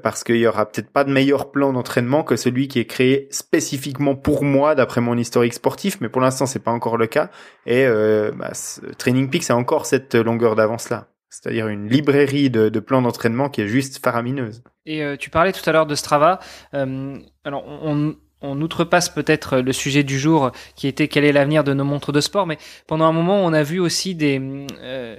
parce 0.02 0.24
qu'il 0.24 0.38
y 0.38 0.48
aura 0.48 0.66
peut-être 0.66 0.90
pas 0.90 1.04
de 1.04 1.12
meilleur 1.12 1.52
plan 1.52 1.72
d'entraînement 1.72 2.24
que 2.24 2.36
celui 2.36 2.68
qui 2.68 2.80
est 2.80 2.86
créé 2.86 3.28
spécifiquement 3.32 4.16
pour 4.16 4.44
moi 4.44 4.76
d'après 4.76 5.02
mon 5.02 5.18
historique 5.18 5.54
sportif, 5.54 6.00
mais 6.02 6.10
pour 6.10 6.22
l'instant 6.22 6.46
c'est 6.46 6.64
pas 6.64 6.72
encore 6.72 6.98
le 6.98 7.08
cas 7.08 7.30
et 7.66 7.88
bah, 8.36 8.52
Training 8.98 9.30
Peaks 9.30 9.50
a 9.50 9.56
encore 9.56 9.86
cette 9.86 10.16
longueur 10.16 10.56
d'avance 10.56 10.90
là 10.90 11.08
c'est-à-dire 11.30 11.68
une 11.68 11.90
librairie 11.90 12.50
de, 12.50 12.70
de 12.70 12.80
plans 12.80 13.02
d'entraînement 13.02 13.50
qui 13.50 13.62
est 13.62 13.68
juste 13.68 14.04
faramineuse. 14.04 14.64
Et 14.86 15.04
tu 15.20 15.30
parlais 15.30 15.52
tout 15.52 15.68
à 15.70 15.74
l'heure 15.74 15.86
de 15.86 15.96
Strava. 15.96 16.40
alors, 16.72 17.64
on, 17.68 18.16
on 18.42 18.62
outrepasse 18.62 19.10
peut-être 19.10 19.60
le 19.60 19.74
sujet 19.74 20.04
du 20.04 20.20
jour 20.20 20.52
qui 20.76 20.88
était 20.88 21.08
quel 21.08 21.26
est 21.26 21.32
l'avenir 21.32 21.64
de 21.64 21.74
nos 21.74 21.84
montres 21.84 22.12
de 22.12 22.22
sport, 22.22 22.46
mais 22.46 22.58
pendant 22.86 23.06
un 23.06 23.12
moment 23.12 23.44
on 23.44 23.54
a 23.54 23.64
vu 23.64 23.80
aussi 23.80 24.16
des, 24.16 24.40
euh, 24.80 25.18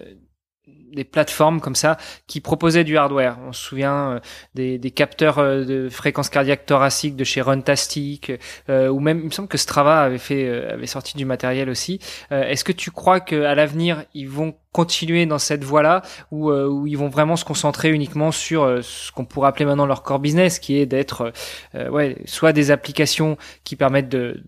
des 0.92 1.04
plateformes 1.04 1.60
comme 1.60 1.74
ça 1.74 1.96
qui 2.26 2.40
proposaient 2.40 2.84
du 2.84 2.96
hardware. 2.96 3.38
On 3.46 3.52
se 3.52 3.62
souvient 3.62 4.12
euh, 4.12 4.20
des, 4.54 4.78
des, 4.78 4.90
capteurs 4.90 5.38
euh, 5.38 5.64
de 5.64 5.88
fréquence 5.88 6.28
cardiaque 6.28 6.66
thoracique 6.66 7.16
de 7.16 7.24
chez 7.24 7.40
Runtastic, 7.40 8.32
euh, 8.68 8.88
ou 8.88 9.00
même 9.00 9.20
il 9.20 9.26
me 9.26 9.30
semble 9.30 9.48
que 9.48 9.58
Strava 9.58 10.02
avait 10.02 10.18
fait 10.18 10.48
avait 10.68 10.86
sorti 10.86 11.16
du 11.16 11.24
matériel 11.24 11.68
aussi. 11.70 12.00
Est-ce 12.30 12.64
que 12.64 12.72
tu 12.72 12.90
crois 12.90 13.20
qu'à 13.20 13.54
l'avenir 13.54 14.04
ils 14.14 14.28
vont 14.28 14.54
continuer 14.72 15.26
dans 15.26 15.38
cette 15.38 15.64
voie-là 15.64 16.02
ou 16.30 16.50
où 16.52 16.86
ils 16.86 16.96
vont 16.96 17.08
vraiment 17.08 17.36
se 17.36 17.44
concentrer 17.44 17.90
uniquement 17.90 18.32
sur 18.32 18.82
ce 18.82 19.12
qu'on 19.12 19.24
pourrait 19.24 19.48
appeler 19.48 19.64
maintenant 19.64 19.86
leur 19.86 20.02
core 20.02 20.18
business, 20.18 20.58
qui 20.58 20.78
est 20.78 20.86
d'être 20.86 21.32
ouais 21.74 22.16
soit 22.24 22.52
des 22.52 22.70
applications 22.70 23.36
qui 23.64 23.76
permettent 23.76 24.08
de 24.08 24.42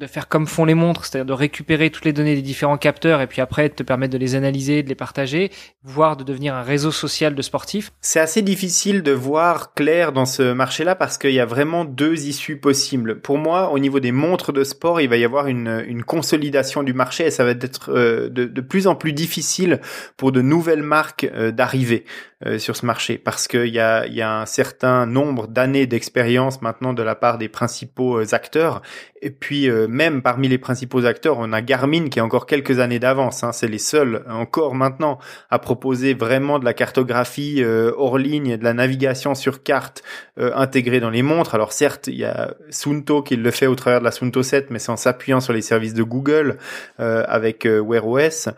de 0.00 0.06
faire 0.06 0.28
comme 0.28 0.46
font 0.46 0.64
les 0.64 0.74
montres, 0.74 1.04
c'est-à-dire 1.04 1.26
de 1.26 1.32
récupérer 1.32 1.90
toutes 1.90 2.06
les 2.06 2.12
données 2.12 2.34
des 2.34 2.42
différents 2.42 2.78
capteurs 2.78 3.20
et 3.20 3.26
puis 3.26 3.42
après 3.42 3.68
te 3.68 3.82
permettre 3.82 4.12
de 4.12 4.18
les 4.18 4.34
analyser, 4.34 4.82
de 4.82 4.88
les 4.88 4.94
partager, 4.94 5.50
voire 5.84 6.16
de 6.16 6.24
devenir 6.24 6.54
un 6.54 6.62
réseau 6.62 6.90
social 6.90 7.34
de 7.34 7.42
sportifs. 7.42 7.92
C'est 8.00 8.18
assez 8.18 8.40
difficile 8.40 9.02
de 9.02 9.12
voir 9.12 9.74
clair 9.74 10.12
dans 10.12 10.24
ce 10.24 10.52
marché-là 10.54 10.94
parce 10.94 11.18
qu'il 11.18 11.32
y 11.32 11.40
a 11.40 11.44
vraiment 11.44 11.84
deux 11.84 12.26
issues 12.26 12.56
possibles. 12.56 13.20
Pour 13.20 13.36
moi, 13.36 13.70
au 13.72 13.78
niveau 13.78 14.00
des 14.00 14.10
montres 14.10 14.52
de 14.52 14.64
sport, 14.64 15.02
il 15.02 15.08
va 15.08 15.18
y 15.18 15.24
avoir 15.24 15.48
une, 15.48 15.84
une 15.86 16.02
consolidation 16.02 16.82
du 16.82 16.94
marché 16.94 17.26
et 17.26 17.30
ça 17.30 17.44
va 17.44 17.50
être 17.50 17.90
euh, 17.90 18.30
de, 18.30 18.46
de, 18.46 18.60
plus 18.62 18.86
en 18.86 18.94
plus 18.94 19.12
difficile 19.12 19.80
pour 20.16 20.32
de 20.32 20.40
nouvelles 20.40 20.82
marques 20.82 21.24
euh, 21.24 21.50
d'arriver 21.50 22.06
euh, 22.46 22.58
sur 22.58 22.74
ce 22.74 22.86
marché 22.86 23.18
parce 23.18 23.48
qu'il 23.48 23.66
y 23.66 23.80
a, 23.80 24.06
y 24.06 24.22
a 24.22 24.40
un 24.40 24.46
certain 24.46 25.04
nombre 25.04 25.46
d'années 25.46 25.86
d'expérience 25.86 26.62
maintenant 26.62 26.94
de 26.94 27.02
la 27.02 27.14
part 27.14 27.36
des 27.36 27.50
principaux 27.50 28.18
acteurs 28.34 28.80
et 29.20 29.30
puis 29.30 29.68
même 29.90 30.22
parmi 30.22 30.48
les 30.48 30.58
principaux 30.58 31.04
acteurs, 31.04 31.36
on 31.38 31.52
a 31.52 31.60
Garmin 31.60 32.08
qui 32.08 32.20
a 32.20 32.24
encore 32.24 32.46
quelques 32.46 32.78
années 32.78 32.98
d'avance. 32.98 33.44
Hein. 33.44 33.52
C'est 33.52 33.68
les 33.68 33.78
seuls 33.78 34.24
encore 34.28 34.74
maintenant 34.74 35.18
à 35.50 35.58
proposer 35.58 36.14
vraiment 36.14 36.58
de 36.58 36.64
la 36.64 36.74
cartographie 36.74 37.62
euh, 37.62 37.92
hors 37.96 38.18
ligne 38.18 38.48
et 38.48 38.56
de 38.56 38.64
la 38.64 38.72
navigation 38.72 39.34
sur 39.34 39.62
carte 39.62 40.02
euh, 40.38 40.52
intégrée 40.54 41.00
dans 41.00 41.10
les 41.10 41.22
montres. 41.22 41.54
Alors 41.54 41.72
certes, 41.72 42.06
il 42.06 42.16
y 42.16 42.24
a 42.24 42.54
Sunto 42.70 43.22
qui 43.22 43.36
le 43.36 43.50
fait 43.50 43.66
au 43.66 43.74
travers 43.74 44.00
de 44.00 44.04
la 44.04 44.12
Sunto 44.12 44.42
7, 44.42 44.70
mais 44.70 44.78
c'est 44.78 44.92
en 44.92 44.96
s'appuyant 44.96 45.40
sur 45.40 45.52
les 45.52 45.62
services 45.62 45.94
de 45.94 46.02
Google 46.02 46.58
euh, 47.00 47.24
avec 47.26 47.66
Wear 47.66 48.06
OS. 48.06 48.48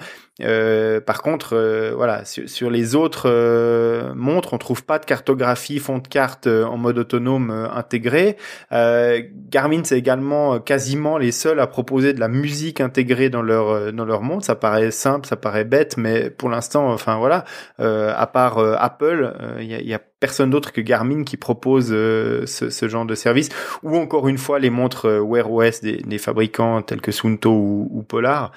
Euh, 0.40 1.00
par 1.00 1.20
contre, 1.20 1.54
euh, 1.54 1.92
voilà, 1.94 2.24
sur, 2.24 2.70
les 2.70 2.94
autres 2.94 3.28
euh, 3.28 4.14
montres, 4.14 4.54
on 4.54 4.58
trouve 4.58 4.82
pas 4.82 4.98
de 4.98 5.04
cartographie 5.04 5.78
fond 5.78 5.98
de 5.98 6.08
carte 6.08 6.46
en 6.46 6.78
mode 6.78 6.98
autonome 6.98 7.50
intégré. 7.50 8.36
Garmin, 8.70 9.84
c'est 9.84 9.98
également 9.98 10.58
quasiment 10.58 11.18
les 11.18 11.32
seuls 11.32 11.60
à 11.60 11.66
proposer 11.66 12.14
de 12.14 12.20
la 12.20 12.28
musique 12.28 12.80
intégrée 12.80 13.28
dans 13.28 13.42
leur 13.42 13.92
dans 13.92 14.04
leur 14.04 14.22
montre. 14.22 14.44
Ça 14.44 14.54
paraît 14.54 14.90
simple, 14.90 15.26
ça 15.26 15.36
paraît 15.36 15.64
bête, 15.64 15.96
mais 15.96 16.30
pour 16.30 16.48
l'instant, 16.48 16.90
enfin 16.90 17.18
voilà, 17.18 17.44
à 17.78 18.26
part 18.26 18.58
Apple, 18.58 19.34
il 19.60 19.66
y 19.66 19.94
a, 19.94 20.00
personne 20.20 20.50
d'autre 20.50 20.72
que 20.72 20.80
Garmin 20.80 21.24
qui 21.24 21.36
propose 21.36 21.88
ce, 21.88 22.88
genre 22.88 23.04
de 23.04 23.14
service. 23.14 23.48
Ou 23.82 23.96
encore 23.96 24.28
une 24.28 24.38
fois, 24.38 24.58
les 24.58 24.70
montres 24.70 25.08
Wear 25.20 25.50
OS 25.50 25.80
des, 25.80 26.18
fabricants 26.18 26.80
tels 26.82 27.00
que 27.00 27.12
Sunto 27.12 27.50
ou 27.52 28.04
Polar 28.06 28.52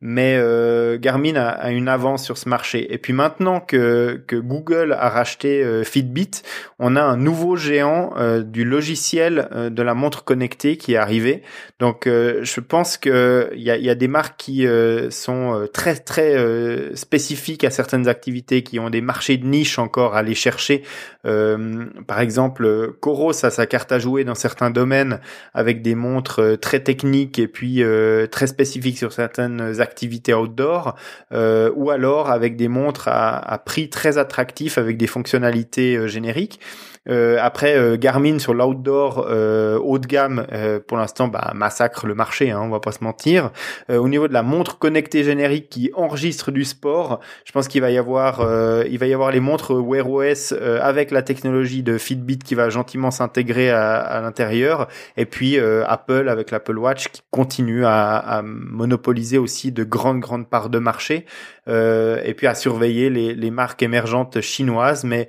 mais 0.00 0.36
euh, 0.38 0.96
Garmin 0.98 1.34
a, 1.34 1.70
une 1.70 1.88
avance 1.88 2.24
sur 2.24 2.38
ce 2.38 2.48
marché. 2.48 2.92
Et 2.92 2.98
puis 2.98 3.12
maintenant 3.12 3.60
que, 3.60 4.22
que 4.26 4.36
Google 4.36 4.92
a 4.92 5.08
racheté 5.08 5.62
euh, 5.64 5.82
Fitbit, 5.82 6.42
on 6.78 6.94
a 6.94 7.02
un 7.02 7.16
nouveau 7.16 7.56
géant 7.56 8.12
euh, 8.16 8.42
du 8.42 8.64
logiciel 8.64 9.48
de 9.70 9.82
la 9.82 9.94
montre 9.94 10.24
connectée 10.24 10.76
qui 10.76 10.94
est 10.94 10.96
arrivé. 10.96 11.42
Donc 11.80 12.06
je 12.06 12.60
pense 12.60 12.96
que 12.96 13.50
il 13.54 13.62
y 13.62 13.70
a, 13.70 13.76
y 13.76 13.90
a, 13.90 13.94
des 13.94 14.08
marques 14.08 14.36
qui 14.36 14.66
sont 15.10 15.68
très 15.72 15.96
très 15.96 16.94
spécifiques 16.94 17.64
à 17.64 17.70
certaines 17.70 18.08
activités, 18.08 18.62
qui 18.62 18.78
ont 18.78 18.90
des 18.90 19.00
marchés 19.00 19.36
de 19.36 19.46
niche 19.46 19.78
encore 19.78 20.14
à 20.14 20.20
aller 20.20 20.34
chercher. 20.34 20.82
par 21.22 22.20
exemple, 22.20 22.92
Coros 23.00 23.44
a 23.44 23.50
sa 23.50 23.66
carte 23.66 23.92
à 23.92 23.98
jouer 23.98 24.24
dans 24.24 24.34
certains 24.34 24.70
domaines 24.70 25.20
avec 25.54 25.82
des 25.82 25.94
montres 25.94 26.58
très 26.60 26.80
techniques 26.80 27.38
et 27.38 27.48
puis 27.48 27.82
très 28.30 28.46
spécifiques 28.46 28.98
sur 28.98 29.12
certaines 29.12 29.60
activités 29.80 29.87
d'activité 29.88 30.34
outdoor, 30.34 30.94
ou 31.32 31.90
alors 31.90 32.30
avec 32.30 32.56
des 32.56 32.68
montres 32.68 33.08
à, 33.08 33.38
à 33.38 33.58
prix 33.58 33.88
très 33.88 34.18
attractif 34.18 34.78
avec 34.78 34.96
des 34.96 35.06
fonctionnalités 35.06 36.08
génériques. 36.08 36.60
Euh, 37.08 37.38
après, 37.40 37.76
euh, 37.76 37.96
Garmin 37.96 38.38
sur 38.38 38.54
l'outdoor 38.54 39.26
euh, 39.28 39.78
haut 39.78 39.98
de 39.98 40.06
gamme, 40.06 40.46
pour 40.86 40.96
l'instant, 40.96 41.28
bah, 41.28 41.52
massacre 41.54 42.06
le 42.06 42.14
marché, 42.14 42.50
hein, 42.50 42.60
on 42.62 42.68
va 42.68 42.80
pas 42.80 42.92
se 42.92 43.02
mentir. 43.02 43.50
au 43.88 44.08
niveau 44.08 44.28
de 44.28 44.32
la 44.32 44.42
montre 44.42 44.78
connectée 44.78 45.24
générique 45.24 45.68
qui 45.68 45.90
enregistre 45.94 46.50
du 46.50 46.64
sport, 46.64 47.20
je 47.44 47.52
pense 47.52 47.68
qu'il 47.68 47.80
va 47.80 47.90
y 47.90 47.98
avoir, 47.98 48.40
il 48.86 48.98
va 48.98 49.06
y 49.06 49.14
avoir 49.14 49.30
les 49.30 49.40
montres 49.40 49.74
Wear 49.74 50.08
OS 50.08 50.52
avec 50.52 51.10
la 51.10 51.22
technologie 51.22 51.82
de 51.82 51.98
Fitbit 51.98 52.38
qui 52.38 52.54
va 52.54 52.68
gentiment 52.68 53.10
s'intégrer 53.10 53.70
à, 53.70 53.96
à 53.96 54.20
l'intérieur, 54.20 54.88
et 55.16 55.26
puis 55.26 55.58
Apple 55.58 56.28
avec 56.28 56.50
l'Apple 56.50 56.78
Watch 56.78 57.08
qui 57.08 57.22
continue 57.30 57.84
à, 57.84 58.16
à, 58.16 58.42
monopoliser 58.42 59.38
aussi 59.38 59.72
de 59.72 59.84
grandes 59.84 60.20
grandes 60.20 60.48
parts 60.48 60.70
de 60.70 60.78
marché, 60.78 61.26
et 61.68 62.34
puis 62.36 62.46
à 62.46 62.54
surveiller 62.54 63.10
les, 63.10 63.34
les 63.34 63.50
marques 63.50 63.82
émergentes 63.82 64.40
chinoises, 64.40 65.04
mais 65.04 65.28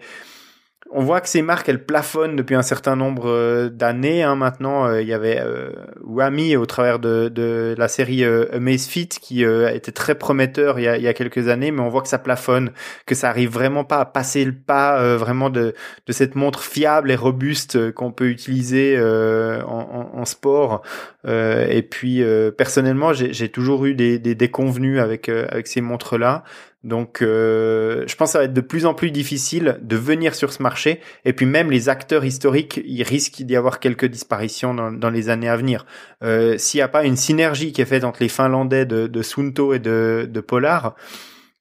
on 0.91 1.03
voit 1.03 1.21
que 1.21 1.29
ces 1.29 1.43
marques, 1.43 1.69
elles 1.69 1.85
plafonnent 1.85 2.35
depuis 2.35 2.55
un 2.55 2.63
certain 2.63 2.95
nombre 2.95 3.29
euh, 3.29 3.69
d'années. 3.69 4.23
Hein. 4.23 4.35
Maintenant, 4.35 4.87
euh, 4.87 5.01
il 5.01 5.07
y 5.07 5.13
avait 5.13 5.39
euh, 5.39 5.69
Wami 6.03 6.55
au 6.55 6.65
travers 6.65 6.97
de, 6.97 7.75
la 7.77 7.87
série 7.87 8.23
Amazfit 8.25 9.07
qui 9.07 9.43
était 9.43 9.91
très 9.91 10.15
prometteur 10.15 10.79
il 10.79 10.83
y, 10.83 11.07
a, 11.07 11.13
quelques 11.13 11.47
années, 11.47 11.71
mais 11.71 11.81
on 11.81 11.89
voit 11.89 12.01
que 12.01 12.07
ça 12.07 12.17
plafonne, 12.17 12.71
que 13.05 13.15
ça 13.15 13.29
arrive 13.29 13.51
vraiment 13.51 13.83
pas 13.83 13.99
à 13.99 14.05
passer 14.05 14.43
le 14.43 14.53
pas 14.53 15.15
vraiment 15.15 15.49
de, 15.49 15.73
cette 16.09 16.35
montre 16.35 16.63
fiable 16.63 17.11
et 17.11 17.15
robuste 17.15 17.91
qu'on 17.91 18.11
peut 18.11 18.29
utiliser 18.29 18.99
en, 18.99 20.25
sport. 20.25 20.81
et 21.25 21.87
puis, 21.89 22.23
personnellement, 22.57 23.13
j'ai 23.13 23.49
toujours 23.49 23.85
eu 23.85 23.93
des, 23.93 24.19
des 24.19 24.51
avec 24.99 25.67
ces 25.67 25.81
montres-là. 25.81 26.43
Donc, 26.83 27.21
euh, 27.21 28.05
je 28.07 28.15
pense 28.15 28.29
que 28.29 28.31
ça 28.33 28.39
va 28.39 28.45
être 28.45 28.53
de 28.53 28.61
plus 28.61 28.85
en 28.85 28.93
plus 28.93 29.11
difficile 29.11 29.79
de 29.81 29.95
venir 29.97 30.33
sur 30.33 30.53
ce 30.53 30.63
marché. 30.63 31.01
Et 31.25 31.33
puis 31.33 31.45
même 31.45 31.71
les 31.71 31.89
acteurs 31.89 32.23
historiques, 32.23 32.81
il 32.85 33.03
risque 33.03 33.41
d'y 33.41 33.55
avoir 33.55 33.79
quelques 33.79 34.05
disparitions 34.05 34.73
dans, 34.73 35.09
les 35.09 35.29
années 35.29 35.49
à 35.49 35.57
venir. 35.57 35.85
Euh, 36.23 36.57
S'il 36.57 36.77
n'y 36.77 36.83
a 36.83 36.87
pas 36.87 37.03
une 37.03 37.17
synergie 37.17 37.73
qui 37.73 37.81
est 37.81 37.85
faite 37.85 38.03
entre 38.05 38.21
les 38.21 38.29
Finlandais 38.29 38.85
de, 38.85 39.07
de 39.07 39.21
Sunto 39.21 39.73
et 39.73 39.79
de, 39.79 40.43
Polar, 40.47 40.95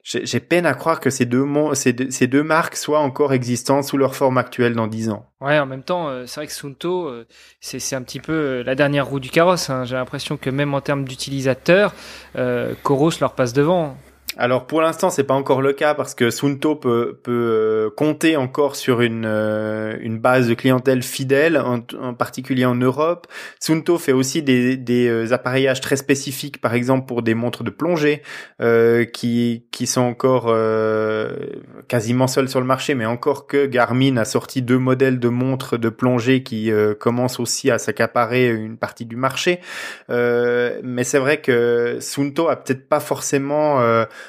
j'ai 0.05 0.41
peine 0.41 0.65
à 0.65 0.75
croire 0.75 1.01
que 1.01 1.11
ces 1.11 1.27
deux 1.27 2.43
marques 2.43 2.77
soient 2.77 3.01
encore 3.01 3.33
existantes 3.33 3.85
sous 3.85 3.99
leur 3.99 4.15
forme 4.15 4.39
actuelle 4.39 4.75
dans 4.75 4.87
dix 4.87 5.11
ans. 5.11 5.27
Ouais, 5.41 5.59
en 5.59 5.67
même 5.67 5.83
temps, 5.83 6.09
euh, 6.09 6.25
c'est 6.27 6.41
vrai 6.41 6.47
que 6.47 6.53
Sunto, 6.53 7.07
euh, 7.07 7.27
c'est 7.61 7.95
un 7.95 8.03
petit 8.03 8.19
peu 8.19 8.33
euh, 8.33 8.63
la 8.65 8.75
dernière 8.75 9.07
roue 9.07 9.21
du 9.21 9.31
carrosse. 9.31 9.71
Hein. 9.71 9.85
J'ai 9.85 9.95
l'impression 9.95 10.37
que 10.37 10.51
même 10.51 10.75
en 10.75 10.81
termes 10.81 11.05
d'utilisateurs, 11.05 11.95
euh, 12.37 12.75
Coros 12.83 13.11
leur 13.21 13.35
passe 13.35 13.53
devant. 13.53 13.97
Alors 14.41 14.69
pour 14.69 14.81
l'instant 14.81 15.11
c'est 15.11 15.25
pas 15.25 15.35
encore 15.35 15.61
le 15.61 15.73
cas 15.73 15.95
parce 15.95 16.15
que 16.15 16.31
Sunto 16.31 16.77
peut, 16.77 17.19
peut 17.25 17.33
euh, 17.33 17.91
compter 17.91 18.37
encore 18.37 18.77
sur 18.77 19.01
une, 19.01 19.25
euh, 19.27 19.97
une 20.01 20.21
base 20.21 20.47
de 20.47 20.55
clientèle 20.55 21.03
fidèle, 21.03 21.59
en, 21.59 21.81
particulier 22.15 22.65
en 22.65 22.77
Europe. 22.77 23.27
Sunto 23.59 23.99
fait 23.99 24.13
aussi 24.13 24.45
des, 24.45 24.77
des 24.77 25.09
euh, 25.09 25.33
appareillages 25.33 25.81
très 25.81 25.97
spécifiques, 25.97 26.61
par 26.61 26.75
exemple 26.75 27.07
pour 27.07 27.23
des 27.23 27.35
montres 27.35 27.65
de 27.65 27.71
plongée 27.71 28.23
qui, 29.13 29.65
qui 29.73 29.87
sont 29.87 30.03
encore 30.03 30.55
quasiment 31.89 32.29
seuls 32.29 32.49
sur 32.49 32.61
le 32.61 32.67
marché, 32.67 32.95
mais 32.95 33.07
encore 33.07 33.47
que 33.47 33.67
Garmin 33.67 34.17
a 34.19 34.25
sorti 34.25 34.63
deux 34.63 34.79
modèles 34.79 35.19
de 35.19 35.29
montres 35.29 35.79
de 35.79 35.89
plongée 35.89 36.43
qui 36.45 36.71
commencent 37.01 37.41
aussi 37.41 37.71
à 37.71 37.79
s'accaparer 37.79 38.49
une 38.49 38.77
partie 38.77 39.05
du 39.05 39.17
marché. 39.17 39.61
mais 40.09 41.05
c'est 41.05 41.19
vrai 41.19 41.41
que 41.41 41.99
Sunto 42.01 42.49
a 42.49 42.57
peut-être 42.57 42.89
pas 42.89 43.01
forcément 43.01 43.81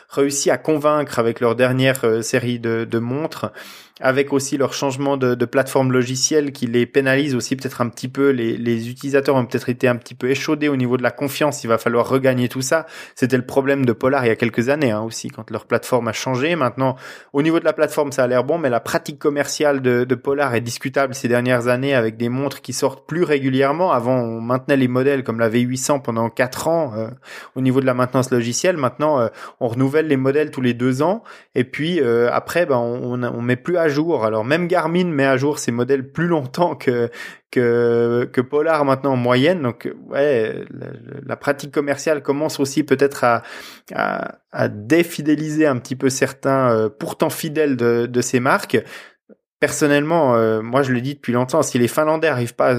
réussi 0.09 0.49
à 0.49 0.57
convaincre 0.57 1.19
avec 1.19 1.39
leur 1.39 1.55
dernière 1.55 2.05
euh, 2.05 2.21
série 2.21 2.59
de, 2.59 2.87
de 2.89 2.99
montres 2.99 3.51
avec 3.99 4.31
aussi 4.31 4.57
leur 4.57 4.73
changement 4.73 5.17
de, 5.17 5.35
de, 5.35 5.45
plateforme 5.45 5.91
logicielle 5.91 6.51
qui 6.51 6.67
les 6.67 6.85
pénalise 6.85 7.35
aussi 7.35 7.55
peut-être 7.55 7.81
un 7.81 7.89
petit 7.89 8.07
peu. 8.07 8.29
Les, 8.29 8.55
les 8.57 8.89
utilisateurs 8.89 9.35
ont 9.35 9.45
peut-être 9.45 9.69
été 9.69 9.87
un 9.87 9.95
petit 9.95 10.15
peu 10.15 10.29
échaudés 10.29 10.69
au 10.69 10.77
niveau 10.77 10.95
de 10.97 11.03
la 11.03 11.11
confiance. 11.11 11.63
Il 11.63 11.67
va 11.67 11.77
falloir 11.77 12.07
regagner 12.07 12.47
tout 12.47 12.61
ça. 12.61 12.85
C'était 13.15 13.37
le 13.37 13.45
problème 13.45 13.85
de 13.85 13.91
Polar 13.91 14.25
il 14.25 14.29
y 14.29 14.31
a 14.31 14.35
quelques 14.35 14.69
années 14.69 14.91
hein, 14.91 15.01
aussi, 15.01 15.29
quand 15.29 15.49
leur 15.51 15.65
plateforme 15.65 16.07
a 16.07 16.13
changé. 16.13 16.55
Maintenant, 16.55 16.95
au 17.33 17.41
niveau 17.41 17.59
de 17.59 17.65
la 17.65 17.73
plateforme, 17.73 18.11
ça 18.11 18.23
a 18.23 18.27
l'air 18.27 18.43
bon, 18.43 18.57
mais 18.57 18.69
la 18.69 18.79
pratique 18.79 19.19
commerciale 19.19 19.81
de, 19.81 20.05
de, 20.05 20.15
Polar 20.15 20.55
est 20.55 20.61
discutable 20.61 21.13
ces 21.13 21.27
dernières 21.27 21.67
années 21.67 21.93
avec 21.93 22.15
des 22.15 22.29
montres 22.29 22.61
qui 22.61 22.73
sortent 22.73 23.05
plus 23.07 23.23
régulièrement. 23.23 23.91
Avant, 23.91 24.15
on 24.15 24.39
maintenait 24.39 24.77
les 24.77 24.87
modèles 24.87 25.23
comme 25.23 25.39
la 25.39 25.49
V800 25.49 26.01
pendant 26.01 26.29
quatre 26.29 26.67
ans 26.67 26.93
euh, 26.95 27.07
au 27.55 27.61
niveau 27.61 27.81
de 27.81 27.85
la 27.85 27.93
maintenance 27.93 28.31
logicielle. 28.31 28.77
Maintenant, 28.77 29.19
euh, 29.19 29.27
on 29.59 29.67
renouvelle 29.67 30.07
les 30.07 30.17
modèles 30.17 30.51
tous 30.51 30.61
les 30.61 30.73
deux 30.73 31.01
ans. 31.01 31.23
Et 31.55 31.63
puis 31.65 31.99
euh, 31.99 32.29
après, 32.31 32.65
ben, 32.65 32.77
on, 32.77 33.21
on 33.23 33.41
met 33.41 33.55
plus 33.55 33.77
à 33.77 33.88
jour. 33.89 34.25
Alors 34.25 34.45
même 34.45 34.67
Garmin 34.67 35.05
met 35.05 35.25
à 35.25 35.37
jour 35.37 35.59
ses 35.59 35.71
modèles 35.71 36.09
plus 36.11 36.27
longtemps 36.27 36.75
que 36.75 37.09
que, 37.51 38.41
Polar 38.41 38.85
maintenant 38.85 39.13
en 39.13 39.17
moyenne. 39.17 39.61
Donc 39.61 39.91
ouais, 40.07 40.65
la, 41.25 41.35
pratique 41.35 41.71
commerciale 41.71 42.21
commence 42.21 42.59
aussi 42.59 42.83
peut-être 42.83 43.23
à, 43.23 43.43
à, 44.51 44.67
défidéliser 44.67 45.65
un 45.65 45.77
petit 45.77 45.95
peu 45.95 46.09
certains 46.09 46.71
euh, 46.71 46.89
pourtant 46.89 47.29
fidèles 47.29 47.75
de, 47.75 48.05
de 48.05 48.21
ces 48.21 48.39
marques. 48.39 48.77
Personnellement, 49.59 50.35
euh, 50.35 50.61
moi 50.61 50.83
je 50.83 50.93
le 50.93 51.01
dis 51.01 51.15
depuis 51.15 51.33
longtemps, 51.33 51.61
si 51.63 51.77
les 51.77 51.89
Finlandais 51.89 52.29
arrivent 52.29 52.55
pas 52.55 52.77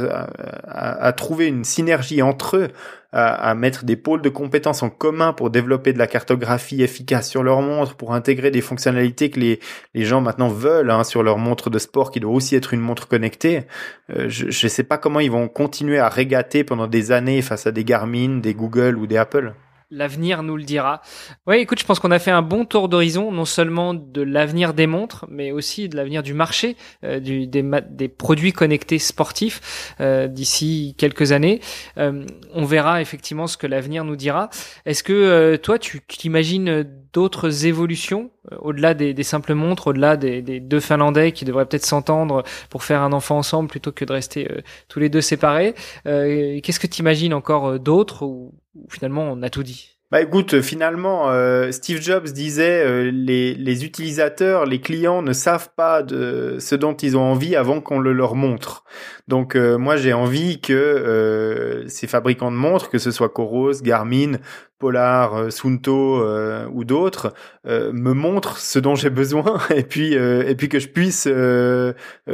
à, 0.66 1.12
trouver 1.12 1.46
une 1.46 1.64
synergie 1.64 2.22
entre 2.22 2.56
eux, 2.56 2.68
à, 3.12 3.54
mettre 3.54 3.84
des 3.84 3.96
pôles 3.96 4.22
de 4.22 4.28
compétences 4.28 4.82
en 4.82 4.90
commun 4.90 5.32
pour 5.32 5.50
développer 5.50 5.92
de 5.92 5.98
la 5.98 6.06
cartographie 6.06 6.82
efficace 6.82 7.28
sur 7.28 7.42
leur 7.42 7.61
montre, 7.61 7.96
pour 7.96 8.14
intégrer 8.14 8.50
des 8.50 8.61
fonctionnalités 8.61 9.30
que 9.30 9.40
les, 9.40 9.61
les 9.94 10.04
gens 10.04 10.20
maintenant 10.20 10.48
veulent 10.48 10.90
hein, 10.90 11.04
sur 11.04 11.22
leur 11.22 11.38
montre 11.38 11.70
de 11.70 11.78
sport, 11.78 12.11
qui 12.11 12.20
doit 12.20 12.32
aussi 12.32 12.54
être 12.54 12.72
une 12.72 12.80
montre 12.80 13.08
connectée, 13.08 13.62
euh, 14.11 14.28
je 14.28 14.46
ne 14.46 14.68
sais 14.68 14.84
pas 14.84 14.98
comment 14.98 15.20
ils 15.20 15.30
vont 15.30 15.48
continuer 15.48 15.98
à 15.98 16.08
régater 16.08 16.64
pendant 16.64 16.86
des 16.86 17.12
années 17.12 17.42
face 17.42 17.66
à 17.66 17.72
des 17.72 17.84
Garmin, 17.84 18.38
des 18.38 18.54
Google 18.54 18.96
ou 18.96 19.06
des 19.06 19.16
Apple. 19.16 19.54
L'avenir 19.93 20.45
nous 20.45 20.57
le 20.57 20.62
dira. 20.62 21.03
Oui, 21.49 21.57
écoute, 21.57 21.80
je 21.80 21.84
pense 21.84 21.99
qu'on 21.99 22.12
a 22.12 22.20
fait 22.20 22.30
un 22.30 22.43
bon 22.43 22.64
tour 22.64 22.88
d'horizon, 22.88 23.32
non 23.32 23.45
seulement 23.45 23.93
de 23.93 24.22
l'avenir 24.22 24.72
des 24.72 24.86
montres, 24.86 25.26
mais 25.28 25.51
aussi 25.51 25.88
de 25.88 25.97
l'avenir 25.97 26.22
du 26.22 26.32
marché 26.32 26.76
euh, 27.03 27.18
du, 27.18 27.49
des, 27.49 27.68
des, 27.91 28.07
produits 28.07 28.53
connectés 28.53 29.01
sportifs 29.01 29.97
euh, 30.01 30.28
d'ici 30.28 30.95
quelques 30.97 31.32
années. 31.32 31.61
Euh, 31.99 32.24
on 32.55 32.64
verra 32.66 33.01
effectivement 33.01 33.49
ce 33.49 33.57
que 33.57 33.66
l'avenir 33.66 34.05
nous 34.05 34.14
dira. 34.14 34.49
Est-ce 34.86 35.03
que 35.03 35.57
toi, 35.57 35.76
tu 35.80 36.01
t'imagines 36.07 36.88
d'autres 37.12 37.66
évolutions 37.66 38.30
au-delà 38.61 38.95
des, 38.95 39.12
des, 39.12 39.24
simples 39.24 39.55
montres, 39.55 39.88
au-delà 39.88 40.16
des, 40.16 40.41
des, 40.41 40.61
deux 40.61 40.78
Finlandais 40.78 41.32
qui 41.32 41.45
devraient 41.45 41.66
peut-être 41.66 41.84
s'entendre 41.84 42.45
pour 42.68 42.84
faire 42.84 43.03
un 43.03 43.12
enfant 43.12 43.38
ensemble 43.38 43.68
plutôt 43.68 43.91
que 43.91 44.05
de 44.05 44.12
rester 44.12 44.49
tous 44.86 45.01
les 45.01 45.09
deux 45.09 45.20
séparés 45.20 45.74
Qu'est-ce 46.05 46.78
que 46.78 46.86
tu 46.86 47.01
imagines 47.01 47.34
encore 47.34 47.80
d'autres 47.80 48.24
ou 48.24 48.55
finalement 48.89 49.23
on 49.23 49.43
a 49.43 49.51
tout 49.51 49.62
dit 49.62 50.01
bah 50.11 50.21
écoute, 50.21 50.61
finalement, 50.61 51.31
euh, 51.31 51.71
Steve 51.71 52.03
Jobs 52.03 52.27
disait 52.31 52.85
euh, 52.85 53.12
les, 53.12 53.55
les 53.55 53.85
utilisateurs, 53.85 54.66
les 54.66 54.81
clients 54.81 55.23
ne 55.23 55.33
savent 55.33 55.68
pas 55.77 56.03
de 56.03 56.57
ce 56.59 56.75
dont 56.75 56.95
ils 56.95 57.16
ont 57.16 57.23
envie 57.23 57.55
avant 57.55 57.81
qu'on 57.81 58.01
le 58.01 58.12
leur 58.12 58.35
montre. 58.35 58.83
Donc 59.29 59.55
euh, 59.55 59.79
moi 59.79 59.97
j'ai 59.97 60.12
envie 60.12 60.61
que 60.61 61.85
ces 61.87 62.09
fabricants 62.09 62.51
de 62.51 62.57
montres, 62.57 62.91
que 62.91 62.99
ce 62.99 63.12
soit 63.12 63.29
Coros, 63.29 63.83
Garmin, 63.83 64.39
Polar, 64.81 65.35
euh, 65.35 65.51
Sunto 65.51 66.22
euh, 66.22 66.66
ou 66.72 66.85
d'autres 66.85 67.35
euh, 67.66 67.93
me 67.93 68.14
montrent 68.14 68.57
ce 68.57 68.78
dont 68.78 68.95
j'ai 68.95 69.11
besoin 69.11 69.61
et 69.74 69.85
puis 69.85 70.14
et 70.14 70.55
puis 70.57 70.68
que 70.68 70.78
je 70.81 70.89
puisse 70.89 71.28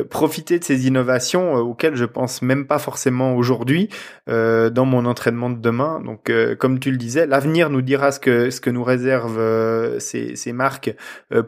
profiter 0.08 0.58
de 0.58 0.64
ces 0.64 0.86
innovations 0.86 1.54
auxquelles 1.54 1.96
je 1.96 2.04
pense 2.04 2.40
même 2.40 2.66
pas 2.66 2.78
forcément 2.78 3.34
aujourd'hui 3.34 3.88
dans 4.28 4.84
mon 4.84 5.04
entraînement 5.04 5.50
de 5.50 5.58
demain. 5.58 6.00
Donc 6.00 6.30
comme 6.58 6.78
tu 6.78 6.92
le 6.92 6.96
disais, 6.96 7.26
l'avenir 7.26 7.68
nous 7.70 7.82
dira 7.82 8.12
ce 8.12 8.20
que 8.20 8.50
ce 8.50 8.60
que 8.60 8.70
nous 8.70 8.84
réservent 8.84 9.98
ces, 9.98 10.36
ces 10.36 10.52
marques 10.52 10.94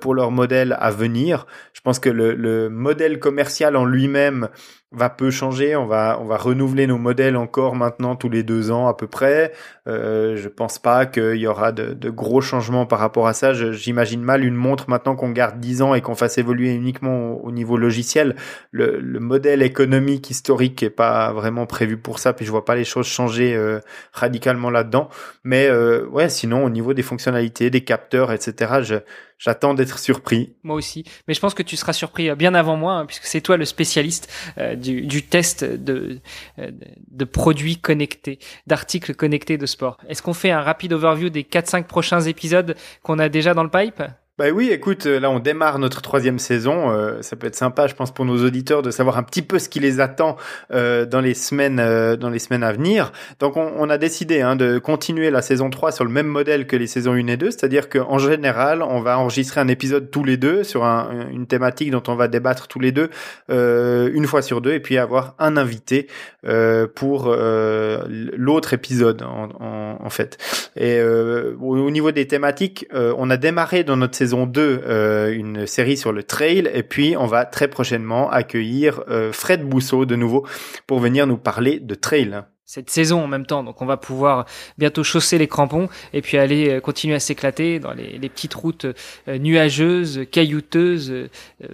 pour 0.01 0.15
leurs 0.15 0.33
modèles 0.33 0.77
à 0.79 0.91
venir. 0.91 1.47
Je 1.73 1.81
pense 1.81 2.01
que 2.01 2.11
le, 2.11 2.35
le 2.35 2.69
modèle 2.69 3.21
commercial 3.21 3.77
en 3.77 3.85
lui-même 3.85 4.49
va 4.91 5.11
peu 5.11 5.31
changer. 5.31 5.77
On 5.77 5.87
va 5.87 6.19
on 6.21 6.25
va 6.25 6.37
renouveler 6.37 6.87
nos 6.87 6.99
modèles 6.99 7.37
encore 7.37 7.75
maintenant 7.77 8.17
tous 8.17 8.29
les 8.29 8.43
deux 8.43 8.71
ans 8.71 8.89
à 8.89 8.95
peu 8.95 9.07
près. 9.07 9.53
Euh, 9.87 10.37
je 10.37 10.49
pense 10.49 10.79
pas 10.79 11.07
qu'il 11.07 11.37
y 11.37 11.47
aura 11.47 11.73
de, 11.73 11.93
de, 11.93 12.11
gros 12.11 12.41
changements 12.41 12.87
par 12.87 12.99
rapport 12.99 13.27
à 13.27 13.35
ça. 13.35 13.53
J'imagine 13.53 14.23
mal 14.23 14.45
une 14.45 14.55
montre 14.55 14.89
maintenant 14.89 15.15
qu'on 15.15 15.31
garde 15.31 15.61
dix 15.61 15.83
ans 15.83 15.95
et 15.95 16.01
qu'on 16.01 16.15
fasse 16.15 16.39
évoluer 16.39 16.73
uniquement 16.73 17.43
au, 17.45 17.51
niveau 17.53 17.77
logiciel. 17.77 18.37
Le, 18.71 18.99
le, 18.99 19.21
modèle 19.21 19.63
économique 19.63 20.31
historique 20.31 20.83
est 20.83 20.91
pas 20.91 21.33
vraiment 21.33 21.67
prévu 21.67 21.99
pour 21.99 22.19
ça. 22.19 22.33
Puis 22.33 22.47
je 22.47 22.51
vois 22.51 22.65
pas 22.65 22.75
les 22.75 22.85
choses 22.85 23.07
changer 23.07 23.55
euh, 23.55 23.81
radicalement 24.13 24.71
là-dedans. 24.71 25.09
Mais 25.45 25.69
euh, 25.69 26.07
ouais, 26.07 26.29
sinon 26.29 26.65
au 26.65 26.71
niveau 26.71 26.95
des 26.95 27.03
fonctionnalités, 27.03 27.71
des 27.71 27.83
capteurs, 27.83 28.33
etc. 28.33 28.81
Je 28.83 28.95
j'attends 29.39 29.75
d'être 29.75 29.99
surpris. 29.99 30.55
Moi 30.63 30.77
aussi, 30.77 31.05
mais 31.27 31.35
je 31.35 31.41
pense 31.41 31.55
que 31.55 31.63
tu 31.63 31.77
seras 31.77 31.93
surpris 31.93 32.35
bien 32.35 32.55
avant 32.55 32.77
moi, 32.77 32.95
hein, 32.95 33.07
puisque 33.07 33.25
c'est 33.25 33.41
toi 33.41 33.57
le 33.57 33.65
spécialiste 33.65 34.31
du, 34.77 35.03
du, 35.03 35.23
test 35.23 35.65
de, 35.65 36.21
de 36.59 37.25
produits 37.25 37.79
connectés, 37.79 38.39
d'articles 38.67 39.15
connectés 39.15 39.59
de 39.59 39.67
sport. 39.67 39.99
Est-ce 40.09 40.23
qu'on 40.23 40.35
fait 40.35 40.51
un 40.51 40.61
rapide 40.61 40.93
overview 40.93 41.31
des 41.31 41.43
4-5 41.43 41.85
prochains 41.85 42.21
épisodes 42.21 42.77
qu'on 43.03 43.19
a 43.19 43.29
déjà 43.29 43.55
dans 43.55 43.65
le 43.65 43.71
pipe? 43.71 44.03
Bah 44.39 44.51
oui, 44.55 44.71
écoute, 44.71 45.07
euh, 45.07 45.19
là 45.19 45.33
on 45.33 45.41
démarre 45.41 45.81
notre 45.81 46.01
troisième 46.01 46.39
saison. 46.39 46.93
Euh, 46.93 47.23
ça 47.23 47.35
peut 47.35 47.49
être 47.49 47.57
sympa, 47.57 47.89
je 47.89 47.97
pense, 47.97 48.13
pour 48.13 48.25
nos 48.25 48.45
auditeurs 48.45 48.83
de 48.83 48.93
savoir 48.93 49.19
un 49.19 49.25
petit 49.25 49.43
peu 49.43 49.59
ce 49.59 49.69
qui 49.69 49.81
les 49.81 49.99
attend 49.99 50.37
euh, 50.73 51.05
dans 51.07 51.21
les 51.21 51.35
semaines 51.35 51.79
dans 52.15 52.31
les 52.31 52.39
semaines 52.39 52.63
à 52.63 52.73
venir. 52.73 53.11
Donc 53.41 53.57
on, 53.57 53.73
on 53.77 53.91
a 53.91 53.99
décidé 53.99 54.41
hein, 54.41 54.55
de 54.55 54.79
continuer 54.79 55.31
la 55.31 55.43
saison 55.43 55.71
3 55.71 55.91
sur 55.91 56.05
le 56.05 56.13
même 56.13 56.29
modèle 56.29 56.69
que 56.69 56.77
les 56.77 56.87
saisons 56.87 57.15
1 57.15 57.27
et 57.27 57.37
2, 57.37 57.51
c'est-à-dire 57.51 57.89
qu'en 57.89 58.19
général, 58.19 58.83
on 58.83 59.01
va 59.01 59.19
enregistrer 59.19 59.61
un 59.61 59.67
épisode 59.67 60.09
tous 60.13 60.23
les 60.23 60.37
deux 60.37 60.63
sur 60.63 60.85
un, 60.85 61.29
une 61.33 61.49
thématique 61.49 61.91
dont 61.91 62.05
on 62.07 62.15
va 62.15 62.29
débattre 62.29 62.69
tous 62.69 62.79
les 62.79 62.93
deux 62.93 63.11
une 63.49 64.27
fois 64.27 64.43
sur 64.43 64.61
deux, 64.61 64.73
et 64.73 64.81
puis 64.81 64.99
avoir 64.99 65.35
un 65.41 65.57
invité 65.57 66.07
pour 66.95 67.35
l'autre 67.35 68.73
épisode 68.73 69.23
en, 69.23 69.49
en, 69.59 69.99
en, 70.05 70.11
fait. 70.11 70.39
Et 70.77 71.03
au 71.03 71.91
niveau 71.91 72.13
des 72.13 72.29
thématiques, 72.29 72.87
on 72.93 73.31
a 73.31 73.37
démarré 73.37 73.83
dans 73.83 73.97
notre 73.97 74.15
saison 74.15 74.28
saison 74.29 74.45
2 74.45 74.83
euh, 74.85 75.33
une 75.33 75.67
série 75.67 75.97
sur 75.97 76.13
le 76.13 76.23
trail 76.23 76.71
et 76.75 76.83
puis 76.83 77.17
on 77.17 77.25
va 77.25 77.47
très 77.47 77.67
prochainement 77.67 78.31
accueillir 78.31 79.03
euh, 79.09 79.33
Fred 79.33 79.67
Bousseau 79.67 80.05
de 80.05 80.17
nouveau 80.17 80.47
pour 80.87 80.99
venir 80.99 81.27
nous 81.27 81.39
parler 81.39 81.81
de 81.81 81.95
trail 81.95 82.43
cette 82.67 82.91
saison 82.91 83.25
en 83.25 83.27
même 83.27 83.47
temps. 83.47 83.65
Donc 83.65 83.81
on 83.81 83.87
va 83.87 83.97
pouvoir 83.97 84.45
bientôt 84.77 85.03
chausser 85.03 85.39
les 85.39 85.49
crampons 85.49 85.89
et 86.13 86.21
puis 86.21 86.37
aller 86.37 86.69
euh, 86.69 86.81
continuer 86.81 87.15
à 87.15 87.21
s'éclater 87.21 87.79
dans 87.79 87.95
les, 87.95 88.19
les, 88.19 88.29
petites 88.29 88.53
routes 88.53 88.85
nuageuses, 89.27 90.27
caillouteuses, 90.31 91.31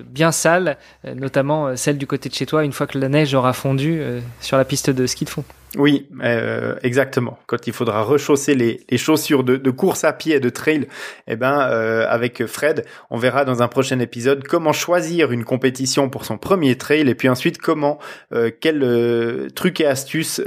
bien 0.07 0.30
sales, 0.30 0.78
notamment 1.02 1.74
celle 1.74 1.98
du 1.98 2.07
côté 2.07 2.28
de 2.28 2.34
chez 2.34 2.46
toi 2.46 2.62
une 2.62 2.72
fois 2.72 2.86
que 2.86 2.96
la 2.96 3.09
neige 3.09 3.34
aura 3.34 3.52
fondu 3.52 4.00
sur 4.40 4.57
la 4.57 4.64
piste 4.64 4.90
de 4.90 5.09
ski 5.09 5.24
de 5.24 5.30
fond. 5.30 5.44
Oui, 5.77 6.09
euh, 6.22 6.77
exactement. 6.83 7.39
Quand 7.47 7.66
il 7.66 7.72
faudra 7.72 8.03
rechausser 8.03 8.55
les, 8.55 8.97
chaussures 8.97 9.43
de, 9.43 9.70
course 9.70 10.05
à 10.05 10.12
pied 10.12 10.37
et 10.37 10.41
de 10.41 10.49
trail, 10.49 10.87
eh 11.27 11.37
ben, 11.37 11.68
euh, 11.68 12.07
avec 12.09 12.47
Fred, 12.47 12.85
on 13.11 13.18
verra 13.18 13.45
dans 13.45 13.62
un 13.62 13.68
prochain 13.68 13.99
épisode 13.99 14.45
comment 14.45 14.72
choisir 14.72 15.33
une 15.33 15.45
compétition 15.45 16.09
pour 16.09 16.25
son 16.25 16.39
premier 16.39 16.77
trail 16.77 17.09
et 17.09 17.14
puis 17.14 17.29
ensuite 17.29 17.59
comment, 17.59 17.99
euh, 18.33 18.51
quels 18.59 18.83
euh, 18.85 19.49
trucs 19.51 19.81
et 19.81 19.87
astuces 19.87 20.41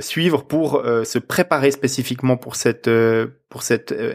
suivre 0.00 0.42
pour 0.42 0.82
se 1.04 1.18
préparer 1.18 1.70
spécifiquement 1.70 2.36
pour 2.36 2.56
cette 2.56 2.88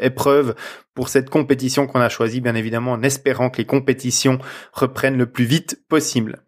épreuve, 0.02 0.56
pour 0.94 1.10
cette 1.10 1.30
compétition 1.30 1.88
qu'on 1.88 2.00
a 2.00 2.10
choisie, 2.10 2.41
bien 2.41 2.56
évidemment, 2.56 2.91
en 2.91 3.04
espérant 3.04 3.50
que 3.50 3.58
les 3.58 3.66
compétitions 3.66 4.39
reprennent 4.74 5.18
le 5.18 5.26
plus 5.26 5.46
vite 5.46 5.80
possible. 5.89 6.44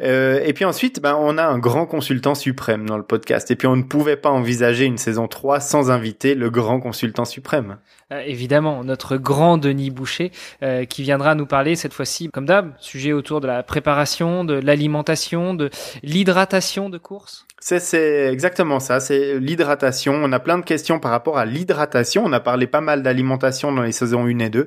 Euh, 0.00 0.40
et 0.44 0.52
puis 0.52 0.64
ensuite, 0.64 1.00
ben, 1.00 1.16
on 1.18 1.38
a 1.38 1.44
un 1.44 1.58
grand 1.58 1.86
consultant 1.86 2.34
suprême 2.34 2.86
dans 2.86 2.98
le 2.98 3.02
podcast. 3.02 3.50
Et 3.50 3.56
puis 3.56 3.66
on 3.66 3.76
ne 3.76 3.82
pouvait 3.82 4.16
pas 4.16 4.30
envisager 4.30 4.84
une 4.84 4.98
saison 4.98 5.26
3 5.26 5.60
sans 5.60 5.90
inviter 5.90 6.34
le 6.34 6.50
grand 6.50 6.80
consultant 6.80 7.24
suprême. 7.24 7.78
Euh, 8.12 8.22
évidemment, 8.24 8.84
notre 8.84 9.16
grand 9.16 9.58
Denis 9.58 9.90
Boucher, 9.90 10.32
euh, 10.62 10.84
qui 10.84 11.02
viendra 11.02 11.34
nous 11.34 11.46
parler 11.46 11.76
cette 11.76 11.92
fois-ci, 11.92 12.28
comme 12.28 12.46
d'hab, 12.46 12.72
sujet 12.78 13.12
autour 13.12 13.40
de 13.40 13.46
la 13.46 13.62
préparation, 13.62 14.44
de 14.44 14.54
l'alimentation, 14.54 15.54
de 15.54 15.70
l'hydratation 16.02 16.90
de 16.90 16.98
course. 16.98 17.46
C'est 17.60 18.30
exactement 18.30 18.78
ça, 18.78 19.00
c'est 19.00 19.38
l'hydratation. 19.40 20.14
On 20.14 20.32
a 20.32 20.38
plein 20.38 20.58
de 20.58 20.64
questions 20.64 21.00
par 21.00 21.10
rapport 21.10 21.38
à 21.38 21.44
l'hydratation. 21.44 22.22
On 22.24 22.32
a 22.32 22.38
parlé 22.38 22.68
pas 22.68 22.80
mal 22.80 23.02
d'alimentation 23.02 23.72
dans 23.78 23.84
les 23.84 23.92
saisons 23.92 24.26
1 24.26 24.38
et 24.38 24.50
2. 24.50 24.66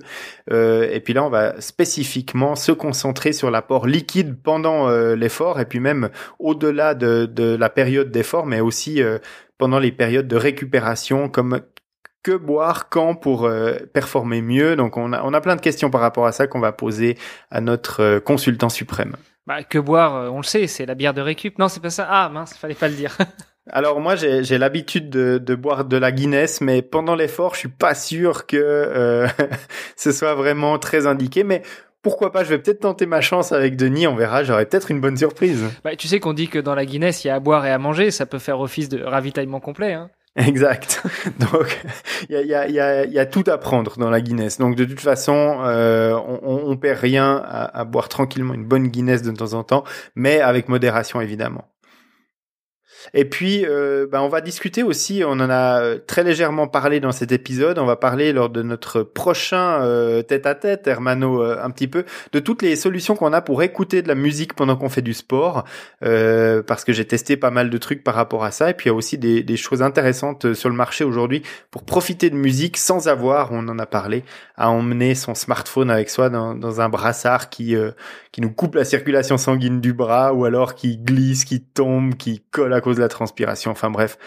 Euh, 0.52 0.90
et 0.92 1.00
puis 1.00 1.14
là, 1.14 1.24
on 1.24 1.30
va 1.30 1.60
spécifiquement 1.62 2.56
se 2.56 2.72
concentrer 2.72 3.34
sur 3.34 3.52
l'apport 3.52 3.88
liquide 3.88 4.42
pendant 4.42 4.90
euh, 4.90 5.16
l'effort 5.16 5.60
et 5.60 5.66
puis 5.66 5.80
même 5.80 6.10
au-delà 6.40 6.96
de, 6.96 7.56
la 7.56 7.70
période 7.70 8.12
d'effort, 8.12 8.46
mais 8.46 8.62
aussi 8.62 9.02
euh, 9.02 9.20
pendant 9.58 9.80
les 9.80 9.92
périodes 9.92 10.28
de 10.28 10.36
récupération, 10.36 11.30
comme 11.30 11.62
que 12.24 12.36
boire 12.36 12.90
quand 12.90 13.16
pour 13.16 13.46
euh, 13.46 13.74
performer 13.94 14.42
mieux. 14.42 14.76
Donc 14.76 14.98
on 14.98 15.14
a, 15.14 15.24
on 15.24 15.34
a 15.34 15.42
plein 15.42 15.56
de 15.56 15.62
questions 15.62 15.90
par 15.90 16.02
rapport 16.02 16.26
à 16.26 16.32
ça 16.32 16.48
qu'on 16.48 16.60
va 16.60 16.72
poser 16.72 17.18
à 17.50 17.62
notre 17.62 18.20
consultant 18.20 18.70
suprême. 18.70 19.16
Bah, 19.48 19.64
que 19.64 19.80
boire, 19.80 20.32
on 20.32 20.38
le 20.38 20.44
sait, 20.44 20.68
c'est 20.68 20.86
la 20.86 20.96
bière 20.96 21.14
de 21.14 21.22
récup. 21.22 21.58
Non, 21.58 21.68
c'est 21.68 21.82
pas 21.82 21.90
ça. 21.90 22.08
Ah 22.10 22.30
mince, 22.30 22.56
fallait 22.58 22.76
pas 22.76 22.88
le 22.88 22.96
dire. 22.96 23.18
Alors 23.70 24.00
moi 24.00 24.16
j'ai 24.16 24.58
l'habitude 24.58 25.10
de, 25.10 25.38
de, 25.38 25.56
boire 25.56 25.86
de 25.86 25.98
la 25.98 26.12
Guinness, 26.12 26.62
mais 26.62 26.82
pendant 26.82 27.16
l'effort 27.16 27.54
je 27.54 27.60
suis 27.60 27.70
pas 27.70 27.94
sûr 27.94 28.48
que 28.48 28.58
euh, 28.58 29.28
ce 29.96 30.12
soit 30.12 30.34
vraiment 30.34 30.80
très 30.80 31.06
indiqué. 31.06 31.44
Mais 31.44 31.62
pourquoi 32.02 32.32
pas 32.32 32.44
Je 32.44 32.50
vais 32.50 32.58
peut-être 32.58 32.80
tenter 32.80 33.06
ma 33.06 33.22
chance 33.22 33.52
avec 33.52 33.76
Denis, 33.76 34.08
on 34.08 34.16
verra. 34.16 34.44
J'aurai 34.44 34.66
peut-être 34.66 34.90
une 34.90 35.00
bonne 35.00 35.16
surprise. 35.16 35.64
Bah, 35.84 35.96
tu 35.96 36.08
sais 36.08 36.20
qu'on 36.20 36.34
dit 36.34 36.48
que 36.48 36.58
dans 36.58 36.74
la 36.74 36.86
Guinness 36.86 37.24
il 37.24 37.28
y 37.28 37.32
a 37.32 37.36
à 37.36 37.40
boire 37.40 37.66
et 37.66 37.72
à 37.72 37.78
manger, 37.78 38.10
ça 38.10 38.26
peut 38.26 38.40
faire 38.40 38.60
office 38.60 38.90
de 38.90 39.04
ravitaillement 39.04 39.60
complet. 39.60 39.94
Hein. 39.94 40.10
Exact. 40.38 41.04
Donc, 41.40 41.82
il 42.30 42.36
y 42.36 42.38
a, 42.38 42.42
y, 42.42 42.56
a, 42.56 42.68
y, 42.70 42.80
a, 42.80 43.06
y 43.06 43.20
a, 43.20 43.26
tout 43.26 43.44
à 43.48 43.58
prendre 43.58 43.98
dans 43.98 44.10
la 44.10 44.22
Guinness. 44.22 44.58
Donc, 44.58 44.76
de 44.76 44.86
toute 44.86 45.02
façon, 45.02 45.60
euh, 45.66 46.14
on, 46.14 46.64
on 46.68 46.78
perd 46.78 47.00
rien 47.00 47.36
à, 47.46 47.80
à, 47.80 47.84
boire 47.84 48.08
tranquillement 48.08 48.54
une 48.54 48.66
bonne 48.66 48.88
Guinness 48.88 49.22
de 49.24 49.32
temps 49.32 49.54
en 49.54 49.64
temps, 49.64 49.84
mais 50.16 50.40
avec 50.40 50.70
modération 50.70 51.20
évidemment. 51.20 51.66
Et 53.14 53.26
puis, 53.26 53.66
euh, 53.66 54.08
ben, 54.08 54.22
on 54.22 54.30
va 54.30 54.42
discuter 54.42 54.84
aussi, 54.84 55.24
on 55.26 55.32
en 55.32 55.50
a 55.50 55.82
euh, 55.82 56.00
très 56.06 56.24
légèrement 56.24 56.68
parlé 56.68 57.00
dans 57.00 57.12
cet 57.12 57.32
épisode, 57.32 57.80
on 57.80 57.86
va 57.86 57.96
parler 57.96 58.34
lors 58.34 58.50
de 58.50 58.62
notre 58.62 59.04
prochain 59.04 59.82
euh, 59.82 60.22
tête-à-tête, 60.22 60.88
Hermano, 60.88 61.42
euh, 61.42 61.58
un 61.62 61.70
petit 61.72 61.88
peu, 61.88 62.06
de 62.32 62.40
toutes 62.40 62.62
les 62.62 62.76
solutions 62.76 63.16
qu'on 63.16 63.34
a 63.34 63.42
pour 63.42 63.64
écouter 63.64 64.02
de 64.02 64.08
la 64.08 64.16
musique 64.16 64.54
pendant 64.54 64.76
qu'on 64.76 64.90
fait 64.90 65.02
du 65.02 65.14
sport, 65.14 65.64
parce 66.02 66.84
que 66.84 66.94
j'ai 66.94 67.06
testé 67.06 67.38
pas 67.38 67.52
mal 67.52 67.70
de 67.70 67.78
trucs 67.78 68.04
par 68.04 68.16
rapport 68.16 68.44
à 68.44 68.52
ça, 68.52 68.70
et 68.70 68.74
puis 68.74 68.86
il 68.86 68.90
y 68.90 68.94
a 68.94 68.96
aussi 68.96 69.18
des, 69.18 69.44
des 69.44 69.58
choses 69.58 69.82
intéressantes 69.82 70.54
sur 70.54 70.70
le 70.70 70.76
marché 70.76 71.04
aujourd'hui 71.04 71.42
pour 71.70 71.84
profiter 71.84 72.30
de 72.30 72.36
musique 72.36 72.78
sans 72.78 73.08
avoir, 73.08 73.52
on 73.52 73.68
en 73.68 73.80
a 73.80 73.86
parlé, 73.86 74.24
à 74.56 74.70
emmener 74.70 75.16
son 75.16 75.36
smartphone 75.36 75.90
avec 75.90 76.10
soi 76.10 76.30
dans, 76.30 76.56
dans 76.56 76.82
un 76.82 76.90
brassard 76.90 77.50
qui, 77.50 77.76
qui 78.32 78.42
nous 78.42 78.52
coupe 78.52 78.76
la 78.76 78.86
circulation 78.86 79.38
sanguine 79.38 79.82
du 79.82 79.94
bras, 79.94 80.34
ou 80.34 80.46
alors 80.46 80.76
qui 80.76 80.98
glisse, 80.98 81.46
qui 81.46 81.62
tombe, 81.62 82.16
qui 82.16 82.44
colle 82.52 82.74
à 82.74 82.82
de 82.96 83.02
la 83.02 83.08
transpiration. 83.08 83.72
Enfin 83.72 83.90
bref, 83.90 84.18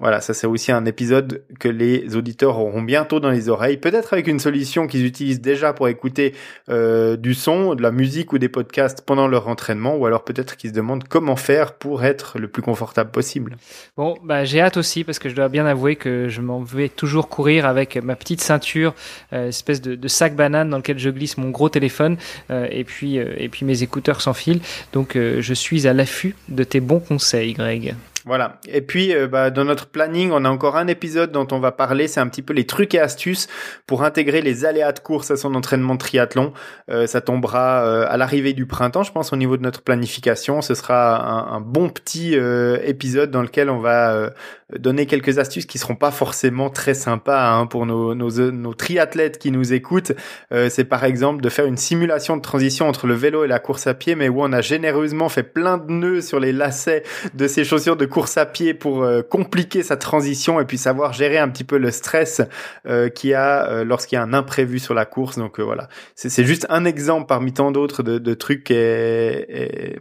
voilà, 0.00 0.20
ça 0.20 0.34
c'est 0.34 0.46
aussi 0.46 0.72
un 0.72 0.84
épisode 0.84 1.44
que 1.60 1.68
les 1.68 2.16
auditeurs 2.16 2.58
auront 2.58 2.82
bientôt 2.82 3.20
dans 3.20 3.30
les 3.30 3.48
oreilles, 3.48 3.76
peut-être 3.76 4.12
avec 4.12 4.26
une 4.26 4.40
solution 4.40 4.86
qu'ils 4.86 5.06
utilisent 5.06 5.40
déjà 5.40 5.72
pour 5.72 5.88
écouter 5.88 6.34
euh, 6.68 7.16
du 7.16 7.34
son, 7.34 7.74
de 7.74 7.82
la 7.82 7.90
musique 7.90 8.32
ou 8.32 8.38
des 8.38 8.48
podcasts 8.48 9.02
pendant 9.02 9.28
leur 9.28 9.48
entraînement, 9.48 9.96
ou 9.96 10.06
alors 10.06 10.24
peut-être 10.24 10.56
qu'ils 10.56 10.70
se 10.70 10.74
demandent 10.74 11.04
comment 11.08 11.36
faire 11.36 11.74
pour 11.74 12.04
être 12.04 12.38
le 12.38 12.48
plus 12.48 12.62
confortable 12.62 13.10
possible. 13.10 13.56
Bon, 13.96 14.16
bah 14.22 14.44
j'ai 14.44 14.60
hâte 14.60 14.76
aussi 14.76 15.04
parce 15.04 15.18
que 15.18 15.28
je 15.28 15.34
dois 15.34 15.48
bien 15.48 15.66
avouer 15.66 15.96
que 15.96 16.28
je 16.28 16.40
m'en 16.40 16.62
vais 16.62 16.88
toujours 16.88 17.28
courir 17.28 17.66
avec 17.66 17.96
ma 17.96 18.16
petite 18.16 18.40
ceinture, 18.40 18.94
euh, 19.32 19.48
espèce 19.48 19.80
de, 19.80 20.08
sac 20.08 20.34
banane 20.34 20.68
dans 20.68 20.78
lequel 20.78 20.98
je 20.98 21.10
glisse 21.10 21.38
mon 21.38 21.50
gros 21.50 21.68
téléphone 21.68 22.16
euh, 22.50 22.66
et 22.70 22.84
puis 22.84 23.16
et 23.16 23.48
puis 23.48 23.64
mes 23.64 23.82
écouteurs 23.82 24.20
sans 24.20 24.34
fil. 24.34 24.60
Donc 24.92 25.16
je 25.16 25.54
suis 25.54 25.86
à 25.86 25.92
l'affût 25.92 26.34
de 26.48 26.64
tes 26.64 26.80
bons 26.80 27.00
conseils, 27.00 27.52
Greg. 27.54 27.94
Voilà. 28.24 28.60
Et 28.68 28.82
puis, 28.82 29.12
euh, 29.14 29.26
bah, 29.26 29.50
dans 29.50 29.64
notre 29.64 29.86
planning, 29.86 30.30
on 30.32 30.44
a 30.44 30.48
encore 30.48 30.76
un 30.76 30.86
épisode 30.86 31.32
dont 31.32 31.46
on 31.50 31.58
va 31.58 31.72
parler. 31.72 32.06
C'est 32.06 32.20
un 32.20 32.28
petit 32.28 32.42
peu 32.42 32.52
les 32.52 32.66
trucs 32.66 32.94
et 32.94 33.00
astuces 33.00 33.48
pour 33.86 34.04
intégrer 34.04 34.42
les 34.42 34.64
aléas 34.64 34.92
de 34.92 35.00
course 35.00 35.32
à 35.32 35.36
son 35.36 35.54
entraînement 35.54 35.96
triathlon. 35.96 36.52
Euh, 36.88 37.06
ça 37.06 37.20
tombera 37.20 37.84
euh, 37.84 38.06
à 38.08 38.16
l'arrivée 38.16 38.52
du 38.52 38.66
printemps, 38.66 39.02
je 39.02 39.12
pense, 39.12 39.32
au 39.32 39.36
niveau 39.36 39.56
de 39.56 39.62
notre 39.62 39.82
planification. 39.82 40.62
Ce 40.62 40.74
sera 40.74 41.20
un, 41.20 41.56
un 41.56 41.60
bon 41.60 41.88
petit 41.88 42.34
épisode 42.84 43.30
dans 43.30 43.42
lequel 43.42 43.68
on 43.68 43.78
va 43.78 44.30
donner 44.78 45.06
quelques 45.06 45.38
astuces 45.38 45.66
qui 45.66 45.78
seront 45.78 45.96
pas 45.96 46.10
forcément 46.10 46.70
très 46.70 46.94
sympas 46.94 47.52
hein, 47.52 47.66
pour 47.66 47.86
nos, 47.86 48.14
nos, 48.14 48.30
nos, 48.50 48.74
triathlètes 48.74 49.38
qui 49.38 49.50
nous 49.50 49.72
écoutent. 49.72 50.12
C'est 50.50 50.84
par 50.84 51.04
exemple 51.04 51.42
de 51.42 51.48
faire 51.48 51.66
une 51.66 51.76
simulation 51.76 52.36
de 52.36 52.42
transition 52.42 52.88
entre 52.88 53.06
le 53.06 53.14
vélo 53.14 53.44
et 53.44 53.48
la 53.48 53.58
course 53.58 53.86
à 53.86 53.94
pied, 53.94 54.14
mais 54.14 54.28
où 54.28 54.42
on 54.42 54.52
a 54.52 54.60
généreusement 54.60 55.28
fait 55.28 55.42
plein 55.42 55.78
de 55.78 55.90
nœuds 55.92 56.20
sur 56.20 56.40
les 56.40 56.52
lacets 56.52 57.02
de 57.34 57.46
ces 57.46 57.64
chaussures 57.64 57.96
de 57.96 58.06
course 58.06 58.36
à 58.36 58.46
pied 58.46 58.74
pour 58.74 59.02
euh, 59.02 59.22
compliquer 59.22 59.82
sa 59.82 59.96
transition 59.96 60.60
et 60.60 60.64
puis 60.64 60.78
savoir 60.78 61.12
gérer 61.12 61.38
un 61.38 61.48
petit 61.48 61.64
peu 61.64 61.78
le 61.78 61.90
stress 61.90 62.42
euh, 62.86 63.08
qu'il 63.08 63.30
y 63.30 63.34
a 63.34 63.68
euh, 63.68 63.84
lorsqu'il 63.84 64.16
y 64.16 64.18
a 64.18 64.22
un 64.22 64.32
imprévu 64.32 64.78
sur 64.78 64.94
la 64.94 65.04
course. 65.04 65.38
Donc 65.38 65.60
voilà, 65.60 65.88
c'est 66.14 66.44
juste 66.44 66.66
un 66.68 66.84
exemple 66.84 67.26
parmi 67.26 67.52
tant 67.52 67.72
d'autres 67.72 68.02
de, 68.02 68.18
de, 68.18 68.34
trucs 68.34 68.70
et, 68.70 69.94
et, 69.94 69.98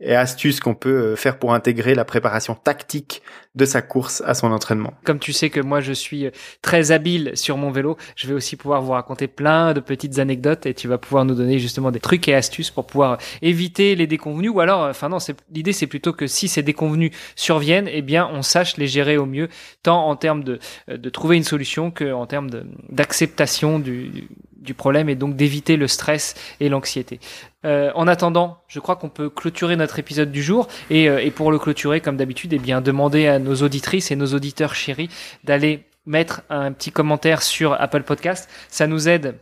et 0.00 0.14
astuces 0.14 0.60
qu'on 0.60 0.74
peut 0.74 1.16
faire 1.16 1.38
pour 1.38 1.54
intégrer 1.54 1.94
la 1.94 2.04
préparation 2.04 2.54
tactique 2.54 3.22
de 3.54 3.64
sa 3.64 3.82
course 3.82 4.07
à 4.24 4.34
son 4.34 4.52
entraînement. 4.52 4.94
Comme 5.04 5.18
tu 5.18 5.32
sais 5.32 5.50
que 5.50 5.60
moi 5.60 5.80
je 5.80 5.92
suis 5.92 6.28
très 6.62 6.90
habile 6.92 7.32
sur 7.34 7.56
mon 7.56 7.70
vélo, 7.70 7.96
je 8.16 8.26
vais 8.26 8.34
aussi 8.34 8.56
pouvoir 8.56 8.82
vous 8.82 8.92
raconter 8.92 9.28
plein 9.28 9.74
de 9.74 9.80
petites 9.80 10.18
anecdotes 10.18 10.66
et 10.66 10.74
tu 10.74 10.88
vas 10.88 10.98
pouvoir 10.98 11.24
nous 11.24 11.34
donner 11.34 11.58
justement 11.58 11.90
des 11.90 12.00
trucs 12.00 12.28
et 12.28 12.34
astuces 12.34 12.70
pour 12.70 12.86
pouvoir 12.86 13.18
éviter 13.42 13.94
les 13.94 14.06
déconvenus 14.06 14.50
ou 14.50 14.60
alors, 14.60 14.88
enfin 14.88 15.08
non, 15.08 15.18
l'idée 15.52 15.72
c'est 15.72 15.86
plutôt 15.86 16.12
que 16.12 16.26
si 16.26 16.48
ces 16.48 16.62
déconvenus 16.62 17.12
surviennent, 17.36 17.88
eh 17.90 18.02
bien 18.02 18.28
on 18.32 18.42
sache 18.42 18.76
les 18.76 18.86
gérer 18.86 19.16
au 19.16 19.26
mieux, 19.26 19.48
tant 19.82 20.06
en 20.08 20.16
termes 20.16 20.44
de, 20.44 20.58
de 20.88 21.10
trouver 21.10 21.36
une 21.36 21.44
solution 21.44 21.90
que 21.90 22.12
en 22.12 22.26
termes 22.26 22.50
d'acceptation 22.88 23.78
du, 23.78 24.28
du 24.68 24.74
problème 24.74 25.08
et 25.08 25.14
donc 25.14 25.34
d'éviter 25.34 25.78
le 25.78 25.88
stress 25.88 26.34
et 26.60 26.68
l'anxiété. 26.68 27.20
Euh, 27.64 27.90
en 27.94 28.06
attendant, 28.06 28.58
je 28.68 28.80
crois 28.80 28.96
qu'on 28.96 29.08
peut 29.08 29.30
clôturer 29.30 29.76
notre 29.76 29.98
épisode 29.98 30.30
du 30.30 30.42
jour 30.42 30.68
et, 30.90 31.08
euh, 31.08 31.24
et 31.24 31.30
pour 31.30 31.50
le 31.50 31.58
clôturer, 31.58 32.02
comme 32.02 32.18
d'habitude, 32.18 32.52
eh 32.52 32.58
bien 32.58 32.82
demander 32.82 33.26
à 33.26 33.38
nos 33.38 33.56
auditrices 33.56 34.10
et 34.10 34.16
nos 34.16 34.34
auditeurs 34.34 34.74
chéris 34.74 35.08
d'aller 35.42 35.84
mettre 36.04 36.42
un 36.50 36.72
petit 36.72 36.92
commentaire 36.92 37.40
sur 37.42 37.72
Apple 37.80 38.02
Podcast. 38.02 38.48
Ça 38.68 38.86
nous 38.86 39.08
aide 39.08 39.36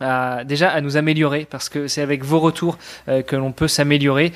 à, 0.00 0.42
déjà 0.44 0.70
à 0.70 0.80
nous 0.80 0.96
améliorer 0.96 1.46
parce 1.48 1.68
que 1.68 1.86
c'est 1.86 2.02
avec 2.02 2.24
vos 2.24 2.40
retours 2.40 2.76
euh, 3.08 3.22
que 3.22 3.36
l'on 3.36 3.52
peut 3.52 3.68
s'améliorer. 3.68 4.32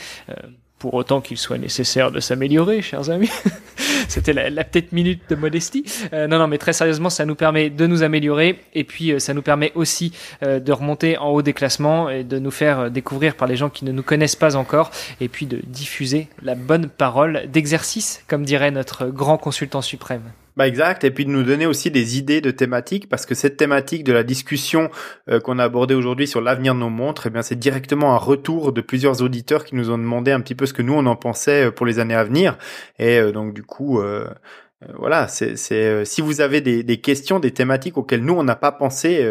Pour 0.78 0.94
autant 0.94 1.20
qu'il 1.20 1.36
soit 1.36 1.58
nécessaire 1.58 2.10
de 2.10 2.20
s'améliorer, 2.20 2.82
chers 2.82 3.10
amis. 3.10 3.30
C'était 4.08 4.32
la, 4.32 4.48
la, 4.50 4.64
petite 4.64 4.92
minute 4.92 5.22
de 5.28 5.34
modestie. 5.34 5.84
Euh, 6.12 6.26
non, 6.26 6.38
non, 6.38 6.46
mais 6.46 6.58
très 6.58 6.72
sérieusement, 6.72 7.10
ça 7.10 7.24
nous 7.24 7.34
permet 7.34 7.70
de 7.70 7.86
nous 7.86 8.02
améliorer 8.02 8.60
et 8.74 8.84
puis 8.84 9.12
euh, 9.12 9.18
ça 9.18 9.34
nous 9.34 9.42
permet 9.42 9.72
aussi 9.74 10.12
euh, 10.42 10.60
de 10.60 10.72
remonter 10.72 11.18
en 11.18 11.28
haut 11.28 11.42
des 11.42 11.52
classements 11.52 12.08
et 12.08 12.24
de 12.24 12.38
nous 12.38 12.50
faire 12.50 12.90
découvrir 12.90 13.34
par 13.34 13.48
les 13.48 13.56
gens 13.56 13.68
qui 13.68 13.84
ne 13.84 13.92
nous 13.92 14.02
connaissent 14.02 14.36
pas 14.36 14.56
encore 14.56 14.90
et 15.20 15.28
puis 15.28 15.46
de 15.46 15.60
diffuser 15.66 16.28
la 16.42 16.54
bonne 16.54 16.88
parole 16.88 17.42
d'exercice, 17.48 18.22
comme 18.28 18.44
dirait 18.44 18.70
notre 18.70 19.06
grand 19.06 19.36
consultant 19.36 19.82
suprême. 19.82 20.22
Bah 20.58 20.66
exact, 20.66 21.04
et 21.04 21.12
puis 21.12 21.24
de 21.24 21.30
nous 21.30 21.44
donner 21.44 21.66
aussi 21.66 21.88
des 21.92 22.18
idées 22.18 22.40
de 22.40 22.50
thématiques, 22.50 23.08
parce 23.08 23.26
que 23.26 23.36
cette 23.36 23.56
thématique 23.56 24.02
de 24.02 24.12
la 24.12 24.24
discussion 24.24 24.90
euh, 25.30 25.38
qu'on 25.38 25.60
a 25.60 25.62
abordée 25.62 25.94
aujourd'hui 25.94 26.26
sur 26.26 26.40
l'avenir 26.40 26.74
de 26.74 26.80
nos 26.80 26.90
montres, 26.90 27.28
eh 27.28 27.30
bien 27.30 27.42
c'est 27.42 27.54
directement 27.54 28.12
un 28.12 28.16
retour 28.16 28.72
de 28.72 28.80
plusieurs 28.80 29.22
auditeurs 29.22 29.64
qui 29.64 29.76
nous 29.76 29.92
ont 29.92 29.98
demandé 29.98 30.32
un 30.32 30.40
petit 30.40 30.56
peu 30.56 30.66
ce 30.66 30.72
que 30.72 30.82
nous 30.82 30.94
on 30.94 31.06
en 31.06 31.14
pensait 31.14 31.66
euh, 31.66 31.70
pour 31.70 31.86
les 31.86 32.00
années 32.00 32.16
à 32.16 32.24
venir, 32.24 32.58
et 32.98 33.20
euh, 33.20 33.30
donc 33.30 33.54
du 33.54 33.62
coup. 33.62 34.00
voilà, 34.96 35.26
c'est 35.28 35.56
si 36.04 36.20
vous 36.20 36.40
avez 36.40 36.60
des, 36.60 36.82
des, 36.82 37.00
questions, 37.00 37.40
des 37.40 37.52
thématiques 37.52 37.96
auxquelles 37.96 38.24
nous 38.24 38.34
on 38.34 38.44
n'a 38.44 38.56
pas 38.56 38.72
pensé, 38.72 39.24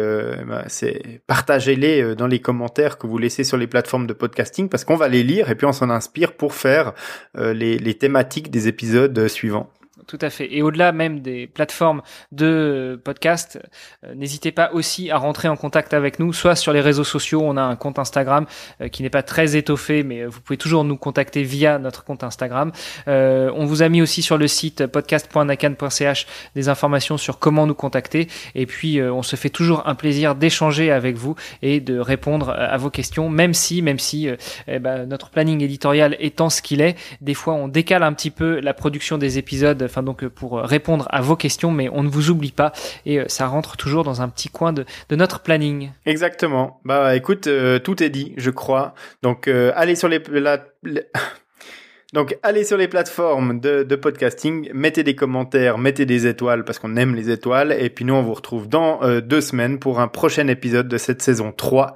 bah, 0.46 0.64
c'est 0.68 1.22
partagez-les 1.26 2.14
dans 2.14 2.26
les 2.26 2.38
commentaires 2.38 2.98
que 2.98 3.06
vous 3.06 3.16
laissez 3.16 3.44
sur 3.44 3.56
les 3.56 3.66
plateformes 3.66 4.06
de 4.06 4.12
podcasting 4.12 4.68
parce 4.68 4.84
qu'on 4.84 4.96
va 4.96 5.08
les 5.08 5.22
lire 5.22 5.50
et 5.50 5.54
puis 5.54 5.66
on 5.66 5.72
s'en 5.72 5.88
inspire 5.88 6.34
pour 6.34 6.52
faire 6.52 6.92
les, 7.34 7.78
les 7.78 7.94
thématiques 7.94 8.50
des 8.50 8.68
épisodes 8.68 9.26
suivants 9.28 9.70
tout 10.08 10.18
à 10.22 10.30
fait. 10.30 10.52
Et 10.52 10.62
au-delà 10.62 10.90
même 10.90 11.20
des 11.20 11.46
plateformes 11.46 12.02
de 12.32 13.00
podcast, 13.04 13.60
euh, 14.04 14.14
n'hésitez 14.14 14.50
pas 14.52 14.70
aussi 14.72 15.10
à 15.10 15.18
rentrer 15.18 15.48
en 15.48 15.56
contact 15.56 15.92
avec 15.92 16.18
nous, 16.18 16.32
soit 16.32 16.56
sur 16.56 16.72
les 16.72 16.80
réseaux 16.80 17.04
sociaux, 17.04 17.42
on 17.44 17.56
a 17.56 17.62
un 17.62 17.76
compte 17.76 17.98
Instagram 17.98 18.46
euh, 18.80 18.88
qui 18.88 19.02
n'est 19.02 19.10
pas 19.10 19.22
très 19.22 19.54
étoffé, 19.54 20.02
mais 20.02 20.24
vous 20.24 20.40
pouvez 20.40 20.56
toujours 20.56 20.82
nous 20.82 20.96
contacter 20.96 21.42
via 21.42 21.78
notre 21.78 22.04
compte 22.04 22.24
Instagram. 22.24 22.72
Euh, 23.06 23.52
on 23.54 23.66
vous 23.66 23.82
a 23.82 23.88
mis 23.90 24.00
aussi 24.00 24.22
sur 24.22 24.38
le 24.38 24.48
site 24.48 24.86
podcast.nakan.ch 24.86 26.26
des 26.54 26.68
informations 26.70 27.18
sur 27.18 27.38
comment 27.38 27.66
nous 27.66 27.74
contacter. 27.74 28.28
Et 28.54 28.64
puis, 28.64 29.02
on 29.02 29.22
se 29.22 29.36
fait 29.36 29.50
toujours 29.50 29.86
un 29.86 29.94
plaisir 29.94 30.34
d'échanger 30.34 30.90
avec 30.90 31.16
vous 31.16 31.36
et 31.60 31.80
de 31.80 31.98
répondre 31.98 32.50
à 32.50 32.76
vos 32.78 32.88
questions, 32.88 33.28
même 33.28 33.52
si, 33.52 33.82
même 33.82 33.98
si 33.98 34.28
eh 34.66 34.78
ben, 34.78 35.04
notre 35.06 35.28
planning 35.28 35.62
éditorial 35.62 36.16
étant 36.18 36.48
ce 36.48 36.62
qu'il 36.62 36.80
est, 36.80 36.96
des 37.20 37.34
fois 37.34 37.54
on 37.54 37.68
décale 37.68 38.02
un 38.02 38.14
petit 38.14 38.30
peu 38.30 38.60
la 38.60 38.72
production 38.72 39.18
des 39.18 39.36
épisodes 39.38 39.86
donc 40.02 40.24
euh, 40.24 40.30
pour 40.30 40.58
euh, 40.58 40.62
répondre 40.62 41.06
à 41.10 41.20
vos 41.20 41.36
questions, 41.36 41.70
mais 41.70 41.88
on 41.92 42.02
ne 42.02 42.08
vous 42.08 42.30
oublie 42.30 42.52
pas 42.52 42.72
et 43.06 43.20
euh, 43.20 43.24
ça 43.28 43.46
rentre 43.46 43.76
toujours 43.76 44.04
dans 44.04 44.22
un 44.22 44.28
petit 44.28 44.48
coin 44.48 44.72
de, 44.72 44.84
de 45.08 45.16
notre 45.16 45.40
planning. 45.40 45.90
Exactement. 46.06 46.80
Bah 46.84 47.16
écoute, 47.16 47.48
tout 47.84 48.02
est 48.02 48.10
dit, 48.10 48.34
je 48.36 48.50
crois. 48.50 48.94
Donc 49.22 49.48
allez 49.48 49.94
sur 49.94 50.08
les, 50.08 50.22
Donc, 52.14 52.38
allez 52.42 52.64
sur 52.64 52.78
les 52.78 52.88
plateformes 52.88 53.60
de, 53.60 53.82
de, 53.82 53.96
podcasting, 53.96 54.70
mettez 54.72 55.02
des 55.02 55.14
commentaires, 55.14 55.76
mettez 55.76 56.06
des 56.06 56.26
étoiles 56.26 56.64
parce 56.64 56.78
qu'on 56.78 56.96
aime 56.96 57.14
les 57.14 57.30
étoiles. 57.30 57.76
Et 57.78 57.90
puis 57.90 58.06
nous, 58.06 58.14
on 58.14 58.22
vous 58.22 58.32
retrouve 58.32 58.66
dans 58.66 59.00
deux 59.20 59.42
semaines 59.42 59.78
pour 59.78 60.00
un 60.00 60.08
prochain 60.08 60.48
épisode 60.48 60.88
de 60.88 60.96
cette 60.96 61.20
saison 61.20 61.52
3 61.52 61.94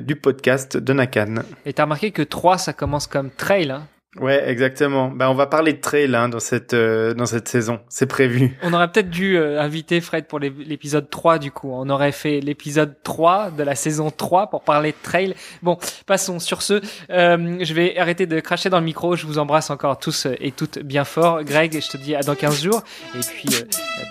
du 0.00 0.14
podcast 0.14 0.76
de 0.76 0.92
Nakan. 0.92 1.42
Et 1.66 1.72
t'as 1.72 1.82
remarqué 1.84 2.12
que 2.12 2.22
3, 2.22 2.58
ça 2.58 2.72
commence 2.72 3.08
comme 3.08 3.30
trail, 3.30 3.72
hein 3.72 3.88
Ouais, 4.20 4.48
exactement. 4.48 5.10
Ben, 5.10 5.28
on 5.28 5.34
va 5.34 5.46
parler 5.46 5.72
de 5.72 5.80
trail 5.80 6.14
hein, 6.14 6.28
dans 6.28 6.40
cette 6.40 6.74
euh, 6.74 7.14
dans 7.14 7.26
cette 7.26 7.48
saison. 7.48 7.80
C'est 7.88 8.06
prévu. 8.06 8.56
On 8.62 8.72
aurait 8.72 8.90
peut-être 8.90 9.10
dû 9.10 9.36
euh, 9.36 9.60
inviter 9.60 10.00
Fred 10.00 10.26
pour 10.26 10.38
l'épisode 10.40 11.08
3 11.08 11.38
du 11.38 11.50
coup. 11.50 11.70
On 11.72 11.88
aurait 11.88 12.12
fait 12.12 12.40
l'épisode 12.40 12.94
3 13.02 13.50
de 13.50 13.62
la 13.62 13.74
saison 13.74 14.10
3 14.10 14.50
pour 14.50 14.62
parler 14.62 14.92
de 14.92 14.96
trail. 15.02 15.34
Bon, 15.62 15.78
passons 16.06 16.38
sur 16.38 16.62
ce. 16.62 16.80
Euh, 17.10 17.58
je 17.60 17.74
vais 17.74 17.96
arrêter 17.98 18.26
de 18.26 18.40
cracher 18.40 18.70
dans 18.70 18.80
le 18.80 18.84
micro. 18.84 19.14
Je 19.14 19.26
vous 19.26 19.38
embrasse 19.38 19.70
encore 19.70 19.98
tous 19.98 20.26
et 20.40 20.52
toutes 20.52 20.78
bien 20.80 21.04
fort. 21.04 21.44
Greg, 21.44 21.80
je 21.80 21.88
te 21.88 21.96
dis 21.96 22.14
à 22.14 22.20
dans 22.20 22.34
15 22.34 22.62
jours. 22.62 22.82
Et 23.14 23.20
puis, 23.20 23.48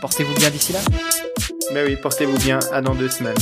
portez-vous 0.02 0.36
bien 0.36 0.50
d'ici 0.50 0.74
là. 0.74 0.80
Ben 1.74 1.86
oui, 1.86 1.98
portez-vous 2.02 2.38
bien. 2.38 2.60
À 2.72 2.82
dans 2.82 2.96
deux 2.96 3.10
semaines. 3.10 3.36